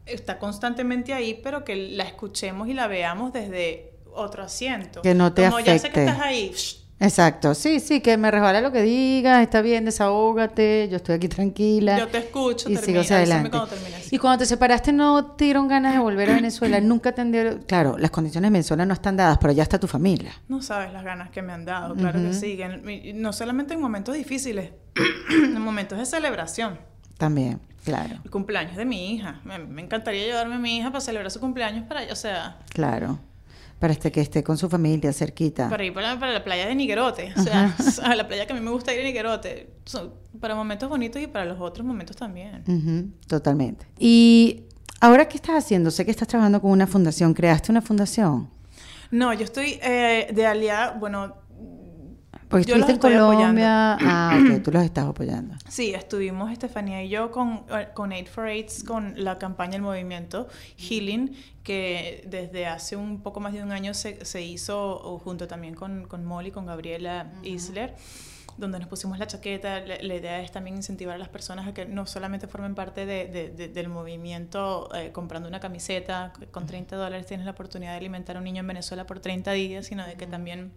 está 0.06 0.38
constantemente 0.38 1.13
ahí, 1.13 1.39
pero 1.41 1.63
que 1.63 1.76
la 1.76 2.04
escuchemos 2.04 2.67
y 2.67 2.74
la 2.74 2.88
veamos 2.88 3.32
desde 3.32 3.93
otro 4.13 4.43
asiento. 4.43 5.02
Que 5.02 5.13
no 5.13 5.34
te 5.34 5.46
como 5.46 5.62
ya 5.62 5.80
sé 5.80 5.91
que 5.91 6.02
estás 6.02 6.20
ahí, 6.20 6.54
Exacto, 7.00 7.54
sí, 7.54 7.80
sí, 7.80 8.02
que 8.02 8.18
me 8.18 8.32
resbala 8.32 8.60
lo 8.60 8.72
que 8.72 8.82
digas, 8.82 9.44
está 9.44 9.62
bien, 9.62 9.86
desahógate, 9.86 10.88
yo 10.90 10.98
estoy 10.98 11.16
aquí 11.16 11.28
tranquila. 11.28 12.00
Yo 12.00 12.08
te 12.08 12.18
escucho, 12.18 12.70
y 12.70 12.78
sigo 12.78 13.02
adelante. 13.02 13.56
y 14.10 14.18
cuando 14.18 14.40
te 14.40 14.46
separaste 14.48 14.92
no 14.92 15.34
te 15.36 15.46
dieron 15.46 15.68
ganas 15.68 15.94
de 15.94 16.00
volver 16.00 16.32
a 16.32 16.36
Venezuela, 16.36 16.82
nunca 16.82 17.12
te 17.12 17.24
dieron, 17.26 17.62
claro, 17.68 18.00
las 18.00 18.10
condiciones 18.10 18.50
de 18.50 18.54
Venezuela 18.54 18.84
no 18.86 18.96
están 18.96 19.16
dadas, 19.16 19.38
pero 19.38 19.54
ya 19.54 19.62
está 19.62 19.80
tu 19.80 19.88
familia. 19.88 20.32
No 20.48 20.62
sabes 20.64 20.92
las 20.92 21.04
ganas 21.04 21.30
que 21.30 21.44
me 21.44 21.54
han 21.54 21.66
dado, 21.66 21.94
claro 21.96 22.20
que 22.20 22.34
sí, 22.34 22.60
no 23.14 23.32
solamente 23.32 23.76
en 23.76 23.82
momentos 23.82 24.16
difíciles, 24.16 24.72
en 25.30 25.62
momentos 25.62 26.00
de 26.00 26.06
celebración. 26.06 26.80
También, 27.20 27.60
claro. 27.84 28.16
El 28.24 28.32
cumpleaños 28.32 28.76
de 28.76 28.86
mi 28.86 29.14
hija, 29.14 29.42
me, 29.44 29.60
me 29.60 29.84
encantaría 29.84 30.26
llevarme 30.26 30.56
a 30.56 30.60
mi 30.60 30.78
hija 30.78 30.90
para 30.90 31.02
celebrar 31.02 31.30
su 31.30 31.40
cumpleaños 31.40 31.86
para, 31.88 32.12
o 32.12 32.16
sea... 32.16 32.58
Claro 32.70 33.20
para 33.80 33.94
este, 33.94 34.12
que 34.12 34.22
esté 34.22 34.44
con 34.44 34.58
su 34.58 34.70
familia 34.70 35.13
cerquita. 35.13 35.70
Para 35.70 35.84
ir 35.86 35.94
para, 35.94 36.16
la 36.16 36.44
playa 36.44 36.68
de 36.68 36.76
Niguerote, 36.76 37.34
o 37.36 37.42
sea, 37.42 37.76
a 38.04 38.16
la 38.16 38.28
playa 38.28 38.46
que 38.46 38.54
a 38.54 38.56
mí 38.56 38.62
me 38.62 38.72
gusta 38.72 38.94
ir 38.94 39.02
a 39.02 39.04
Niguerote, 39.04 39.70
para 40.40 40.56
momentos 40.56 40.90
bonitos 40.90 41.22
y 41.22 41.28
para 41.28 41.46
los 41.46 41.60
otros 41.60 41.86
momentos 41.86 42.16
también. 42.16 43.13
Totalmente. 43.28 43.86
Y 44.00 44.63
ahora, 45.00 45.28
¿qué 45.28 45.38
estás 45.38 45.63
haciendo? 45.63 45.92
Sé 45.92 46.06
que 46.06 46.12
estás 46.12 46.28
trabajando 46.28 46.62
con 46.62 46.72
una 46.72 46.88
fundación, 46.88 47.34
¿creaste 47.34 47.72
una 47.72 47.82
fundación? 47.82 48.50
No, 49.12 49.34
yo 49.34 49.44
estoy 49.44 49.80
eh, 49.82 50.30
de 50.34 50.45
aliada, 50.45 50.91
bueno, 50.91 51.36
porque 52.50 52.62
estuviste 52.62 52.93
en 52.93 53.00
Colombia. 53.00 53.98
Ah, 54.00 54.39
ok, 54.56 54.64
tú 54.64 54.72
los 54.72 54.84
estás 54.84 55.06
apoyando. 55.06 55.56
Sí, 55.68 55.93
estuvimos 55.93 56.52
Estefanía 56.52 57.04
y 57.04 57.10
yo 57.10 57.32
con, 57.32 57.64
eh, 57.70 57.89
con 57.93 58.12
Aid 58.12 58.28
for 58.28 58.45
AIDS, 58.45 58.84
con 58.84 59.14
la 59.16 59.38
campaña 59.38 59.76
El 59.76 59.82
Movimiento 59.82 60.48
Healing, 60.78 61.36
que 61.64 62.24
desde 62.28 62.66
hace 62.66 62.95
un 62.95 63.22
poco 63.22 63.39
más 63.39 63.54
de 63.54 63.62
un 63.62 63.72
año 63.72 63.93
se, 63.93 64.24
se 64.24 64.41
hizo 64.41 65.20
junto 65.20 65.48
también 65.48 65.76
con, 65.76 66.06
con 66.08 66.24
Molly, 66.26 66.52
con 66.52 66.66
Gabriela 66.66 67.32
Isler. 67.43 67.95
donde 68.58 68.80
nos 68.80 68.88
pusimos 68.88 69.20
la 69.20 69.28
chaqueta. 69.28 69.82
La, 69.82 70.16
idea 70.16 70.41
es 70.41 70.52
también 70.52 70.78
incentivar 70.78 71.16
a 71.16 71.18
las 71.18 71.30
personas 71.30 71.68
a 71.68 71.74
que 71.74 71.86
no 71.86 72.06
solamente 72.06 72.48
formen 72.48 72.76
parte 72.76 73.06
de, 73.06 73.50
del 73.74 73.89
movimiento 73.89 74.89
eh, 74.95 75.12
comprando 75.12 75.50
una 75.50 75.60
camiseta, 75.60 76.32
con 76.52 76.66
30 76.66 76.95
dólares 76.95 77.26
tienes 77.26 77.45
la 77.45 77.52
oportunidad 77.52 77.91
de 77.91 77.98
alimentar 77.98 78.38
a 78.38 78.39
un 78.39 78.45
niño 78.45 78.62
en 78.62 78.68
Venezuela 78.68 79.06
por 79.06 79.20
30 79.20 79.52
días, 79.52 79.86
sino 79.86 80.06
de 80.08 80.16
que 80.16 80.26
también 80.26 80.72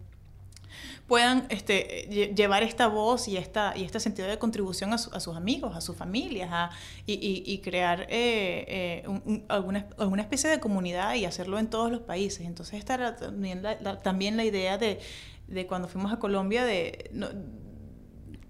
puedan 1.06 1.46
este, 1.48 2.32
llevar 2.34 2.62
esta 2.62 2.86
voz 2.86 3.28
y, 3.28 3.36
esta, 3.36 3.72
y 3.76 3.84
este 3.84 4.00
sentido 4.00 4.28
de 4.28 4.38
contribución 4.38 4.92
a, 4.92 4.98
sus 4.98 5.36
amigos, 5.36 5.76
a 5.76 5.80
sus 5.80 5.96
familias, 5.96 6.70
y, 7.06 7.58
crear 7.64 8.02
eh, 8.02 9.02
eh, 9.02 9.44
alguna, 9.48 9.86
alguna, 9.98 10.22
especie 10.22 10.48
de 10.48 10.60
comunidad 10.60 11.14
y 11.14 11.24
hacerlo 11.24 11.58
en 11.58 11.68
todos 11.68 11.90
los 11.90 12.00
países. 12.00 12.46
Entonces, 12.46 12.78
esta 12.78 13.16
también 13.16 13.62
la, 13.62 13.98
también 13.98 14.36
la 14.36 14.44
idea 14.44 14.78
de, 14.78 15.00
de, 15.48 15.66
cuando 15.66 15.88
fuimos 15.88 16.12
a 16.12 16.18
Colombia 16.18 16.64
de, 16.64 17.10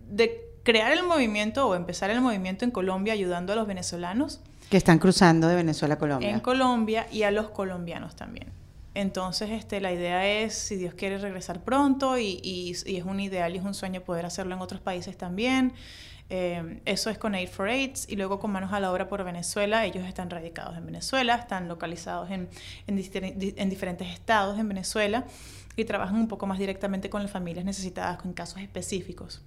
de 0.09 0.51
crear 0.63 0.93
el 0.93 1.05
movimiento 1.05 1.67
o 1.67 1.75
empezar 1.75 2.11
el 2.11 2.21
movimiento 2.21 2.65
en 2.65 2.71
Colombia 2.71 3.13
ayudando 3.13 3.53
a 3.53 3.57
los 3.57 3.67
venezolanos. 3.67 4.41
Que 4.69 4.77
están 4.77 4.99
cruzando 4.99 5.49
de 5.49 5.57
Venezuela 5.57 5.95
a 5.95 5.99
Colombia. 5.99 6.31
En 6.31 6.41
Colombia 6.41 7.07
y 7.11 7.23
a 7.23 7.31
los 7.31 7.51
colombianos 7.51 8.15
también. 8.15 8.60
Entonces, 8.95 9.51
este, 9.51 9.81
la 9.81 9.93
idea 9.93 10.27
es, 10.27 10.55
si 10.55 10.77
Dios 10.77 10.95
quiere, 10.95 11.19
regresar 11.19 11.63
pronto 11.63 12.19
y, 12.19 12.41
y, 12.43 12.71
es 12.71 13.05
un 13.05 13.21
ideal 13.21 13.55
y 13.55 13.59
es 13.59 13.65
un 13.65 13.75
sueño 13.75 14.01
poder 14.03 14.27
hacerlo 14.27 14.55
en 14.55 14.61
otros 14.61 14.81
países 14.81 15.17
también. 15.17 15.73
Eh, 16.29 16.81
eso 16.85 17.11
es 17.11 17.19
con 17.19 17.35
Aid 17.35 17.49
for 17.49 17.69
AIDS 17.69 18.07
y 18.09 18.15
luego 18.15 18.39
con 18.39 18.53
Manos 18.53 18.73
a 18.73 18.81
la 18.81 18.93
Obra 18.93 19.09
por 19.09 19.23
Venezuela. 19.25 19.85
Ellos 19.85 20.07
están 20.07 20.31
radicados 20.31 20.77
en 20.77 20.87
Venezuela, 20.87 21.35
están 21.37 21.69
localizados 21.69 22.31
en, 22.31 22.49
en, 22.87 22.99
en 23.57 23.71
diferentes 23.71 24.09
estados 24.09 24.59
en 24.59 24.69
Venezuela 24.69 25.25
y 25.77 25.85
trabajan 25.85 26.17
un 26.17 26.29
poco 26.29 26.47
más 26.47 26.59
directamente 26.59 27.11
con 27.11 27.23
las 27.23 27.31
familias 27.31 27.65
necesitadas 27.65 28.19
con 28.19 28.33
casos 28.33 28.61
específicos. 28.61 29.43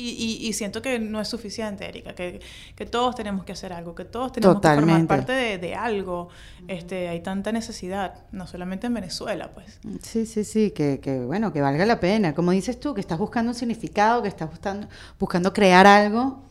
Y, 0.00 0.46
y, 0.46 0.52
siento 0.52 0.80
que 0.82 0.98
no 0.98 1.20
es 1.20 1.28
suficiente, 1.28 1.86
Erika, 1.86 2.14
que, 2.14 2.40
que, 2.74 2.86
todos 2.86 3.14
tenemos 3.14 3.44
que 3.44 3.52
hacer 3.52 3.72
algo, 3.72 3.94
que 3.94 4.04
todos 4.04 4.32
tenemos 4.32 4.60
que 4.60 4.68
formar 4.68 5.06
parte 5.06 5.32
de, 5.32 5.58
de, 5.58 5.74
algo. 5.74 6.28
Este, 6.68 7.08
hay 7.08 7.20
tanta 7.20 7.52
necesidad, 7.52 8.14
no 8.32 8.46
solamente 8.46 8.86
en 8.86 8.94
Venezuela, 8.94 9.50
pues. 9.52 9.78
Sí, 10.02 10.26
sí, 10.26 10.44
sí, 10.44 10.70
que, 10.70 11.00
que, 11.00 11.20
bueno, 11.20 11.52
que 11.52 11.60
valga 11.60 11.84
la 11.84 12.00
pena. 12.00 12.34
Como 12.34 12.52
dices 12.52 12.80
tú, 12.80 12.94
que 12.94 13.00
estás 13.00 13.18
buscando 13.18 13.50
un 13.50 13.54
significado, 13.54 14.22
que 14.22 14.28
estás 14.28 14.48
buscando, 14.48 14.88
buscando 15.18 15.52
crear 15.52 15.86
algo 15.86 16.42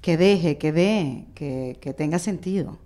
que 0.00 0.16
deje, 0.16 0.58
que 0.58 0.72
dé, 0.72 1.26
que, 1.34 1.78
que 1.80 1.94
tenga 1.94 2.18
sentido 2.18 2.78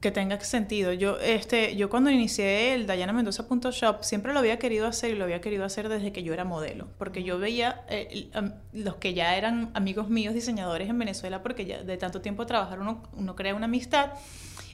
que 0.00 0.10
tenga 0.10 0.40
sentido. 0.40 0.92
Yo, 0.92 1.18
este, 1.18 1.76
yo 1.76 1.90
cuando 1.90 2.10
inicié 2.10 2.74
el 2.74 2.86
Shop 2.86 4.02
siempre 4.02 4.32
lo 4.32 4.38
había 4.38 4.58
querido 4.58 4.86
hacer 4.86 5.10
y 5.10 5.14
lo 5.14 5.24
había 5.24 5.40
querido 5.40 5.64
hacer 5.64 5.88
desde 5.88 6.12
que 6.12 6.22
yo 6.22 6.32
era 6.32 6.44
modelo, 6.44 6.88
porque 6.98 7.22
yo 7.22 7.38
veía 7.38 7.84
eh, 7.88 8.30
los 8.72 8.96
que 8.96 9.14
ya 9.14 9.36
eran 9.36 9.70
amigos 9.74 10.08
míos 10.08 10.34
diseñadores 10.34 10.88
en 10.88 10.98
Venezuela, 10.98 11.42
porque 11.42 11.66
ya 11.66 11.82
de 11.82 11.96
tanto 11.96 12.20
tiempo 12.20 12.46
trabajar 12.46 12.80
uno, 12.80 13.02
uno 13.12 13.36
crea 13.36 13.54
una 13.54 13.66
amistad 13.66 14.12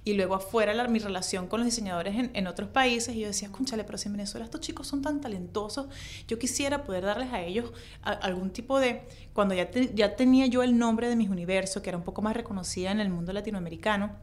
y 0.05 0.14
luego 0.14 0.37
afuera 0.37 0.72
la, 0.72 0.87
mi 0.87 1.01
relación 1.01 1.49
con 1.49 1.59
los 1.59 1.64
diseñadores 1.64 2.14
en, 2.14 2.31
en, 2.35 2.47
otros 2.47 2.68
países 2.68 3.16
y 3.16 3.20
yo 3.20 3.27
decía, 3.27 3.49
escúchale, 3.49 3.83
pero 3.83 3.99
si 3.99 4.07
en 4.07 4.12
Venezuela 4.12 4.45
estos 4.45 4.61
chicos 4.61 4.87
son 4.87 5.03
tan 5.03 5.20
talentosos, 5.20 5.87
yo 6.29 6.39
quisiera 6.39 6.85
poder 6.85 7.05
darles 7.05 7.33
a 7.33 7.43
ellos 7.43 7.72
algún 8.03 8.51
tipo 8.51 8.79
de, 8.79 9.03
cuando 9.33 9.57
ya, 9.57 9.68
ya 9.72 10.14
tenía 10.14 10.47
yo 10.47 10.62
el 10.62 10.79
nombre 10.79 11.09
de 11.09 11.16
mis 11.16 11.29
universos, 11.29 11.83
que 11.83 11.91
era 11.91 11.99
un 11.99 12.05
poco 12.05 12.22
más 12.22 12.37
reconocida 12.37 12.93
en 12.93 13.01
el 13.01 13.11
mundo 13.11 13.33
latinoamericano, 13.33 14.14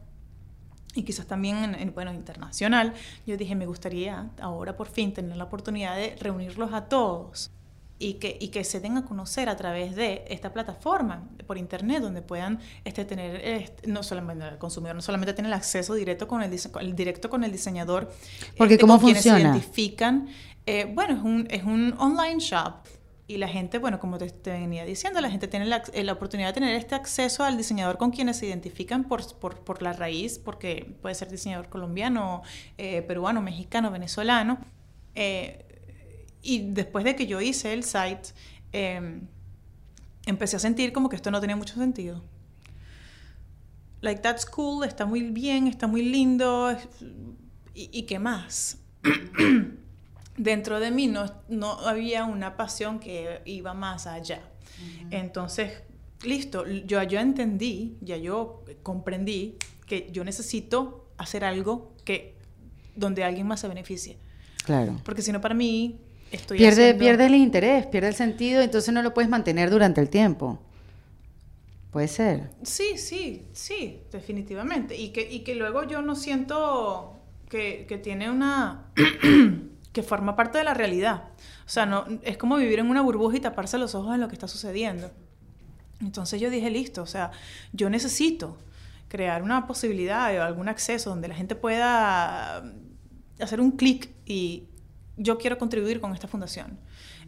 y 0.94 1.02
quizás 1.02 1.26
también 1.26 1.74
en, 1.74 1.94
bueno, 1.94 2.12
internacional, 2.12 2.94
yo 3.26 3.36
dije, 3.36 3.54
me 3.54 3.66
gustaría 3.66 4.30
ahora 4.40 4.76
por 4.76 4.88
fin 4.88 5.12
tener 5.12 5.36
la 5.36 5.44
oportunidad 5.44 5.96
de 5.96 6.16
reunirlos 6.20 6.72
a 6.72 6.86
todos 6.86 7.50
y 7.98 8.14
que, 8.14 8.36
y 8.40 8.48
que 8.48 8.64
se 8.64 8.80
den 8.80 8.96
a 8.96 9.04
conocer 9.04 9.48
a 9.48 9.56
través 9.56 9.94
de 9.94 10.24
esta 10.28 10.52
plataforma 10.52 11.28
por 11.46 11.58
internet 11.58 12.02
donde 12.02 12.22
puedan 12.22 12.58
este, 12.84 13.04
tener, 13.04 13.40
este, 13.44 13.88
no 13.88 14.02
solamente 14.02 14.46
el 14.46 14.58
consumidor, 14.58 14.96
no 14.96 15.02
solamente 15.02 15.32
tener 15.32 15.48
el 15.48 15.54
acceso 15.54 15.94
directo 15.94 16.26
con 16.26 16.42
el, 16.42 16.52
el 16.52 16.96
directo 16.96 17.30
con 17.30 17.44
el 17.44 17.52
diseñador, 17.52 18.12
porque 18.56 18.74
este, 18.74 18.82
cómo 18.86 18.98
funciona. 18.98 19.38
se 19.38 19.42
identifican. 19.44 20.28
Eh, 20.66 20.90
bueno, 20.92 21.14
es 21.14 21.22
un, 21.22 21.46
es 21.50 21.62
un 21.62 21.94
online 21.98 22.40
shop 22.40 22.74
y 23.26 23.38
la 23.38 23.48
gente, 23.48 23.78
bueno, 23.78 23.98
como 23.98 24.18
te, 24.18 24.30
venía 24.44 24.84
diciendo, 24.84 25.20
la 25.20 25.30
gente 25.30 25.48
tiene 25.48 25.64
la, 25.64 25.82
la, 25.94 26.12
oportunidad 26.12 26.48
de 26.48 26.52
tener 26.54 26.74
este 26.76 26.94
acceso 26.94 27.42
al 27.42 27.56
diseñador 27.56 27.96
con 27.96 28.10
quienes 28.10 28.36
se 28.36 28.46
identifican 28.46 29.04
por, 29.04 29.34
por, 29.38 29.60
por 29.60 29.80
la 29.82 29.94
raíz, 29.94 30.38
porque 30.38 30.94
puede 31.00 31.14
ser 31.14 31.30
diseñador 31.30 31.70
colombiano, 31.70 32.42
eh, 32.76 33.00
peruano, 33.02 33.40
mexicano, 33.40 33.90
venezolano. 33.90 34.58
Eh, 35.14 35.64
y 36.42 36.70
después 36.72 37.06
de 37.06 37.16
que 37.16 37.26
yo 37.26 37.40
hice 37.40 37.72
el 37.72 37.84
site, 37.84 38.34
em, 38.72 39.26
empecé 40.26 40.56
a 40.56 40.58
sentir 40.58 40.92
como 40.92 41.08
que 41.08 41.16
esto 41.16 41.30
no 41.30 41.40
tenía 41.40 41.56
mucho 41.56 41.74
sentido. 41.76 42.22
Like, 44.02 44.20
that's 44.20 44.44
cool, 44.44 44.84
está 44.84 45.06
muy 45.06 45.22
bien, 45.22 45.66
está 45.66 45.86
muy 45.86 46.02
lindo. 46.02 46.76
¿Y, 47.74 47.88
y 47.90 48.02
qué 48.02 48.18
más? 48.18 48.78
dentro 50.36 50.80
de 50.80 50.90
mí 50.90 51.06
no, 51.06 51.26
no 51.48 51.72
había 51.80 52.24
una 52.24 52.56
pasión 52.56 52.98
que 52.98 53.40
iba 53.44 53.74
más 53.74 54.06
allá. 54.06 54.42
Entonces, 55.10 55.82
listo, 56.24 56.66
yo, 56.66 57.02
yo 57.02 57.20
entendí, 57.20 57.96
ya 58.00 58.16
yo 58.16 58.64
comprendí 58.82 59.56
que 59.86 60.08
yo 60.10 60.24
necesito 60.24 61.08
hacer 61.16 61.44
algo 61.44 61.92
que 62.04 62.34
donde 62.96 63.24
alguien 63.24 63.46
más 63.46 63.60
se 63.60 63.68
beneficie. 63.68 64.18
Claro. 64.64 65.00
Porque 65.04 65.22
si 65.22 65.32
no, 65.32 65.40
para 65.40 65.54
mí, 65.54 66.00
estoy 66.32 66.58
pierde, 66.58 66.94
Pierde 66.94 67.26
el 67.26 67.34
interés, 67.34 67.86
pierde 67.86 68.08
el 68.08 68.14
sentido, 68.14 68.62
entonces 68.62 68.92
no 68.92 69.02
lo 69.02 69.14
puedes 69.14 69.30
mantener 69.30 69.70
durante 69.70 70.00
el 70.00 70.08
tiempo. 70.08 70.60
Puede 71.90 72.08
ser. 72.08 72.50
Sí, 72.62 72.98
sí, 72.98 73.46
sí, 73.52 74.00
definitivamente. 74.10 74.96
Y 74.96 75.10
que, 75.10 75.30
y 75.30 75.40
que 75.40 75.54
luego 75.54 75.84
yo 75.84 76.02
no 76.02 76.16
siento 76.16 77.20
que, 77.48 77.86
que 77.88 77.98
tiene 77.98 78.30
una... 78.30 78.90
que 79.94 80.02
forma 80.02 80.36
parte 80.36 80.58
de 80.58 80.64
la 80.64 80.74
realidad. 80.74 81.28
O 81.64 81.68
sea, 81.68 81.86
no, 81.86 82.04
es 82.22 82.36
como 82.36 82.56
vivir 82.56 82.80
en 82.80 82.90
una 82.90 83.00
burbuja 83.00 83.38
y 83.38 83.40
taparse 83.40 83.78
los 83.78 83.94
ojos 83.94 84.14
en 84.14 84.20
lo 84.20 84.28
que 84.28 84.34
está 84.34 84.48
sucediendo. 84.48 85.10
Entonces 86.00 86.40
yo 86.40 86.50
dije, 86.50 86.68
listo, 86.68 87.02
o 87.02 87.06
sea, 87.06 87.30
yo 87.72 87.88
necesito 87.88 88.58
crear 89.08 89.42
una 89.42 89.66
posibilidad 89.66 90.36
o 90.36 90.42
algún 90.42 90.68
acceso 90.68 91.10
donde 91.10 91.28
la 91.28 91.36
gente 91.36 91.54
pueda 91.54 92.64
hacer 93.40 93.60
un 93.60 93.70
clic 93.70 94.10
y 94.26 94.68
yo 95.16 95.38
quiero 95.38 95.58
contribuir 95.58 96.00
con 96.00 96.12
esta 96.12 96.28
fundación. 96.28 96.78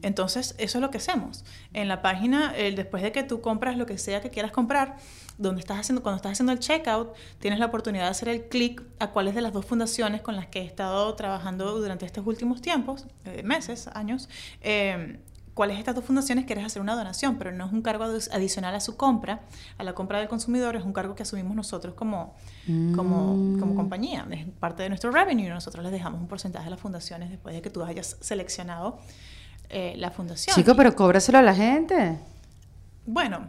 Entonces, 0.02 0.54
eso 0.58 0.78
es 0.78 0.82
lo 0.82 0.90
que 0.90 0.98
hacemos. 0.98 1.44
En 1.72 1.88
la 1.88 2.02
página, 2.02 2.52
después 2.52 3.02
de 3.02 3.12
que 3.12 3.22
tú 3.22 3.40
compras 3.40 3.76
lo 3.76 3.86
que 3.86 3.96
sea 3.96 4.20
que 4.20 4.30
quieras 4.30 4.52
comprar, 4.52 4.96
donde 5.38 5.60
estás 5.60 5.78
haciendo, 5.78 6.02
cuando 6.02 6.16
estás 6.16 6.32
haciendo 6.32 6.52
el 6.52 6.58
checkout, 6.58 7.14
tienes 7.38 7.58
la 7.58 7.66
oportunidad 7.66 8.04
de 8.04 8.10
hacer 8.10 8.28
el 8.28 8.48
clic 8.48 8.82
a 8.98 9.10
cuáles 9.10 9.34
de 9.34 9.40
las 9.40 9.52
dos 9.52 9.66
fundaciones 9.66 10.22
con 10.22 10.36
las 10.36 10.46
que 10.46 10.60
he 10.60 10.64
estado 10.64 11.14
trabajando 11.14 11.78
durante 11.78 12.06
estos 12.06 12.26
últimos 12.26 12.62
tiempos, 12.62 13.06
eh, 13.24 13.42
meses, 13.42 13.88
años, 13.88 14.28
eh, 14.62 15.18
cuáles 15.56 15.78
estas 15.78 15.94
dos 15.94 16.04
fundaciones 16.04 16.44
quieres 16.44 16.66
hacer 16.66 16.82
una 16.82 16.94
donación, 16.94 17.38
pero 17.38 17.50
no 17.50 17.64
es 17.64 17.72
un 17.72 17.80
cargo 17.80 18.04
adicional 18.04 18.74
a 18.74 18.80
su 18.80 18.98
compra, 18.98 19.40
a 19.78 19.84
la 19.84 19.94
compra 19.94 20.18
del 20.18 20.28
consumidor, 20.28 20.76
es 20.76 20.84
un 20.84 20.92
cargo 20.92 21.14
que 21.14 21.22
asumimos 21.22 21.56
nosotros 21.56 21.94
como, 21.94 22.36
como, 22.94 23.56
como 23.58 23.72
mm. 23.72 23.74
compañía, 23.76 24.26
es 24.30 24.44
parte 24.60 24.82
de 24.82 24.90
nuestro 24.90 25.10
revenue, 25.10 25.48
nosotros 25.48 25.82
les 25.82 25.92
dejamos 25.92 26.20
un 26.20 26.28
porcentaje 26.28 26.66
a 26.66 26.70
las 26.70 26.78
fundaciones 26.78 27.30
después 27.30 27.54
de 27.54 27.62
que 27.62 27.70
tú 27.70 27.82
hayas 27.82 28.18
seleccionado 28.20 28.98
eh, 29.70 29.94
la 29.96 30.10
fundación. 30.10 30.54
Chico, 30.54 30.76
pero 30.76 30.94
cóbraselo 30.94 31.38
a 31.38 31.42
la 31.42 31.54
gente. 31.54 32.18
Bueno. 33.06 33.46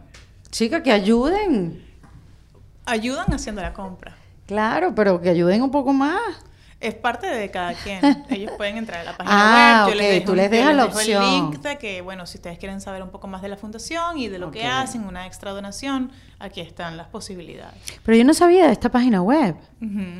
Chica, 0.50 0.82
que 0.82 0.92
ayuden. 0.92 1.84
Ayudan 2.86 3.34
haciendo 3.34 3.60
la 3.60 3.74
compra. 3.74 4.16
Claro, 4.46 4.94
pero 4.94 5.20
que 5.20 5.28
ayuden 5.28 5.60
un 5.60 5.70
poco 5.70 5.92
más. 5.92 6.22
Es 6.80 6.94
parte 6.94 7.26
de 7.26 7.50
cada 7.50 7.74
quien. 7.74 8.00
Ellos 8.30 8.52
pueden 8.56 8.76
entrar 8.76 9.00
a 9.00 9.04
la 9.04 9.16
página 9.16 9.82
ah, 9.82 9.86
web. 9.86 9.94
Yo 9.94 10.00
les 10.00 10.10
dejo, 10.14 10.26
tú 10.26 10.34
les 10.36 10.50
dejas 10.50 10.76
la 10.76 10.84
opción. 10.84 11.22
el 11.22 11.30
link 11.30 11.58
de 11.60 11.76
que, 11.76 12.00
bueno, 12.02 12.24
si 12.26 12.38
ustedes 12.38 12.58
quieren 12.58 12.80
saber 12.80 13.02
un 13.02 13.10
poco 13.10 13.26
más 13.26 13.42
de 13.42 13.48
la 13.48 13.56
fundación 13.56 14.18
y 14.18 14.28
de 14.28 14.38
lo 14.38 14.52
que 14.52 14.64
hacen, 14.64 15.04
una 15.04 15.26
extra 15.26 15.50
donación, 15.50 16.12
aquí 16.38 16.60
están 16.60 16.96
las 16.96 17.08
posibilidades. 17.08 17.74
Pero 18.04 18.16
yo 18.16 18.24
no 18.24 18.32
sabía 18.32 18.66
de 18.66 18.72
esta 18.72 18.90
página 18.90 19.22
web. 19.22 19.56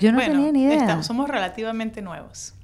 Yo 0.01 0.11
no 0.13 0.19
tenía 0.19 0.51
ni 0.51 0.65
idea. 0.65 1.03
somos 1.03 1.29
relativamente 1.29 2.03
nuevos. 2.03 2.55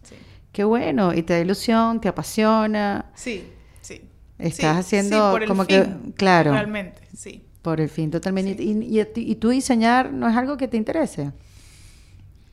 Qué 0.50 0.62
bueno, 0.62 1.12
y 1.12 1.22
te 1.24 1.32
da 1.32 1.40
ilusión, 1.40 2.00
te 2.00 2.08
apasiona. 2.08 3.06
Sí, 3.14 3.52
sí. 3.80 4.08
Estás 4.38 4.76
haciendo 4.76 5.36
como 5.48 5.66
que, 5.66 5.88
claro. 6.16 6.52
Realmente, 6.52 7.02
sí. 7.16 7.44
Por 7.60 7.80
el 7.80 7.88
fin, 7.88 8.10
totalmente. 8.10 8.62
¿Y, 8.62 9.00
y, 9.00 9.34
tú 9.36 9.48
diseñar 9.48 10.12
no 10.12 10.28
es 10.28 10.36
algo 10.36 10.56
que 10.56 10.68
te 10.68 10.76
interese? 10.76 11.32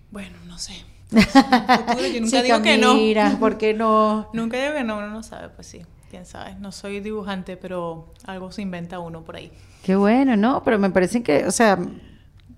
Bueno, 0.09 0.37
no 0.47 0.57
sé. 0.57 0.73
Yo 1.11 1.19
nunca 2.21 2.41
digo 2.41 2.61
que 2.61 2.77
no. 2.77 2.95
Mira, 2.95 3.37
¿por 3.39 3.57
qué 3.57 3.73
no? 3.73 4.29
Nunca 4.33 4.61
digo 4.61 4.73
que 4.73 4.83
no, 4.83 4.97
uno 4.97 5.09
no 5.09 5.23
sabe, 5.23 5.49
pues 5.49 5.67
sí. 5.67 5.81
Quién 6.09 6.25
sabe. 6.25 6.55
No 6.55 6.71
soy 6.71 6.99
dibujante, 6.99 7.55
pero 7.57 8.13
algo 8.25 8.51
se 8.51 8.61
inventa 8.61 8.99
uno 8.99 9.23
por 9.23 9.35
ahí. 9.37 9.51
Qué 9.83 9.95
bueno, 9.95 10.35
¿no? 10.35 10.61
Pero 10.63 10.77
me 10.77 10.89
parece 10.89 11.23
que, 11.23 11.45
o 11.45 11.51
sea, 11.51 11.79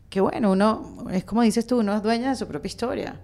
que 0.09 0.21
bueno, 0.21 0.51
uno, 0.51 1.05
es 1.11 1.23
como 1.23 1.41
dices 1.41 1.65
tú, 1.67 1.79
uno 1.79 1.95
es 1.95 2.03
dueña 2.03 2.29
de 2.29 2.35
su 2.35 2.47
propia 2.47 2.67
historia. 2.67 3.19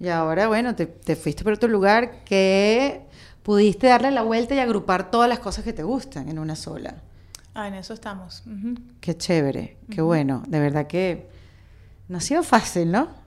Y 0.00 0.08
ahora, 0.08 0.48
bueno, 0.48 0.74
te, 0.74 1.16
fuiste 1.16 1.44
por 1.44 1.52
otro 1.52 1.68
lugar 1.68 2.24
que 2.24 3.06
pudiste 3.42 3.86
darle 3.88 4.10
la 4.10 4.22
vuelta 4.22 4.54
y 4.54 4.58
agrupar 4.58 5.10
todas 5.10 5.28
las 5.28 5.38
cosas 5.38 5.64
que 5.64 5.72
te 5.72 5.82
gustan 5.82 6.28
en 6.28 6.38
una 6.38 6.56
sola. 6.56 6.96
Ah, 7.54 7.68
en 7.68 7.74
eso 7.74 7.94
estamos. 7.94 8.42
Qué 9.00 9.16
chévere, 9.16 9.76
qué 9.90 10.00
bueno. 10.00 10.42
De 10.46 10.58
verdad 10.58 10.86
que 10.86 11.28
no 12.08 12.18
ha 12.18 12.20
sido 12.20 12.42
fácil, 12.42 12.90
¿no? 12.90 13.21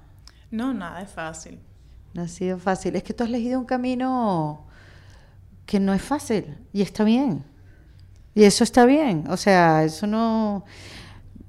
No, 0.55 0.73
nada 0.73 1.01
es 1.01 1.09
fácil. 1.09 1.59
No 2.13 2.21
ha 2.21 2.27
sido 2.27 2.57
fácil. 2.57 2.95
Es 2.95 3.03
que 3.03 3.13
tú 3.13 3.23
has 3.23 3.29
elegido 3.29 3.59
un 3.59 3.65
camino 3.65 4.65
que 5.65 5.79
no 5.79 5.93
es 5.93 6.01
fácil 6.01 6.57
y 6.71 6.81
está 6.81 7.03
bien. 7.03 7.43
Y 8.33 8.43
eso 8.43 8.63
está 8.63 8.85
bien. 8.85 9.25
O 9.29 9.35
sea, 9.35 9.83
eso 9.83 10.07
no, 10.07 10.63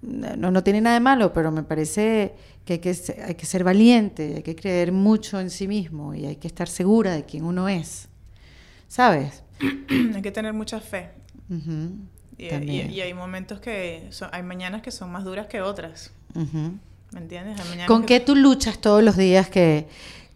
no, 0.03 0.51
no 0.51 0.63
tiene 0.65 0.81
nada 0.81 0.95
de 0.95 1.01
malo, 1.01 1.33
pero 1.33 1.53
me 1.53 1.63
parece 1.63 2.35
que 2.65 2.75
hay, 2.75 2.79
que 2.81 2.97
hay 3.25 3.35
que 3.37 3.47
ser 3.47 3.63
valiente, 3.63 4.35
hay 4.37 4.43
que 4.43 4.57
creer 4.57 4.91
mucho 4.91 5.39
en 5.39 5.51
sí 5.51 5.69
mismo 5.69 6.15
y 6.15 6.27
hay 6.27 6.37
que 6.37 6.49
estar 6.49 6.69
segura 6.69 7.13
de 7.13 7.25
quién 7.25 7.45
uno 7.45 7.69
es. 7.69 8.09
¿Sabes? 8.89 9.45
hay 10.15 10.23
que 10.23 10.33
tener 10.33 10.53
mucha 10.53 10.81
fe. 10.81 11.11
y, 12.39 12.49
hay 13.01 13.15
momentos 13.15 13.61
que 13.61 14.09
son, 14.11 14.31
hay 14.33 14.43
mañanas 14.43 14.83
que 14.83 14.91
son 14.91 15.13
más 15.13 15.23
duras 15.23 15.47
que 15.47 15.61
otras. 15.61 16.13
¿Me 17.17 17.23
entiendes? 17.23 17.59
¿Con 17.87 18.05
qué 18.05 18.21
tú 18.21 18.37
luchas 18.37 18.79
todos 18.79 19.03
los 19.03 19.17
días 19.17 19.49
que, 19.49 19.89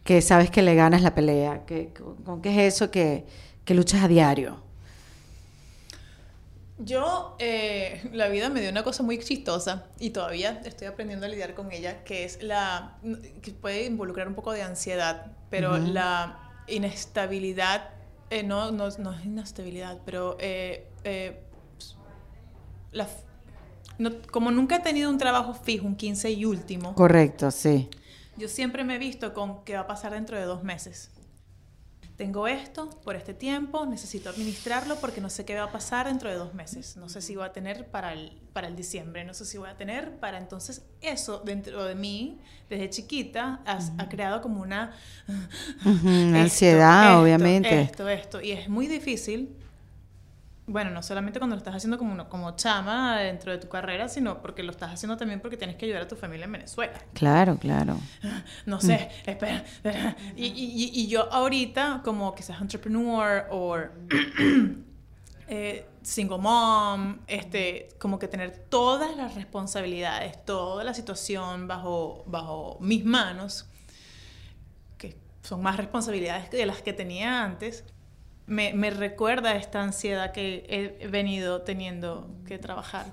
que 0.03 0.22
sabes 0.22 0.51
que 0.51 0.62
le 0.62 0.74
ganas 0.74 1.03
la 1.03 1.14
pelea? 1.14 1.66
¿Qué, 1.66 1.93
¿Con 2.24 2.41
qué 2.41 2.66
es 2.66 2.74
eso 2.74 2.91
que, 2.91 3.26
que 3.66 3.74
luchas 3.74 4.03
a 4.03 4.09
diario? 4.09 4.62
Yo, 6.78 7.37
eh, 7.39 8.09
la 8.14 8.28
vida 8.28 8.49
me 8.49 8.62
dio 8.62 8.70
una 8.70 8.83
cosa 8.83 9.03
muy 9.03 9.18
chistosa 9.18 9.89
y 9.99 10.09
todavía 10.09 10.62
estoy 10.64 10.87
aprendiendo 10.87 11.26
a 11.26 11.28
lidiar 11.28 11.53
con 11.53 11.70
ella, 11.70 12.03
que 12.03 12.24
es 12.24 12.43
la, 12.43 12.97
que 13.43 13.51
puede 13.51 13.85
involucrar 13.85 14.26
un 14.26 14.35
poco 14.35 14.53
de 14.53 14.62
ansiedad, 14.62 15.33
pero 15.51 15.76
la 15.76 16.62
inestabilidad, 16.66 17.91
eh, 18.31 18.43
no, 18.43 18.72
no, 18.72 18.89
no, 18.97 19.12
es 19.12 19.26
inestabilidad, 19.26 19.99
pero 20.07 20.39
eh, 20.41 20.89
la, 22.93 23.07
como 24.30 24.51
nunca 24.51 24.76
he 24.76 24.80
tenido 24.80 25.11
un 25.11 25.18
trabajo 25.18 25.55
fijo, 25.55 25.86
un 25.86 25.96
15 25.96 26.30
y 26.30 26.44
último. 26.44 26.94
Correcto, 26.94 27.51
sí. 27.51 27.88
Yo 28.36 28.48
siempre 28.48 28.84
me 28.84 28.96
he 28.96 28.98
visto 28.98 29.34
con 29.34 29.64
qué 29.64 29.74
va 29.74 29.80
a 29.80 29.86
pasar 29.86 30.12
dentro 30.12 30.38
de 30.38 30.44
dos 30.44 30.62
meses 30.62 31.11
tengo 32.20 32.46
esto 32.46 32.90
por 33.03 33.16
este 33.16 33.32
tiempo, 33.32 33.86
necesito 33.86 34.28
administrarlo 34.28 34.96
porque 34.96 35.22
no 35.22 35.30
sé 35.30 35.46
qué 35.46 35.55
va 35.55 35.62
a 35.62 35.72
pasar 35.72 36.07
dentro 36.07 36.28
de 36.28 36.34
dos 36.34 36.53
meses. 36.53 36.98
No 36.98 37.09
sé 37.09 37.22
si 37.22 37.34
voy 37.34 37.46
a 37.46 37.53
tener 37.55 37.86
para 37.86 38.12
el, 38.12 38.38
para 38.53 38.68
el 38.68 38.76
diciembre, 38.76 39.24
no 39.24 39.32
sé 39.32 39.46
si 39.46 39.57
voy 39.57 39.70
a 39.70 39.78
tener 39.78 40.18
para 40.18 40.36
entonces 40.36 40.82
eso 41.01 41.40
dentro 41.42 41.82
de 41.82 41.94
mí, 41.94 42.38
desde 42.68 42.90
chiquita, 42.90 43.62
ha 43.64 44.09
creado 44.11 44.42
como 44.42 44.61
una... 44.61 44.94
ansiedad, 46.34 47.22
obviamente. 47.22 47.80
Esto, 47.80 48.07
esto. 48.07 48.42
Y 48.42 48.51
es 48.53 48.68
muy 48.68 48.86
difícil 48.86 49.57
bueno, 50.71 50.91
no 50.91 51.03
solamente 51.03 51.41
cuando 51.41 51.57
lo 51.57 51.59
estás 51.59 51.75
haciendo 51.75 51.99
como, 51.99 52.29
como 52.29 52.55
chama 52.55 53.18
dentro 53.18 53.51
de 53.51 53.59
tu 53.59 53.68
carrera, 53.68 54.09
sino 54.09 54.41
porque 54.41 54.62
lo 54.62 54.71
estás 54.71 54.93
haciendo 54.93 55.16
también 55.16 55.41
porque 55.41 55.57
tienes 55.57 55.75
que 55.75 55.87
ayudar 55.87 56.03
a 56.03 56.09
tu 56.09 56.14
familia 56.14 56.45
en 56.45 56.53
Venezuela. 56.53 56.93
Claro, 57.12 57.57
claro. 57.57 57.99
No 58.66 58.81
sé, 58.81 59.11
mm. 59.27 59.31
espera. 59.31 59.64
Y, 60.37 60.47
y, 60.47 60.91
y, 60.95 61.09
yo 61.09 61.33
ahorita, 61.33 62.03
como 62.05 62.35
quizás 62.35 62.61
entrepreneur 62.61 63.47
o 63.51 63.79
eh, 65.49 65.87
single 66.03 66.39
mom, 66.39 67.18
este, 67.27 67.89
como 67.99 68.21
que 68.21 68.29
tener 68.29 68.57
todas 68.68 69.16
las 69.16 69.35
responsabilidades, 69.35 70.45
toda 70.45 70.85
la 70.85 70.95
situación 70.95 71.66
bajo, 71.66 72.23
bajo 72.27 72.79
mis 72.81 73.05
manos, 73.05 73.66
que 74.99 75.16
son 75.43 75.62
más 75.62 75.77
responsabilidades 75.77 76.51
de 76.51 76.64
las 76.64 76.81
que 76.81 76.93
tenía 76.93 77.43
antes 77.43 77.85
me, 78.51 78.74
me 78.74 78.90
recuerda 78.90 79.55
esta 79.55 79.80
ansiedad 79.80 80.32
que 80.32 80.66
he 81.01 81.07
venido 81.07 81.62
teniendo 81.62 82.28
que 82.46 82.59
trabajar. 82.59 83.07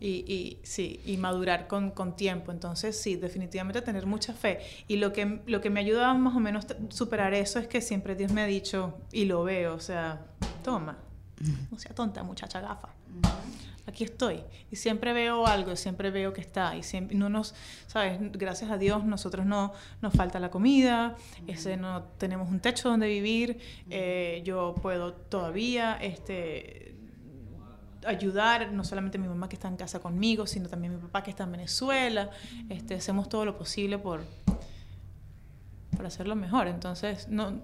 Y, 0.00 0.24
y, 0.26 0.58
sí, 0.64 1.00
y 1.04 1.16
madurar 1.16 1.68
con, 1.68 1.90
con, 1.90 2.16
tiempo. 2.16 2.50
Entonces, 2.50 3.00
sí, 3.00 3.16
definitivamente 3.16 3.82
tener 3.82 4.06
mucha 4.06 4.32
fe. 4.32 4.60
Y 4.88 4.96
lo 4.96 5.12
que, 5.12 5.42
lo 5.46 5.60
que 5.60 5.70
me 5.70 5.78
ayuda 5.78 6.12
más 6.14 6.34
o 6.34 6.40
menos 6.40 6.66
superar 6.88 7.34
eso 7.34 7.58
es 7.60 7.68
que 7.68 7.80
siempre 7.80 8.16
Dios 8.16 8.32
me 8.32 8.40
ha 8.40 8.46
dicho, 8.46 8.98
y 9.12 9.26
lo 9.26 9.44
veo, 9.44 9.74
o 9.74 9.80
sea, 9.80 10.26
toma, 10.64 10.98
no 11.70 11.78
sea 11.78 11.94
tonta, 11.94 12.22
muchacha 12.22 12.60
gafa 12.60 12.88
aquí 13.90 14.04
estoy. 14.04 14.42
Y 14.70 14.76
siempre 14.76 15.12
veo 15.12 15.46
algo, 15.46 15.76
siempre 15.76 16.10
veo 16.10 16.32
que 16.32 16.40
está. 16.40 16.76
Y 16.76 16.82
siempre, 16.82 17.16
no 17.16 17.28
nos, 17.28 17.54
¿sabes? 17.86 18.18
Gracias 18.32 18.70
a 18.70 18.78
Dios, 18.78 19.04
nosotros 19.04 19.46
no 19.46 19.72
nos 20.00 20.14
falta 20.14 20.40
la 20.40 20.50
comida, 20.50 21.16
ese, 21.46 21.76
no 21.76 22.04
tenemos 22.18 22.48
un 22.48 22.60
techo 22.60 22.88
donde 22.88 23.08
vivir. 23.08 23.58
Eh, 23.90 24.42
yo 24.44 24.74
puedo 24.80 25.12
todavía 25.12 25.96
este, 26.00 26.94
ayudar, 28.04 28.72
no 28.72 28.84
solamente 28.84 29.18
a 29.18 29.20
mi 29.20 29.28
mamá 29.28 29.48
que 29.48 29.56
está 29.56 29.68
en 29.68 29.76
casa 29.76 30.00
conmigo, 30.00 30.46
sino 30.46 30.68
también 30.68 30.94
a 30.94 30.96
mi 30.96 31.02
papá 31.02 31.22
que 31.22 31.30
está 31.30 31.44
en 31.44 31.52
Venezuela. 31.52 32.30
Este, 32.68 32.94
hacemos 32.94 33.28
todo 33.28 33.44
lo 33.44 33.56
posible 33.56 33.98
por, 33.98 34.24
por 35.96 36.06
hacerlo 36.06 36.36
mejor. 36.36 36.68
Entonces, 36.68 37.28
no, 37.28 37.60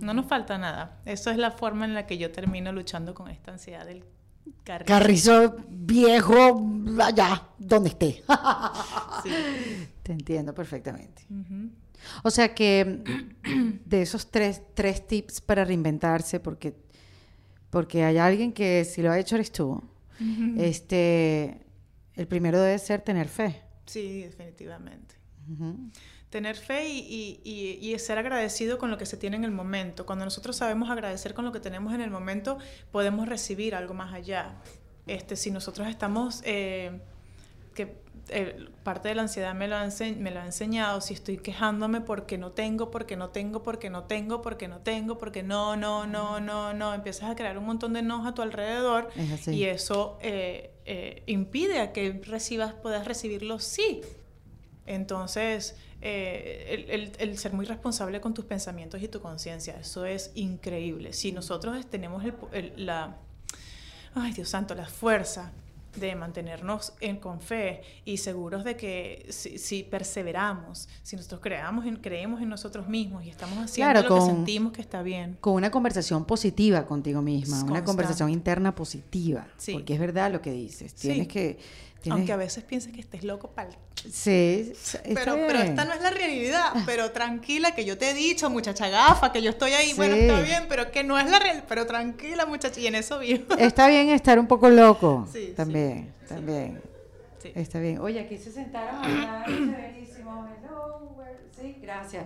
no 0.00 0.14
nos 0.14 0.26
falta 0.26 0.58
nada. 0.58 0.98
Eso 1.04 1.30
es 1.30 1.36
la 1.36 1.50
forma 1.50 1.84
en 1.84 1.94
la 1.94 2.06
que 2.06 2.18
yo 2.18 2.30
termino 2.30 2.72
luchando 2.72 3.14
con 3.14 3.28
esta 3.30 3.52
ansiedad 3.52 3.84
del 3.84 4.04
Carrizo. 4.64 5.56
viejo, 5.68 6.62
allá, 7.02 7.48
donde 7.58 7.90
esté. 7.90 8.22
Te 10.02 10.12
entiendo 10.12 10.54
perfectamente. 10.54 11.22
O 12.22 12.30
sea 12.30 12.54
que 12.54 13.02
de 13.84 14.02
esos 14.02 14.30
tres, 14.30 14.62
tres 14.74 15.06
tips 15.06 15.40
para 15.40 15.64
reinventarse, 15.64 16.40
porque, 16.40 16.74
porque 17.70 18.04
hay 18.04 18.18
alguien 18.18 18.52
que 18.52 18.84
si 18.84 19.02
lo 19.02 19.10
ha 19.10 19.18
hecho 19.18 19.36
eres 19.36 19.52
tú, 19.52 19.82
este, 20.56 21.64
el 22.14 22.26
primero 22.26 22.60
debe 22.60 22.78
ser 22.78 23.02
tener 23.02 23.28
fe. 23.28 23.62
Sí, 23.86 24.22
definitivamente 24.22 25.16
tener 26.30 26.56
fe 26.56 26.88
y, 26.88 27.40
y, 27.44 27.98
ser 27.98 28.18
agradecido 28.18 28.78
con 28.78 28.90
lo 28.90 28.98
que 28.98 29.06
se 29.06 29.16
tiene 29.16 29.36
en 29.36 29.44
el 29.44 29.50
momento. 29.50 30.04
Cuando 30.04 30.24
nosotros 30.24 30.56
sabemos 30.56 30.90
agradecer 30.90 31.34
con 31.34 31.44
lo 31.44 31.52
que 31.52 31.60
tenemos 31.60 31.94
en 31.94 32.00
el 32.00 32.10
momento, 32.10 32.58
podemos 32.92 33.28
recibir 33.28 33.74
algo 33.74 33.94
más 33.94 34.12
allá. 34.12 34.56
Este, 35.06 35.36
si 35.36 35.50
nosotros 35.50 35.88
estamos, 35.88 36.42
eh, 36.44 37.00
que 37.74 37.96
eh, 38.28 38.68
parte 38.82 39.08
de 39.08 39.14
la 39.14 39.22
ansiedad 39.22 39.54
me 39.54 39.68
lo, 39.68 39.76
ha 39.76 39.88
me 40.18 40.30
lo 40.30 40.40
ha 40.40 40.44
enseñado, 40.44 41.00
si 41.00 41.14
estoy 41.14 41.38
quejándome 41.38 42.02
porque 42.02 42.36
no 42.36 42.52
tengo, 42.52 42.90
porque 42.90 43.16
no 43.16 43.30
tengo, 43.30 43.62
porque 43.62 43.88
no 43.88 44.04
tengo, 44.04 44.42
porque 44.42 44.68
no 44.68 44.80
tengo, 44.80 45.16
porque 45.16 45.42
no, 45.42 45.76
no, 45.76 46.06
no, 46.06 46.40
no, 46.40 46.74
no, 46.74 46.92
empiezas 46.92 47.30
a 47.30 47.36
crear 47.36 47.56
un 47.56 47.64
montón 47.64 47.94
de 47.94 48.02
no 48.02 48.26
a 48.26 48.34
tu 48.34 48.42
alrededor 48.42 49.08
y 49.46 49.64
eso 49.64 50.18
eh, 50.20 51.22
impide 51.24 51.80
a 51.80 51.92
que 51.92 52.20
recibas, 52.26 52.74
puedas 52.74 53.06
recibirlo 53.06 53.58
sí. 53.60 54.02
Entonces, 54.88 55.76
eh, 56.00 57.12
el, 57.18 57.38
ser 57.38 57.52
muy 57.52 57.66
responsable 57.66 58.20
con 58.20 58.32
tus 58.32 58.46
pensamientos 58.46 59.02
y 59.02 59.08
tu 59.08 59.20
conciencia. 59.20 59.76
Eso 59.78 60.06
es 60.06 60.32
increíble. 60.34 61.12
Si 61.12 61.30
nosotros 61.30 61.86
tenemos 61.90 62.24
la, 62.76 63.16
ay 64.14 64.32
Dios 64.32 64.48
santo, 64.48 64.74
la 64.74 64.86
fuerza 64.86 65.52
de 65.96 66.14
mantenernos 66.14 66.92
en, 67.00 67.16
con 67.16 67.40
fe 67.40 67.82
y 68.04 68.18
seguros 68.18 68.64
de 68.64 68.76
que 68.76 69.26
si, 69.30 69.82
perseveramos, 69.82 70.88
si 71.02 71.16
nosotros 71.16 71.40
creamos 71.42 71.86
en, 71.86 71.96
creemos 71.96 72.40
en 72.40 72.48
nosotros 72.48 72.88
mismos 72.88 73.24
y 73.24 73.30
estamos 73.30 73.58
haciendo 73.58 74.02
lo 74.02 74.14
que 74.14 74.20
sentimos 74.26 74.72
que 74.72 74.80
está 74.80 75.02
bien. 75.02 75.36
Con 75.40 75.54
una 75.54 75.70
conversación 75.70 76.24
positiva 76.24 76.86
contigo 76.86 77.20
misma, 77.20 77.62
una 77.64 77.84
conversación 77.84 78.30
interna 78.30 78.74
positiva, 78.74 79.46
porque 79.72 79.94
es 79.94 80.00
verdad 80.00 80.32
lo 80.32 80.40
que 80.40 80.52
dices. 80.52 80.94
Tienes 80.94 81.28
que 81.28 81.58
aunque 82.10 82.32
a 82.32 82.36
veces 82.36 82.64
pienses 82.64 82.92
que 82.92 83.00
estés 83.00 83.24
loco 83.24 83.50
para... 83.50 83.70
Sí, 84.10 84.72
pero, 85.14 85.34
pero 85.46 85.58
esta 85.58 85.84
no 85.84 85.92
es 85.92 86.00
la 86.00 86.10
realidad. 86.10 86.72
Pero 86.86 87.10
tranquila, 87.10 87.74
que 87.74 87.84
yo 87.84 87.98
te 87.98 88.10
he 88.10 88.14
dicho, 88.14 88.48
muchacha 88.48 88.88
gafa, 88.88 89.32
que 89.32 89.42
yo 89.42 89.50
estoy 89.50 89.72
ahí, 89.72 89.92
bueno, 89.94 90.14
está 90.14 90.40
bien, 90.40 90.66
pero 90.68 90.90
que 90.92 91.02
no 91.02 91.18
es 91.18 91.28
la 91.28 91.38
realidad. 91.38 91.64
Pero 91.68 91.86
tranquila, 91.86 92.46
muchacha, 92.46 92.78
y 92.80 92.86
en 92.86 92.94
eso 92.94 93.18
vivo. 93.18 93.54
Está 93.58 93.88
bien 93.88 94.10
estar 94.10 94.38
un 94.38 94.46
poco 94.46 94.68
loco. 94.68 95.28
Sí, 95.32 95.52
también, 95.56 96.12
también. 96.28 96.80
Está 97.54 97.80
bien. 97.80 97.98
Oye, 97.98 98.20
aquí 98.20 98.36
se 98.38 98.52
sentaron 98.52 99.04
a 99.04 99.44
Sí, 101.60 101.76
gracias. 101.82 102.24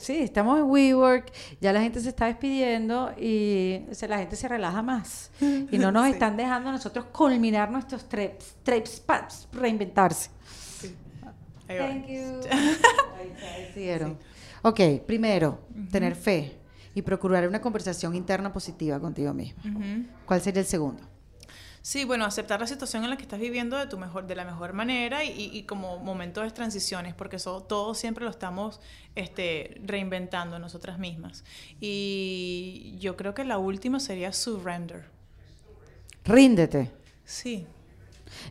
sí, 0.00 0.22
estamos 0.22 0.58
en 0.58 0.64
WeWork, 0.64 1.32
ya 1.60 1.72
la 1.72 1.80
gente 1.80 2.00
se 2.00 2.08
está 2.08 2.26
despidiendo 2.26 3.12
y 3.16 3.82
la 4.08 4.18
gente 4.18 4.34
se 4.34 4.48
relaja 4.48 4.82
más. 4.82 5.30
Y 5.70 5.78
no 5.78 5.92
nos 5.92 6.08
están 6.08 6.36
dejando 6.36 6.72
nosotros 6.72 7.06
culminar 7.06 7.70
nuestros 7.70 8.08
trips, 8.08 8.56
trips, 8.62 9.00
paps, 9.00 9.48
reinventarse. 9.52 10.30
Sí. 10.80 10.94
Thank 11.66 12.06
you. 12.06 12.40
Ahí 12.50 14.16
Ok, 14.62 14.80
primero, 15.06 15.60
tener 15.90 16.16
fe 16.16 16.58
y 16.94 17.02
procurar 17.02 17.46
una 17.46 17.60
conversación 17.60 18.14
interna 18.16 18.52
positiva 18.52 18.98
contigo 18.98 19.32
mismo. 19.32 19.62
¿Cuál 20.24 20.40
sería 20.40 20.60
el 20.60 20.66
segundo? 20.66 21.02
Sí, 21.86 22.04
bueno, 22.04 22.24
aceptar 22.24 22.58
la 22.58 22.66
situación 22.66 23.04
en 23.04 23.10
la 23.10 23.16
que 23.16 23.22
estás 23.22 23.38
viviendo 23.38 23.78
de 23.78 23.86
tu 23.86 23.96
mejor, 23.96 24.26
de 24.26 24.34
la 24.34 24.44
mejor 24.44 24.72
manera 24.72 25.22
y, 25.22 25.62
como 25.68 25.98
momentos 25.98 26.42
de 26.42 26.50
transiciones, 26.50 27.14
porque 27.14 27.36
eso 27.36 27.62
todo 27.62 27.94
siempre 27.94 28.24
lo 28.24 28.30
estamos 28.32 28.80
este, 29.14 29.80
reinventando 29.84 30.58
nosotras 30.58 30.98
mismas. 30.98 31.44
Y 31.78 32.96
yo 32.98 33.16
creo 33.16 33.34
que 33.34 33.44
la 33.44 33.58
última 33.58 34.00
sería 34.00 34.32
surrender. 34.32 35.04
Ríndete. 36.24 36.90
Sí. 37.24 37.64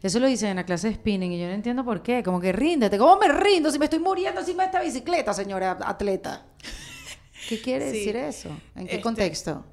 Eso 0.01 0.21
lo 0.21 0.27
dicen 0.27 0.51
en 0.51 0.55
la 0.55 0.65
clase 0.65 0.88
de 0.88 0.93
spinning 0.93 1.33
y 1.33 1.38
yo 1.41 1.47
no 1.47 1.53
entiendo 1.55 1.83
por 1.83 2.01
qué. 2.01 2.23
Como 2.23 2.39
que 2.39 2.53
ríndete. 2.53 2.97
¿Cómo 2.97 3.17
me 3.17 3.27
rindo 3.27 3.69
si 3.69 3.77
me 3.77 3.83
estoy 3.83 3.99
muriendo 3.99 4.39
encima 4.39 4.63
de 4.63 4.67
esta 4.67 4.81
bicicleta, 4.81 5.33
señora 5.33 5.77
atleta? 5.81 6.45
¿Qué 7.49 7.59
quiere 7.59 7.83
decir 7.91 8.15
eso? 8.15 8.47
¿En 8.77 8.88
qué 8.88 8.93
este, 8.93 9.01
contexto? 9.01 9.65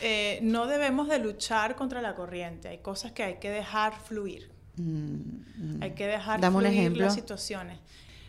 Eh, 0.00 0.40
no 0.42 0.66
debemos 0.66 1.08
de 1.08 1.18
luchar 1.18 1.76
contra 1.76 2.02
la 2.02 2.14
corriente. 2.14 2.68
Hay 2.68 2.78
cosas 2.78 3.12
que 3.12 3.22
hay 3.22 3.34
que 3.36 3.50
dejar 3.50 3.94
fluir. 3.94 4.50
Mm, 4.76 5.76
mm. 5.76 5.82
Hay 5.82 5.92
que 5.92 6.06
dejar 6.06 6.40
fluir 6.40 6.96
las 6.96 7.14
situaciones. 7.14 7.78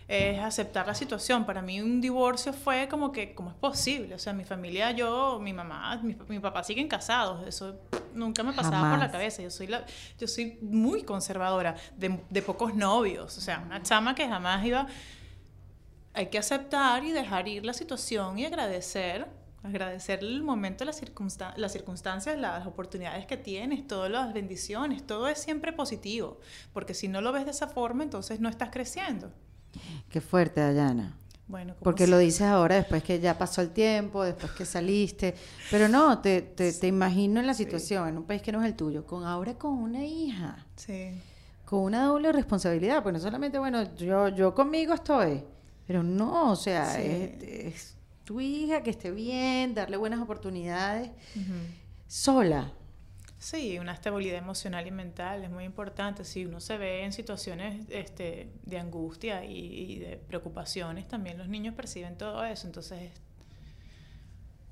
Es 0.08 0.40
aceptar 0.40 0.86
la 0.86 0.94
situación. 0.94 1.46
Para 1.46 1.64
mí 1.64 1.82
un 1.82 2.00
divorcio 2.00 2.54
fue 2.54 2.88
como 2.88 3.12
que, 3.12 3.34
¿cómo 3.34 3.50
es 3.50 3.56
posible? 3.56 4.14
O 4.14 4.20
sea, 4.20 4.34
mi 4.34 4.44
familia, 4.44 4.92
yo, 4.92 5.40
mi 5.42 5.52
mamá, 5.52 6.00
mi, 6.04 6.40
papá 6.40 6.64
siguen 6.64 6.88
casados. 6.88 7.48
Eso 7.48 7.80
nunca 8.14 8.44
me 8.44 8.54
pasaba 8.54 8.92
por 8.92 9.00
la 9.00 9.10
cabeza. 9.10 9.42
Yo 9.42 9.50
soy, 9.50 9.66
la, 9.66 9.84
yo 10.20 10.28
soy 10.28 10.60
muy 10.62 11.02
conservadora, 11.02 11.76
de, 11.98 12.20
de 12.30 12.42
pocos 12.44 12.76
novios. 12.76 13.36
O 13.36 13.42
sea, 13.42 13.64
una 13.66 13.82
chama 13.82 14.14
que 14.14 14.28
jamás 14.28 14.64
iba... 14.66 14.86
Hay 16.14 16.28
que 16.28 16.38
aceptar 16.38 17.04
y 17.04 17.12
dejar 17.12 17.48
ir 17.50 17.66
la 17.66 17.74
situación 17.74 18.40
y 18.40 18.46
agradecer 18.46 19.28
agradecer 19.66 20.20
el 20.20 20.44
momento, 20.44 20.86
las, 20.86 21.02
las 21.58 21.72
circunstancias, 21.72 22.38
las 22.38 22.66
oportunidades 22.68 23.26
que 23.26 23.38
tienes, 23.38 23.88
todas 23.88 24.12
las 24.12 24.34
bendiciones, 24.34 25.06
todo 25.06 25.28
es 25.28 25.40
siempre 25.40 25.74
positivo, 25.74 26.40
porque 26.74 26.94
si 26.94 27.08
no 27.08 27.22
lo 27.22 27.32
ves 27.32 27.46
de 27.46 27.52
esa 27.52 27.68
forma, 27.68 28.04
entonces 28.04 28.40
no 28.40 28.50
estás 28.50 28.70
creciendo. 28.72 29.32
Qué 30.10 30.22
fuerte, 30.22 30.62
Dayana. 30.62 31.18
Bueno, 31.48 31.76
porque 31.80 32.08
lo 32.08 32.18
dices 32.18 32.42
ahora 32.42 32.76
después 32.76 33.04
que 33.04 33.20
ya 33.20 33.38
pasó 33.38 33.62
el 33.62 33.70
tiempo, 33.70 34.24
después 34.24 34.52
que 34.54 34.66
saliste, 34.66 35.36
pero 35.70 35.88
no, 35.88 36.20
te, 36.20 36.42
te, 36.42 36.74
te 36.74 36.88
imagino 36.88 37.40
en 37.40 37.46
la 37.46 37.54
situación, 37.54 38.08
en 38.08 38.18
un 38.18 38.24
país 38.24 38.42
que 38.42 38.52
no 38.52 38.62
es 38.62 38.68
el 38.68 38.76
tuyo, 38.76 39.06
con 39.06 39.24
ahora 39.24 39.54
con 39.54 39.74
una 39.74 40.04
hija. 40.04 40.66
Sí. 40.76 41.12
Con 41.64 41.82
una 41.82 42.06
doble 42.06 42.32
responsabilidad, 42.32 43.04
pues 43.04 43.14
no 43.14 43.20
solamente, 43.20 43.60
bueno, 43.60 43.96
yo, 43.96 44.30
yo 44.30 44.56
conmigo 44.56 44.96
estoy, 44.96 45.44
pero 45.86 46.02
no, 46.02 46.52
o 46.52 46.56
sea, 46.56 47.00
es 47.00 47.95
tu 48.26 48.42
hija, 48.42 48.84
que 48.84 48.90
esté 48.90 49.12
bien, 49.12 49.74
darle 49.74 49.96
buenas 49.98 50.20
oportunidades, 50.20 51.12
sola. 52.08 52.74
Sí, 53.38 53.78
una 53.78 53.94
estabilidad 53.94 54.38
emocional 54.38 54.88
y 54.88 54.92
mental 54.92 55.44
es 55.44 55.52
muy 55.52 55.66
importante. 55.66 56.26
Si 56.26 56.46
uno 56.46 56.60
se 56.60 56.80
ve 56.80 57.04
en 57.04 57.14
situaciones 57.14 57.86
este, 57.90 58.50
de 58.64 58.80
angustia 58.80 59.46
y, 59.46 60.00
de 60.00 60.18
preocupaciones, 60.18 61.08
también 61.08 61.38
los 61.38 61.48
niños 61.48 61.76
perciben 61.76 62.18
todo 62.18 62.44
eso. 62.44 62.66
Entonces, 62.66 63.12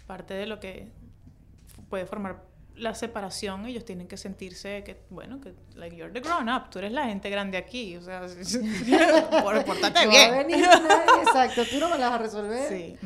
parte 0.08 0.34
de 0.34 0.47
lo 0.47 0.60
que 0.60 0.91
puede 1.88 2.08
formar 2.08 2.45
la 2.76 2.95
separación, 2.95 3.68
ellos 3.68 3.86
tienen 3.86 4.08
que 4.08 4.18
sentirse 4.18 4.84
que, 4.84 5.04
bueno, 5.10 5.39
que, 5.39 5.54
like, 5.76 5.95
you're 5.95 6.12
the 6.12 6.22
grown 6.28 6.49
up, 6.49 6.72
tú 6.72 6.80
eres 6.80 6.91
la 6.91 7.06
gente 7.06 7.30
grande 7.30 7.58
aquí, 7.58 7.97
o 7.97 8.01
sea, 8.01 8.22
por, 9.43 9.64
portarte 9.66 10.08
bien. 10.08 10.47
exacto, 11.22 11.64
tú 11.70 11.80
no 11.80 11.89
me 11.89 11.99
las 11.99 12.10
vas 12.10 12.20
a 12.20 12.24
resolver. 12.24 12.70
Sí. 12.70 12.97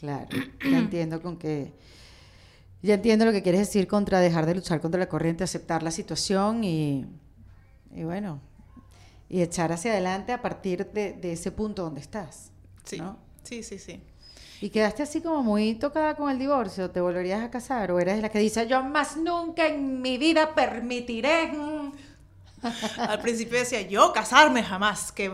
Claro, 0.00 0.28
ya 0.64 0.78
entiendo 0.78 1.20
con 1.20 1.36
que, 1.36 1.72
ya 2.82 2.94
entiendo 2.94 3.26
lo 3.26 3.32
que 3.32 3.42
quieres 3.42 3.60
decir 3.60 3.86
contra 3.86 4.18
dejar 4.18 4.46
de 4.46 4.54
luchar 4.54 4.80
contra 4.80 4.98
la 4.98 5.08
corriente, 5.08 5.44
aceptar 5.44 5.82
la 5.82 5.90
situación 5.90 6.64
y, 6.64 7.06
y 7.94 8.04
bueno, 8.04 8.40
y 9.28 9.42
echar 9.42 9.72
hacia 9.72 9.92
adelante 9.92 10.32
a 10.32 10.40
partir 10.40 10.86
de, 10.86 11.12
de 11.12 11.32
ese 11.32 11.52
punto 11.52 11.82
donde 11.82 12.00
estás. 12.00 12.50
Sí, 12.84 13.00
sí, 13.44 13.62
sí, 13.62 13.78
sí. 13.78 14.02
¿Y 14.62 14.70
quedaste 14.70 15.02
así 15.02 15.20
como 15.20 15.42
muy 15.42 15.74
tocada 15.74 16.16
con 16.16 16.30
el 16.30 16.38
divorcio? 16.38 16.90
¿Te 16.90 17.00
volverías 17.00 17.42
a 17.42 17.50
casar? 17.50 17.92
¿O 17.92 18.00
eres 18.00 18.20
la 18.20 18.28
que 18.28 18.38
dice, 18.38 18.66
yo 18.66 18.82
más 18.82 19.16
nunca 19.16 19.66
en 19.66 20.02
mi 20.02 20.18
vida 20.18 20.54
permitiré? 20.54 21.52
Al 22.98 23.20
principio 23.20 23.58
decía, 23.58 23.82
yo 23.82 24.12
casarme 24.12 24.62
jamás, 24.62 25.12
que 25.12 25.32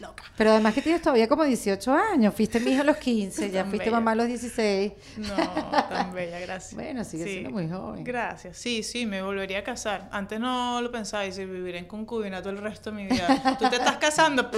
loca. 0.00 0.24
Pero 0.36 0.50
además 0.50 0.74
que 0.74 0.82
tienes 0.82 1.02
todavía 1.02 1.28
como 1.28 1.44
18 1.44 1.92
años, 1.92 2.34
fuiste 2.34 2.60
mi 2.60 2.72
hija 2.72 2.82
a 2.82 2.84
los 2.84 2.96
15, 2.96 3.50
ya 3.50 3.64
fuiste 3.64 3.90
mamá 3.90 4.12
a 4.12 4.14
los 4.14 4.26
16. 4.26 4.92
No, 5.18 5.36
tan 5.88 6.12
bella, 6.12 6.40
gracias. 6.40 6.74
Bueno, 6.74 7.04
sigue 7.04 7.24
siendo 7.24 7.50
muy 7.50 7.68
joven. 7.68 8.04
Gracias, 8.04 8.56
sí, 8.56 8.82
sí, 8.82 9.06
me 9.06 9.22
volvería 9.22 9.60
a 9.60 9.64
casar. 9.64 10.08
Antes 10.12 10.40
no 10.40 10.80
lo 10.80 10.90
pensaba, 10.90 11.26
y 11.26 11.32
si 11.32 11.44
viviré 11.44 11.78
en 11.78 11.86
concubinato 11.86 12.50
el 12.50 12.58
resto 12.58 12.90
de 12.90 12.96
mi 12.96 13.06
vida. 13.06 13.56
Tú 13.58 13.68
te 13.68 13.76
estás 13.76 13.96
casando, 13.96 14.50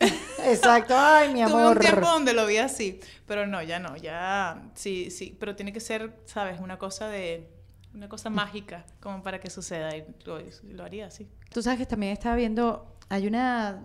Exacto, 0.44 0.94
ay, 0.96 1.32
mi 1.32 1.42
amor. 1.42 1.60
Tuve 1.60 1.72
un 1.72 1.78
tiempo 1.78 2.06
donde 2.06 2.32
lo 2.32 2.46
vi 2.46 2.56
así, 2.56 3.00
pero 3.26 3.46
no, 3.46 3.62
ya 3.62 3.78
no, 3.78 3.96
ya, 3.96 4.62
sí, 4.74 5.10
sí, 5.10 5.36
pero 5.38 5.54
tiene 5.54 5.72
que 5.72 5.80
ser, 5.80 6.20
¿sabes? 6.24 6.60
Una 6.60 6.78
cosa 6.78 7.08
de, 7.08 7.50
una 7.94 8.08
cosa 8.08 8.30
mágica, 8.30 8.86
como 9.00 9.22
para 9.22 9.40
que 9.40 9.50
suceda, 9.50 9.94
y 9.96 10.04
lo, 10.24 10.38
lo 10.64 10.84
haría 10.84 11.06
así. 11.06 11.28
Tú 11.52 11.62
sabes 11.62 11.78
que 11.78 11.86
también 11.86 12.12
estaba 12.12 12.36
viendo, 12.36 12.96
hay 13.08 13.26
una 13.26 13.84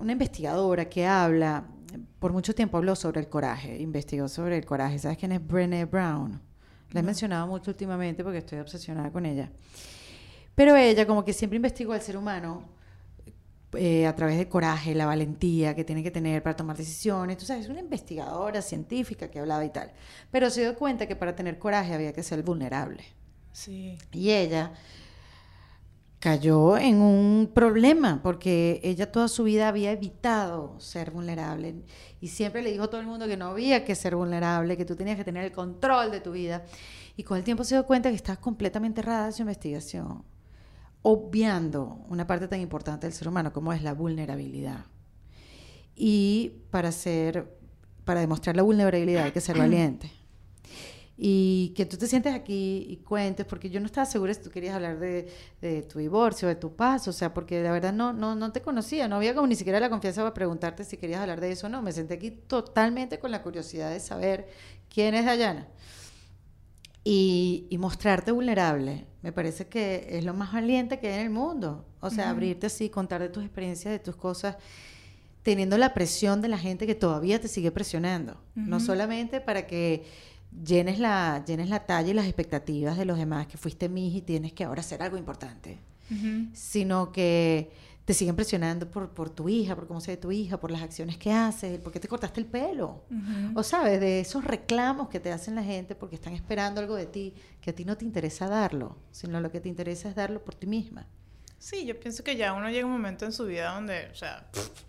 una 0.00 0.12
investigadora 0.12 0.88
que 0.88 1.06
habla, 1.06 1.66
por 2.18 2.32
mucho 2.32 2.54
tiempo 2.54 2.76
habló 2.76 2.96
sobre 2.96 3.20
el 3.20 3.28
coraje, 3.28 3.78
investigó 3.78 4.28
sobre 4.28 4.56
el 4.56 4.64
coraje. 4.64 4.98
¿Sabes 4.98 5.18
quién 5.18 5.32
es 5.32 5.46
Brené 5.46 5.84
Brown? 5.84 6.40
La 6.92 7.00
he 7.00 7.02
mencionado 7.02 7.46
mucho 7.46 7.70
últimamente 7.70 8.22
porque 8.22 8.38
estoy 8.38 8.58
obsesionada 8.58 9.10
con 9.10 9.26
ella. 9.26 9.50
Pero 10.54 10.74
ella 10.76 11.06
como 11.06 11.24
que 11.24 11.32
siempre 11.32 11.56
investigó 11.56 11.92
al 11.92 12.02
ser 12.02 12.16
humano 12.16 12.64
eh, 13.74 14.06
a 14.06 14.16
través 14.16 14.38
del 14.38 14.48
coraje, 14.48 14.94
la 14.94 15.04
valentía 15.04 15.74
que 15.74 15.84
tiene 15.84 16.02
que 16.02 16.10
tener 16.10 16.42
para 16.42 16.56
tomar 16.56 16.76
decisiones. 16.76 17.36
Tú 17.36 17.44
sabes, 17.44 17.64
es 17.64 17.70
una 17.70 17.80
investigadora 17.80 18.62
científica 18.62 19.30
que 19.30 19.38
hablaba 19.38 19.64
y 19.64 19.70
tal. 19.70 19.92
Pero 20.30 20.48
se 20.48 20.62
dio 20.62 20.74
cuenta 20.74 21.06
que 21.06 21.16
para 21.16 21.36
tener 21.36 21.58
coraje 21.58 21.92
había 21.92 22.12
que 22.12 22.22
ser 22.22 22.42
vulnerable. 22.42 23.04
Sí. 23.52 23.98
Y 24.12 24.30
ella 24.30 24.72
cayó 26.20 26.76
en 26.76 27.00
un 27.00 27.50
problema 27.54 28.20
porque 28.22 28.80
ella 28.82 29.10
toda 29.12 29.28
su 29.28 29.44
vida 29.44 29.68
había 29.68 29.92
evitado 29.92 30.78
ser 30.80 31.12
vulnerable 31.12 31.76
y 32.20 32.28
siempre 32.28 32.62
le 32.62 32.72
dijo 32.72 32.84
a 32.84 32.90
todo 32.90 33.00
el 33.00 33.06
mundo 33.06 33.28
que 33.28 33.36
no 33.36 33.46
había 33.46 33.84
que 33.84 33.94
ser 33.94 34.16
vulnerable, 34.16 34.76
que 34.76 34.84
tú 34.84 34.96
tenías 34.96 35.16
que 35.16 35.24
tener 35.24 35.44
el 35.44 35.52
control 35.52 36.10
de 36.10 36.20
tu 36.20 36.32
vida. 36.32 36.64
Y 37.16 37.22
con 37.22 37.38
el 37.38 37.44
tiempo 37.44 37.64
se 37.64 37.74
dio 37.74 37.86
cuenta 37.86 38.10
que 38.10 38.16
estás 38.16 38.38
completamente 38.38 39.00
errada 39.00 39.26
en 39.26 39.32
su 39.32 39.42
investigación, 39.42 40.24
obviando 41.02 42.04
una 42.08 42.26
parte 42.26 42.48
tan 42.48 42.60
importante 42.60 43.06
del 43.06 43.14
ser 43.14 43.28
humano 43.28 43.52
como 43.52 43.72
es 43.72 43.82
la 43.82 43.94
vulnerabilidad. 43.94 44.86
Y 45.94 46.62
para 46.70 46.92
ser 46.92 47.56
para 48.04 48.20
demostrar 48.20 48.56
la 48.56 48.62
vulnerabilidad 48.62 49.24
hay 49.24 49.32
que 49.32 49.40
ser 49.40 49.58
valiente 49.58 50.10
y 51.20 51.70
que 51.70 51.84
tú 51.84 51.96
te 51.96 52.06
sientes 52.06 52.32
aquí 52.32 52.86
y 52.88 52.98
cuentes, 52.98 53.44
porque 53.44 53.68
yo 53.68 53.80
no 53.80 53.86
estaba 53.86 54.06
segura 54.06 54.32
si 54.32 54.40
tú 54.40 54.50
querías 54.50 54.76
hablar 54.76 55.00
de, 55.00 55.28
de, 55.60 55.82
tu 55.82 55.98
divorcio, 55.98 56.46
de 56.46 56.54
tu 56.54 56.76
paso, 56.76 57.10
o 57.10 57.12
sea, 57.12 57.34
porque 57.34 57.60
la 57.60 57.72
verdad 57.72 57.92
no, 57.92 58.12
no, 58.12 58.36
no 58.36 58.52
te 58.52 58.62
conocía, 58.62 59.08
no 59.08 59.16
había 59.16 59.34
como 59.34 59.48
ni 59.48 59.56
siquiera 59.56 59.80
la 59.80 59.90
confianza 59.90 60.22
para 60.22 60.32
preguntarte 60.32 60.84
si 60.84 60.96
querías 60.96 61.20
hablar 61.20 61.40
de 61.40 61.50
eso 61.50 61.66
o 61.66 61.70
no. 61.70 61.82
Me 61.82 61.90
senté 61.90 62.14
aquí 62.14 62.30
totalmente 62.30 63.18
con 63.18 63.32
la 63.32 63.42
curiosidad 63.42 63.90
de 63.90 63.98
saber 63.98 64.46
quién 64.88 65.16
es 65.16 65.24
Dayana. 65.24 65.66
Y, 67.02 67.66
y, 67.68 67.78
mostrarte 67.78 68.30
vulnerable, 68.30 69.06
me 69.22 69.32
parece 69.32 69.66
que 69.66 70.06
es 70.10 70.24
lo 70.24 70.34
más 70.34 70.52
valiente 70.52 71.00
que 71.00 71.08
hay 71.08 71.14
en 71.14 71.20
el 71.20 71.30
mundo. 71.30 71.84
O 72.00 72.10
sea, 72.10 72.30
abrirte 72.30 72.66
así, 72.66 72.90
contar 72.90 73.22
de 73.22 73.28
tus 73.28 73.42
experiencias, 73.42 73.90
de 73.90 73.98
tus 73.98 74.14
cosas, 74.14 74.56
teniendo 75.42 75.78
la 75.78 75.94
presión 75.94 76.42
de 76.42 76.48
la 76.48 76.58
gente 76.58 76.86
que 76.86 76.94
todavía 76.94 77.40
te 77.40 77.48
sigue 77.48 77.72
presionando. 77.72 78.40
No 78.54 78.78
solamente 78.78 79.40
para 79.40 79.66
que 79.66 80.04
llenes 80.50 80.98
la, 80.98 81.44
llenes 81.44 81.68
la 81.68 81.86
talla 81.86 82.10
y 82.10 82.14
las 82.14 82.26
expectativas 82.26 82.96
de 82.96 83.04
los 83.04 83.18
demás, 83.18 83.46
que 83.46 83.58
fuiste 83.58 83.88
mi 83.88 84.16
y 84.16 84.22
tienes 84.22 84.52
que 84.52 84.64
ahora 84.64 84.80
hacer 84.80 85.02
algo 85.02 85.16
importante, 85.16 85.78
sino 86.52 87.12
que 87.12 87.70
te 88.04 88.14
siguen 88.14 88.36
presionando 88.36 88.90
por, 88.90 89.10
por 89.10 89.28
tu 89.28 89.50
hija, 89.50 89.76
por 89.76 89.86
cómo 89.86 90.00
se 90.00 90.12
ve 90.12 90.16
tu 90.16 90.32
hija, 90.32 90.58
por 90.58 90.70
las 90.70 90.80
acciones 90.80 91.18
que 91.18 91.30
haces, 91.30 91.78
por 91.78 91.92
qué 91.92 92.00
te 92.00 92.08
cortaste 92.08 92.40
el 92.40 92.46
pelo, 92.46 93.02
o 93.54 93.62
sabes, 93.62 94.00
de 94.00 94.20
esos 94.20 94.44
reclamos 94.44 95.08
que 95.10 95.20
te 95.20 95.30
hacen 95.30 95.54
la 95.54 95.62
gente 95.62 95.94
porque 95.94 96.16
están 96.16 96.32
esperando 96.32 96.80
algo 96.80 96.94
de 96.94 97.04
ti, 97.04 97.34
que 97.60 97.70
a 97.70 97.74
ti 97.74 97.84
no 97.84 97.96
te 97.98 98.06
interesa 98.06 98.48
darlo, 98.48 98.96
sino 99.10 99.40
lo 99.40 99.50
que 99.52 99.60
te 99.60 99.68
interesa 99.68 100.08
es 100.08 100.14
darlo 100.14 100.42
por 100.42 100.54
ti 100.54 100.66
misma. 100.66 101.06
Sí, 101.58 101.84
yo 101.84 101.98
pienso 101.98 102.22
que 102.22 102.36
ya 102.36 102.52
uno 102.52 102.70
llega 102.70 102.86
un 102.86 102.92
momento 102.92 103.24
en 103.24 103.32
su 103.32 103.44
vida 103.44 103.74
donde, 103.74 104.08
o 104.10 104.14
sea, 104.14 104.46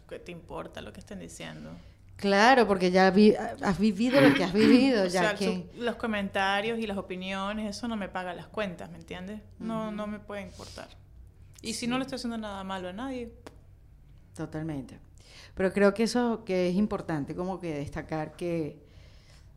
¿qué 0.08 0.20
te 0.20 0.32
importa 0.32 0.82
lo 0.82 0.94
que 0.94 1.00
estén 1.00 1.20
diciendo? 1.20 1.72
Claro, 2.20 2.68
porque 2.68 2.92
ya 2.92 3.08
has 3.08 3.80
vivido 3.80 4.20
lo 4.20 4.34
que 4.34 4.44
has 4.44 4.52
vivido. 4.52 5.06
ya 5.06 5.36
que... 5.36 5.70
los 5.78 5.96
comentarios 5.96 6.78
y 6.78 6.86
las 6.86 6.98
opiniones, 6.98 7.78
eso 7.78 7.88
no 7.88 7.96
me 7.96 8.10
paga 8.10 8.34
las 8.34 8.48
cuentas, 8.48 8.92
¿me 8.92 8.98
entiendes? 8.98 9.40
No, 9.58 9.90
no 9.92 10.06
me 10.06 10.20
puede 10.20 10.42
importar. 10.42 10.90
Y 11.62 11.74
si 11.74 11.88
no 11.88 11.98
le 11.98 12.04
estoy 12.04 12.18
haciendo 12.18 12.38
nada 12.38 12.62
malo 12.66 12.90
a 12.90 12.94
nadie. 12.94 13.32
Totalmente. 14.36 15.00
Pero 15.56 15.72
creo 15.72 15.94
que 15.94 16.04
eso 16.04 16.44
que 16.44 16.70
es 16.70 16.76
importante, 16.76 17.36
como 17.36 17.58
que 17.58 17.74
destacar 17.74 18.36
que, 18.36 18.84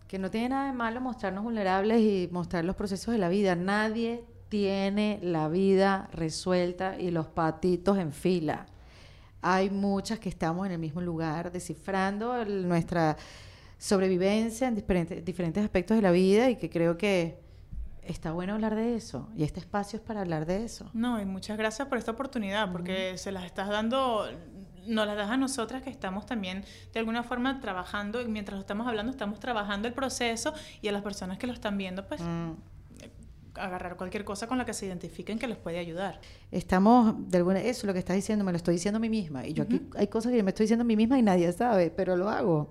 que 0.07 0.21
no 0.21 0.31
tiene 0.31 0.51
nada 0.51 0.67
de 0.67 0.73
malo 0.73 1.01
mostrarnos 1.01 1.43
vulnerables 1.43 2.01
y 2.01 2.29
mostrar 2.31 2.65
los 2.65 2.77
procesos 2.77 3.13
de 3.13 3.19
la 3.19 3.29
vida. 3.29 3.57
Nadie 3.57 4.25
tiene 4.49 5.19
la 5.21 5.49
vida 5.49 6.09
resuelta 6.13 6.97
y 6.97 7.11
los 7.11 7.27
patitos 7.27 7.99
en 7.99 8.13
fila. 8.13 8.67
Hay 9.43 9.71
muchas 9.71 10.19
que 10.19 10.29
estamos 10.29 10.67
en 10.67 10.73
el 10.73 10.79
mismo 10.79 11.01
lugar 11.01 11.53
descifrando 11.53 12.45
nuestra 12.45 13.17
sobrevivencia 13.77 14.69
en 14.69 14.77
diferentes, 14.77 15.25
diferentes 15.25 15.63
aspectos 15.63 15.97
de 15.97 16.03
la 16.03 16.13
vida 16.13 16.49
y 16.49 16.57
que 16.57 16.71
creo 16.71 16.97
que 16.97 17.43
está 18.03 18.33
bueno 18.33 18.55
hablar 18.55 18.75
de 18.75 18.97
eso 18.97 19.29
y 19.37 19.45
este 19.45 19.61
espacio 19.61 19.99
es 19.99 20.05
para 20.05 20.21
hablar 20.21 20.47
de 20.47 20.65
eso. 20.65 20.89
No, 20.93 21.21
y 21.21 21.25
muchas 21.25 21.59
gracias 21.59 21.89
por 21.89 21.99
esta 21.99 22.13
oportunidad 22.13 22.71
porque 22.71 23.19
se 23.19 23.33
las 23.33 23.45
estás 23.45 23.69
dando 23.69 24.27
nos 24.87 25.07
las 25.07 25.17
das 25.17 25.31
a 25.31 25.37
nosotras 25.37 25.83
que 25.83 25.91
estamos 25.91 26.27
también 26.27 26.65
de 26.93 26.99
alguna 26.99 27.23
forma 27.23 27.61
trabajando 27.61 28.21
y 28.21 28.27
mientras 28.27 28.57
lo 28.57 28.61
estamos 28.61 28.87
hablando 28.87 29.13
estamos 29.13 29.39
trabajando 29.39 29.89
el 29.89 29.95
proceso 29.95 30.53
y 30.81 30.89
a 30.89 30.93
las 30.93 31.03
personas 31.03 31.39
que 31.39 31.47
lo 31.47 31.53
están 31.53 31.79
viendo 31.79 32.07
pues 32.07 32.21
mm. 32.21 32.53
Agarrar 33.55 33.97
cualquier 33.97 34.25
cosa 34.25 34.47
con 34.47 34.59
la 34.59 34.65
que 34.65 34.75
se 34.75 34.87
identifiquen 34.87 35.39
que 35.39 35.47
les 35.47 35.57
puede 35.57 35.79
ayudar. 35.79 36.21
Estamos, 36.51 37.15
de 37.31 37.39
alguna, 37.39 37.61
eso 37.61 37.81
es 37.81 37.85
lo 37.85 37.93
que 37.93 37.99
estás 37.99 38.17
diciendo, 38.17 38.45
me 38.45 38.53
lo 38.53 38.57
estoy 38.57 38.75
diciendo 38.75 38.97
a 38.97 39.01
mí 39.01 39.09
misma 39.09 39.47
y 39.47 39.53
yo 39.53 39.65
aquí 39.65 39.83
hay 39.97 40.07
cosas 40.09 40.33
que 40.33 40.39
yo 40.39 40.45
me 40.45 40.51
estoy 40.51 40.65
diciendo 40.65 40.83
a 40.83 40.87
mí 40.87 40.97
misma 40.97 41.19
y 41.19 41.23
nadie 41.23 41.53
sabe, 41.53 41.91
pero 41.91 42.17
lo 42.17 42.29
hago. 42.29 42.71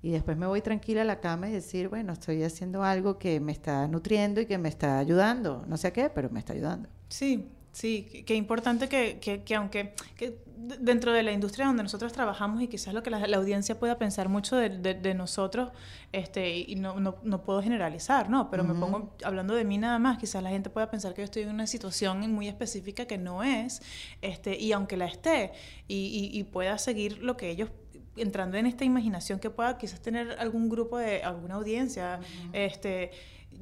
Y 0.00 0.10
después 0.10 0.36
me 0.36 0.46
voy 0.46 0.60
tranquila 0.60 1.02
a 1.02 1.04
la 1.04 1.20
cama 1.20 1.48
y 1.48 1.52
decir, 1.52 1.88
bueno, 1.88 2.12
estoy 2.12 2.42
haciendo 2.44 2.84
algo 2.84 3.18
que 3.18 3.40
me 3.40 3.52
está 3.52 3.88
nutriendo 3.88 4.40
y 4.40 4.46
que 4.46 4.56
me 4.56 4.68
está 4.68 4.98
ayudando. 4.98 5.64
No 5.66 5.76
sé 5.76 5.88
a 5.88 5.92
qué, 5.92 6.08
pero 6.08 6.30
me 6.30 6.38
está 6.38 6.52
ayudando. 6.52 6.88
Sí, 7.08 7.48
Sí, 7.78 8.24
qué 8.26 8.34
importante 8.34 8.88
que, 8.88 9.20
que, 9.20 9.44
que 9.44 9.54
aunque 9.54 9.94
que 10.16 10.36
dentro 10.80 11.12
de 11.12 11.22
la 11.22 11.30
industria 11.30 11.66
donde 11.66 11.84
nosotros 11.84 12.12
trabajamos 12.12 12.60
y 12.60 12.66
quizás 12.66 12.92
lo 12.92 13.04
que 13.04 13.10
la, 13.10 13.18
audiencia 13.36 13.78
pueda 13.78 13.98
pensar 13.98 14.28
mucho 14.28 14.56
de, 14.56 14.68
de, 14.94 15.14
nosotros, 15.14 15.70
este, 16.10 16.58
y 16.58 16.74
no, 16.74 16.98
no, 16.98 17.18
no, 17.22 17.42
puedo 17.42 17.62
generalizar, 17.62 18.30
¿no? 18.30 18.50
Pero 18.50 18.64
me 18.64 18.74
pongo 18.74 19.14
hablando 19.22 19.54
de 19.54 19.64
mí 19.64 19.78
nada 19.78 20.00
más, 20.00 20.18
quizás 20.18 20.42
la 20.42 20.50
gente 20.50 20.70
pueda 20.70 20.90
pensar 20.90 21.14
que 21.14 21.20
yo 21.20 21.26
estoy 21.26 21.44
en 21.44 21.50
una 21.50 21.68
situación 21.68 22.18
muy 22.32 22.48
específica 22.48 23.06
que 23.06 23.16
no 23.16 23.44
es, 23.44 23.80
este, 24.22 24.58
y 24.58 24.72
aunque 24.72 24.96
la 24.96 25.06
esté, 25.06 25.52
y, 25.86 26.30
y, 26.32 26.42
pueda 26.42 26.78
seguir 26.78 27.18
lo 27.18 27.36
que 27.36 27.50
ellos 27.50 27.70
entrando 28.16 28.56
en 28.56 28.66
esta 28.66 28.84
imaginación 28.84 29.38
que 29.38 29.50
pueda 29.50 29.78
quizás 29.78 30.00
tener 30.00 30.32
algún 30.40 30.68
grupo 30.68 30.98
de 30.98 31.22
alguna 31.22 31.54
audiencia, 31.54 32.18
este, 32.52 33.12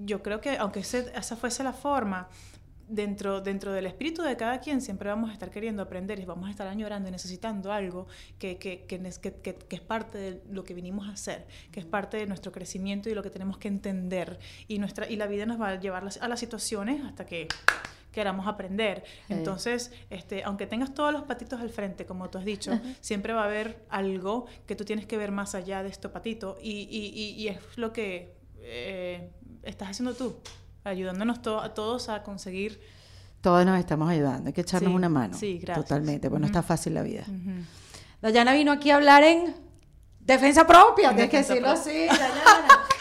yo 0.00 0.22
creo 0.22 0.40
que 0.40 0.56
aunque 0.56 0.80
esa 0.80 1.36
fuese 1.36 1.62
la 1.62 1.74
forma, 1.74 2.28
dentro, 2.88 3.40
dentro 3.40 3.72
del 3.72 3.86
espíritu 3.86 4.22
de 4.22 4.36
cada 4.36 4.60
quien 4.60 4.80
siempre 4.80 5.08
vamos 5.08 5.30
a 5.30 5.32
estar 5.32 5.50
queriendo 5.50 5.82
aprender 5.82 6.18
y 6.18 6.24
vamos 6.24 6.48
a 6.48 6.50
estar 6.50 6.66
añorando 6.66 7.08
y 7.08 7.12
necesitando 7.12 7.72
algo 7.72 8.06
que, 8.38 8.58
que, 8.58 8.84
que, 8.86 8.98
que, 8.98 9.76
es 9.76 9.80
parte 9.80 10.18
de 10.18 10.42
lo 10.50 10.64
que 10.64 10.74
vinimos 10.74 11.08
a 11.08 11.12
hacer, 11.12 11.46
que 11.72 11.80
es 11.80 11.86
parte 11.86 12.16
de 12.16 12.26
nuestro 12.26 12.52
crecimiento 12.52 13.08
y 13.08 13.14
lo 13.14 13.22
que 13.22 13.30
tenemos 13.30 13.58
que 13.58 13.68
entender. 13.68 14.38
Y, 14.68 14.78
nuestra, 14.78 15.08
y 15.08 15.16
la 15.16 15.26
vida 15.26 15.46
nos 15.46 15.60
va 15.60 15.68
a 15.68 15.80
llevar 15.80 16.04
a 16.20 16.28
las 16.28 16.40
situaciones 16.40 17.04
hasta 17.04 17.26
que 17.26 17.48
queramos 18.12 18.46
aprender. 18.46 19.04
Entonces, 19.28 19.92
este, 20.08 20.42
aunque 20.42 20.66
tengas 20.66 20.94
todos 20.94 21.12
los 21.12 21.24
patitos 21.24 21.60
al 21.60 21.68
frente, 21.68 22.06
como 22.06 22.30
tú 22.30 22.38
has 22.38 22.46
dicho, 22.46 22.80
siempre 23.00 23.34
va 23.34 23.42
a 23.42 23.44
haber 23.44 23.84
algo 23.90 24.46
que 24.66 24.74
tú 24.74 24.84
tienes 24.84 25.06
que 25.06 25.18
ver 25.18 25.32
más 25.32 25.54
allá 25.54 25.82
de 25.82 25.90
este 25.90 26.08
patito 26.08 26.56
y, 26.62 26.88
y, 26.90 27.34
y, 27.42 27.48
es 27.48 27.58
lo 27.76 27.92
que 27.92 28.34
eh, 28.60 29.30
estás 29.64 29.90
haciendo 29.90 30.14
tú 30.14 30.40
ayudándonos 30.86 31.38
a 31.38 31.74
todos 31.74 32.08
a 32.08 32.22
conseguir. 32.22 32.80
Todos 33.40 33.64
nos 33.66 33.78
estamos 33.78 34.08
ayudando, 34.08 34.48
hay 34.48 34.52
que 34.52 34.62
echarnos 34.62 34.92
una 34.92 35.08
mano. 35.08 35.36
Sí, 35.36 35.58
gracias. 35.58 35.86
Totalmente, 35.86 36.28
pues 36.30 36.40
no 36.40 36.46
está 36.46 36.62
fácil 36.62 36.94
la 36.94 37.02
vida. 37.02 37.24
Dayana 38.22 38.52
vino 38.54 38.72
aquí 38.72 38.90
a 38.90 38.96
hablar 38.96 39.22
en 39.22 39.54
defensa 40.20 40.66
propia, 40.66 41.10
tienes 41.10 41.30
que 41.30 41.38
decirlo 41.38 41.68
así, 41.70 42.06
Dayana. 42.06 42.34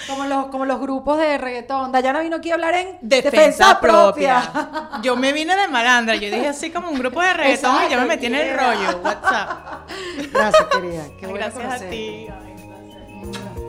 como, 0.07 0.25
los, 0.25 0.47
como 0.47 0.65
los 0.65 0.79
grupos 0.79 1.17
de 1.17 1.37
reggaetón. 1.37 1.91
Dayana 1.91 2.19
vino 2.19 2.35
aquí 2.35 2.51
a 2.51 2.55
hablar 2.55 2.75
en 2.75 2.97
defensa, 3.01 3.79
propia. 3.79 4.99
Yo 5.01 5.15
me 5.15 5.31
vine 5.33 5.55
de 5.55 5.67
malandra, 5.67 6.15
yo 6.15 6.27
dije 6.27 6.47
así 6.47 6.69
como 6.69 6.89
un 6.89 6.99
grupo 6.99 7.21
de 7.21 7.33
reggaetón 7.33 7.85
y 7.87 7.91
yo 7.91 7.99
me 7.99 8.05
metí 8.05 8.27
en 8.27 8.35
el 8.35 8.57
rollo. 8.57 8.99
WhatsApp. 9.03 9.89
Gracias, 10.31 10.67
querida. 10.71 11.03
Qué 11.19 11.27
gracias 11.27 11.81
a 11.81 11.85
ti. 11.85 12.27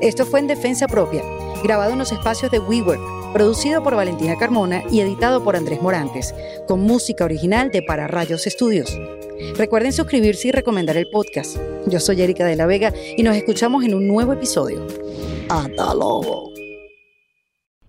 Esto 0.01 0.27
fue 0.27 0.41
en 0.41 0.47
defensa 0.47 0.87
propia, 0.87 1.23
grabado 1.63 1.93
en 1.93 1.99
los 1.99 2.13
espacios 2.13 2.51
de 2.51 2.59
WeWork 2.59 3.26
producido 3.37 3.83
por 3.83 3.95
Valentina 3.95 4.35
Carmona 4.39 4.83
y 4.91 5.01
editado 5.01 5.45
por 5.45 5.57
Andrés 5.57 5.83
Morantes, 5.83 6.35
con 6.67 6.81
música 6.81 7.27
original 7.27 7.71
de 7.71 7.83
Para 7.83 8.07
Rayos 8.09 8.47
Estudios. 8.47 8.99
Recuerden 9.59 9.93
suscribirse 9.93 10.49
y 10.49 10.53
recomendar 10.53 10.97
el 10.97 11.11
podcast. 11.11 11.59
Yo 11.87 12.01
soy 12.01 12.23
Erika 12.23 12.47
de 12.47 12.57
la 12.57 12.65
Vega 12.65 12.95
y 13.15 13.23
nos 13.23 13.37
escuchamos 13.37 13.85
en 13.85 13.93
un 13.93 14.09
nuevo 14.09 14.33
episodio. 14.33 14.87
¡Hasta 15.51 15.93
luego! 15.93 16.51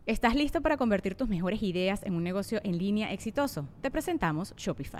¿Estás 0.05 0.35
listo 0.35 0.59
para 0.59 0.75
convertir 0.75 1.15
tus 1.15 1.29
mejores 1.29 1.63
ideas 1.63 2.03
en 2.03 2.15
un 2.15 2.25
negocio 2.25 2.59
en 2.65 2.77
línea 2.77 3.13
exitoso? 3.13 3.69
Te 3.79 3.89
presentamos 3.89 4.53
Shopify. 4.57 4.99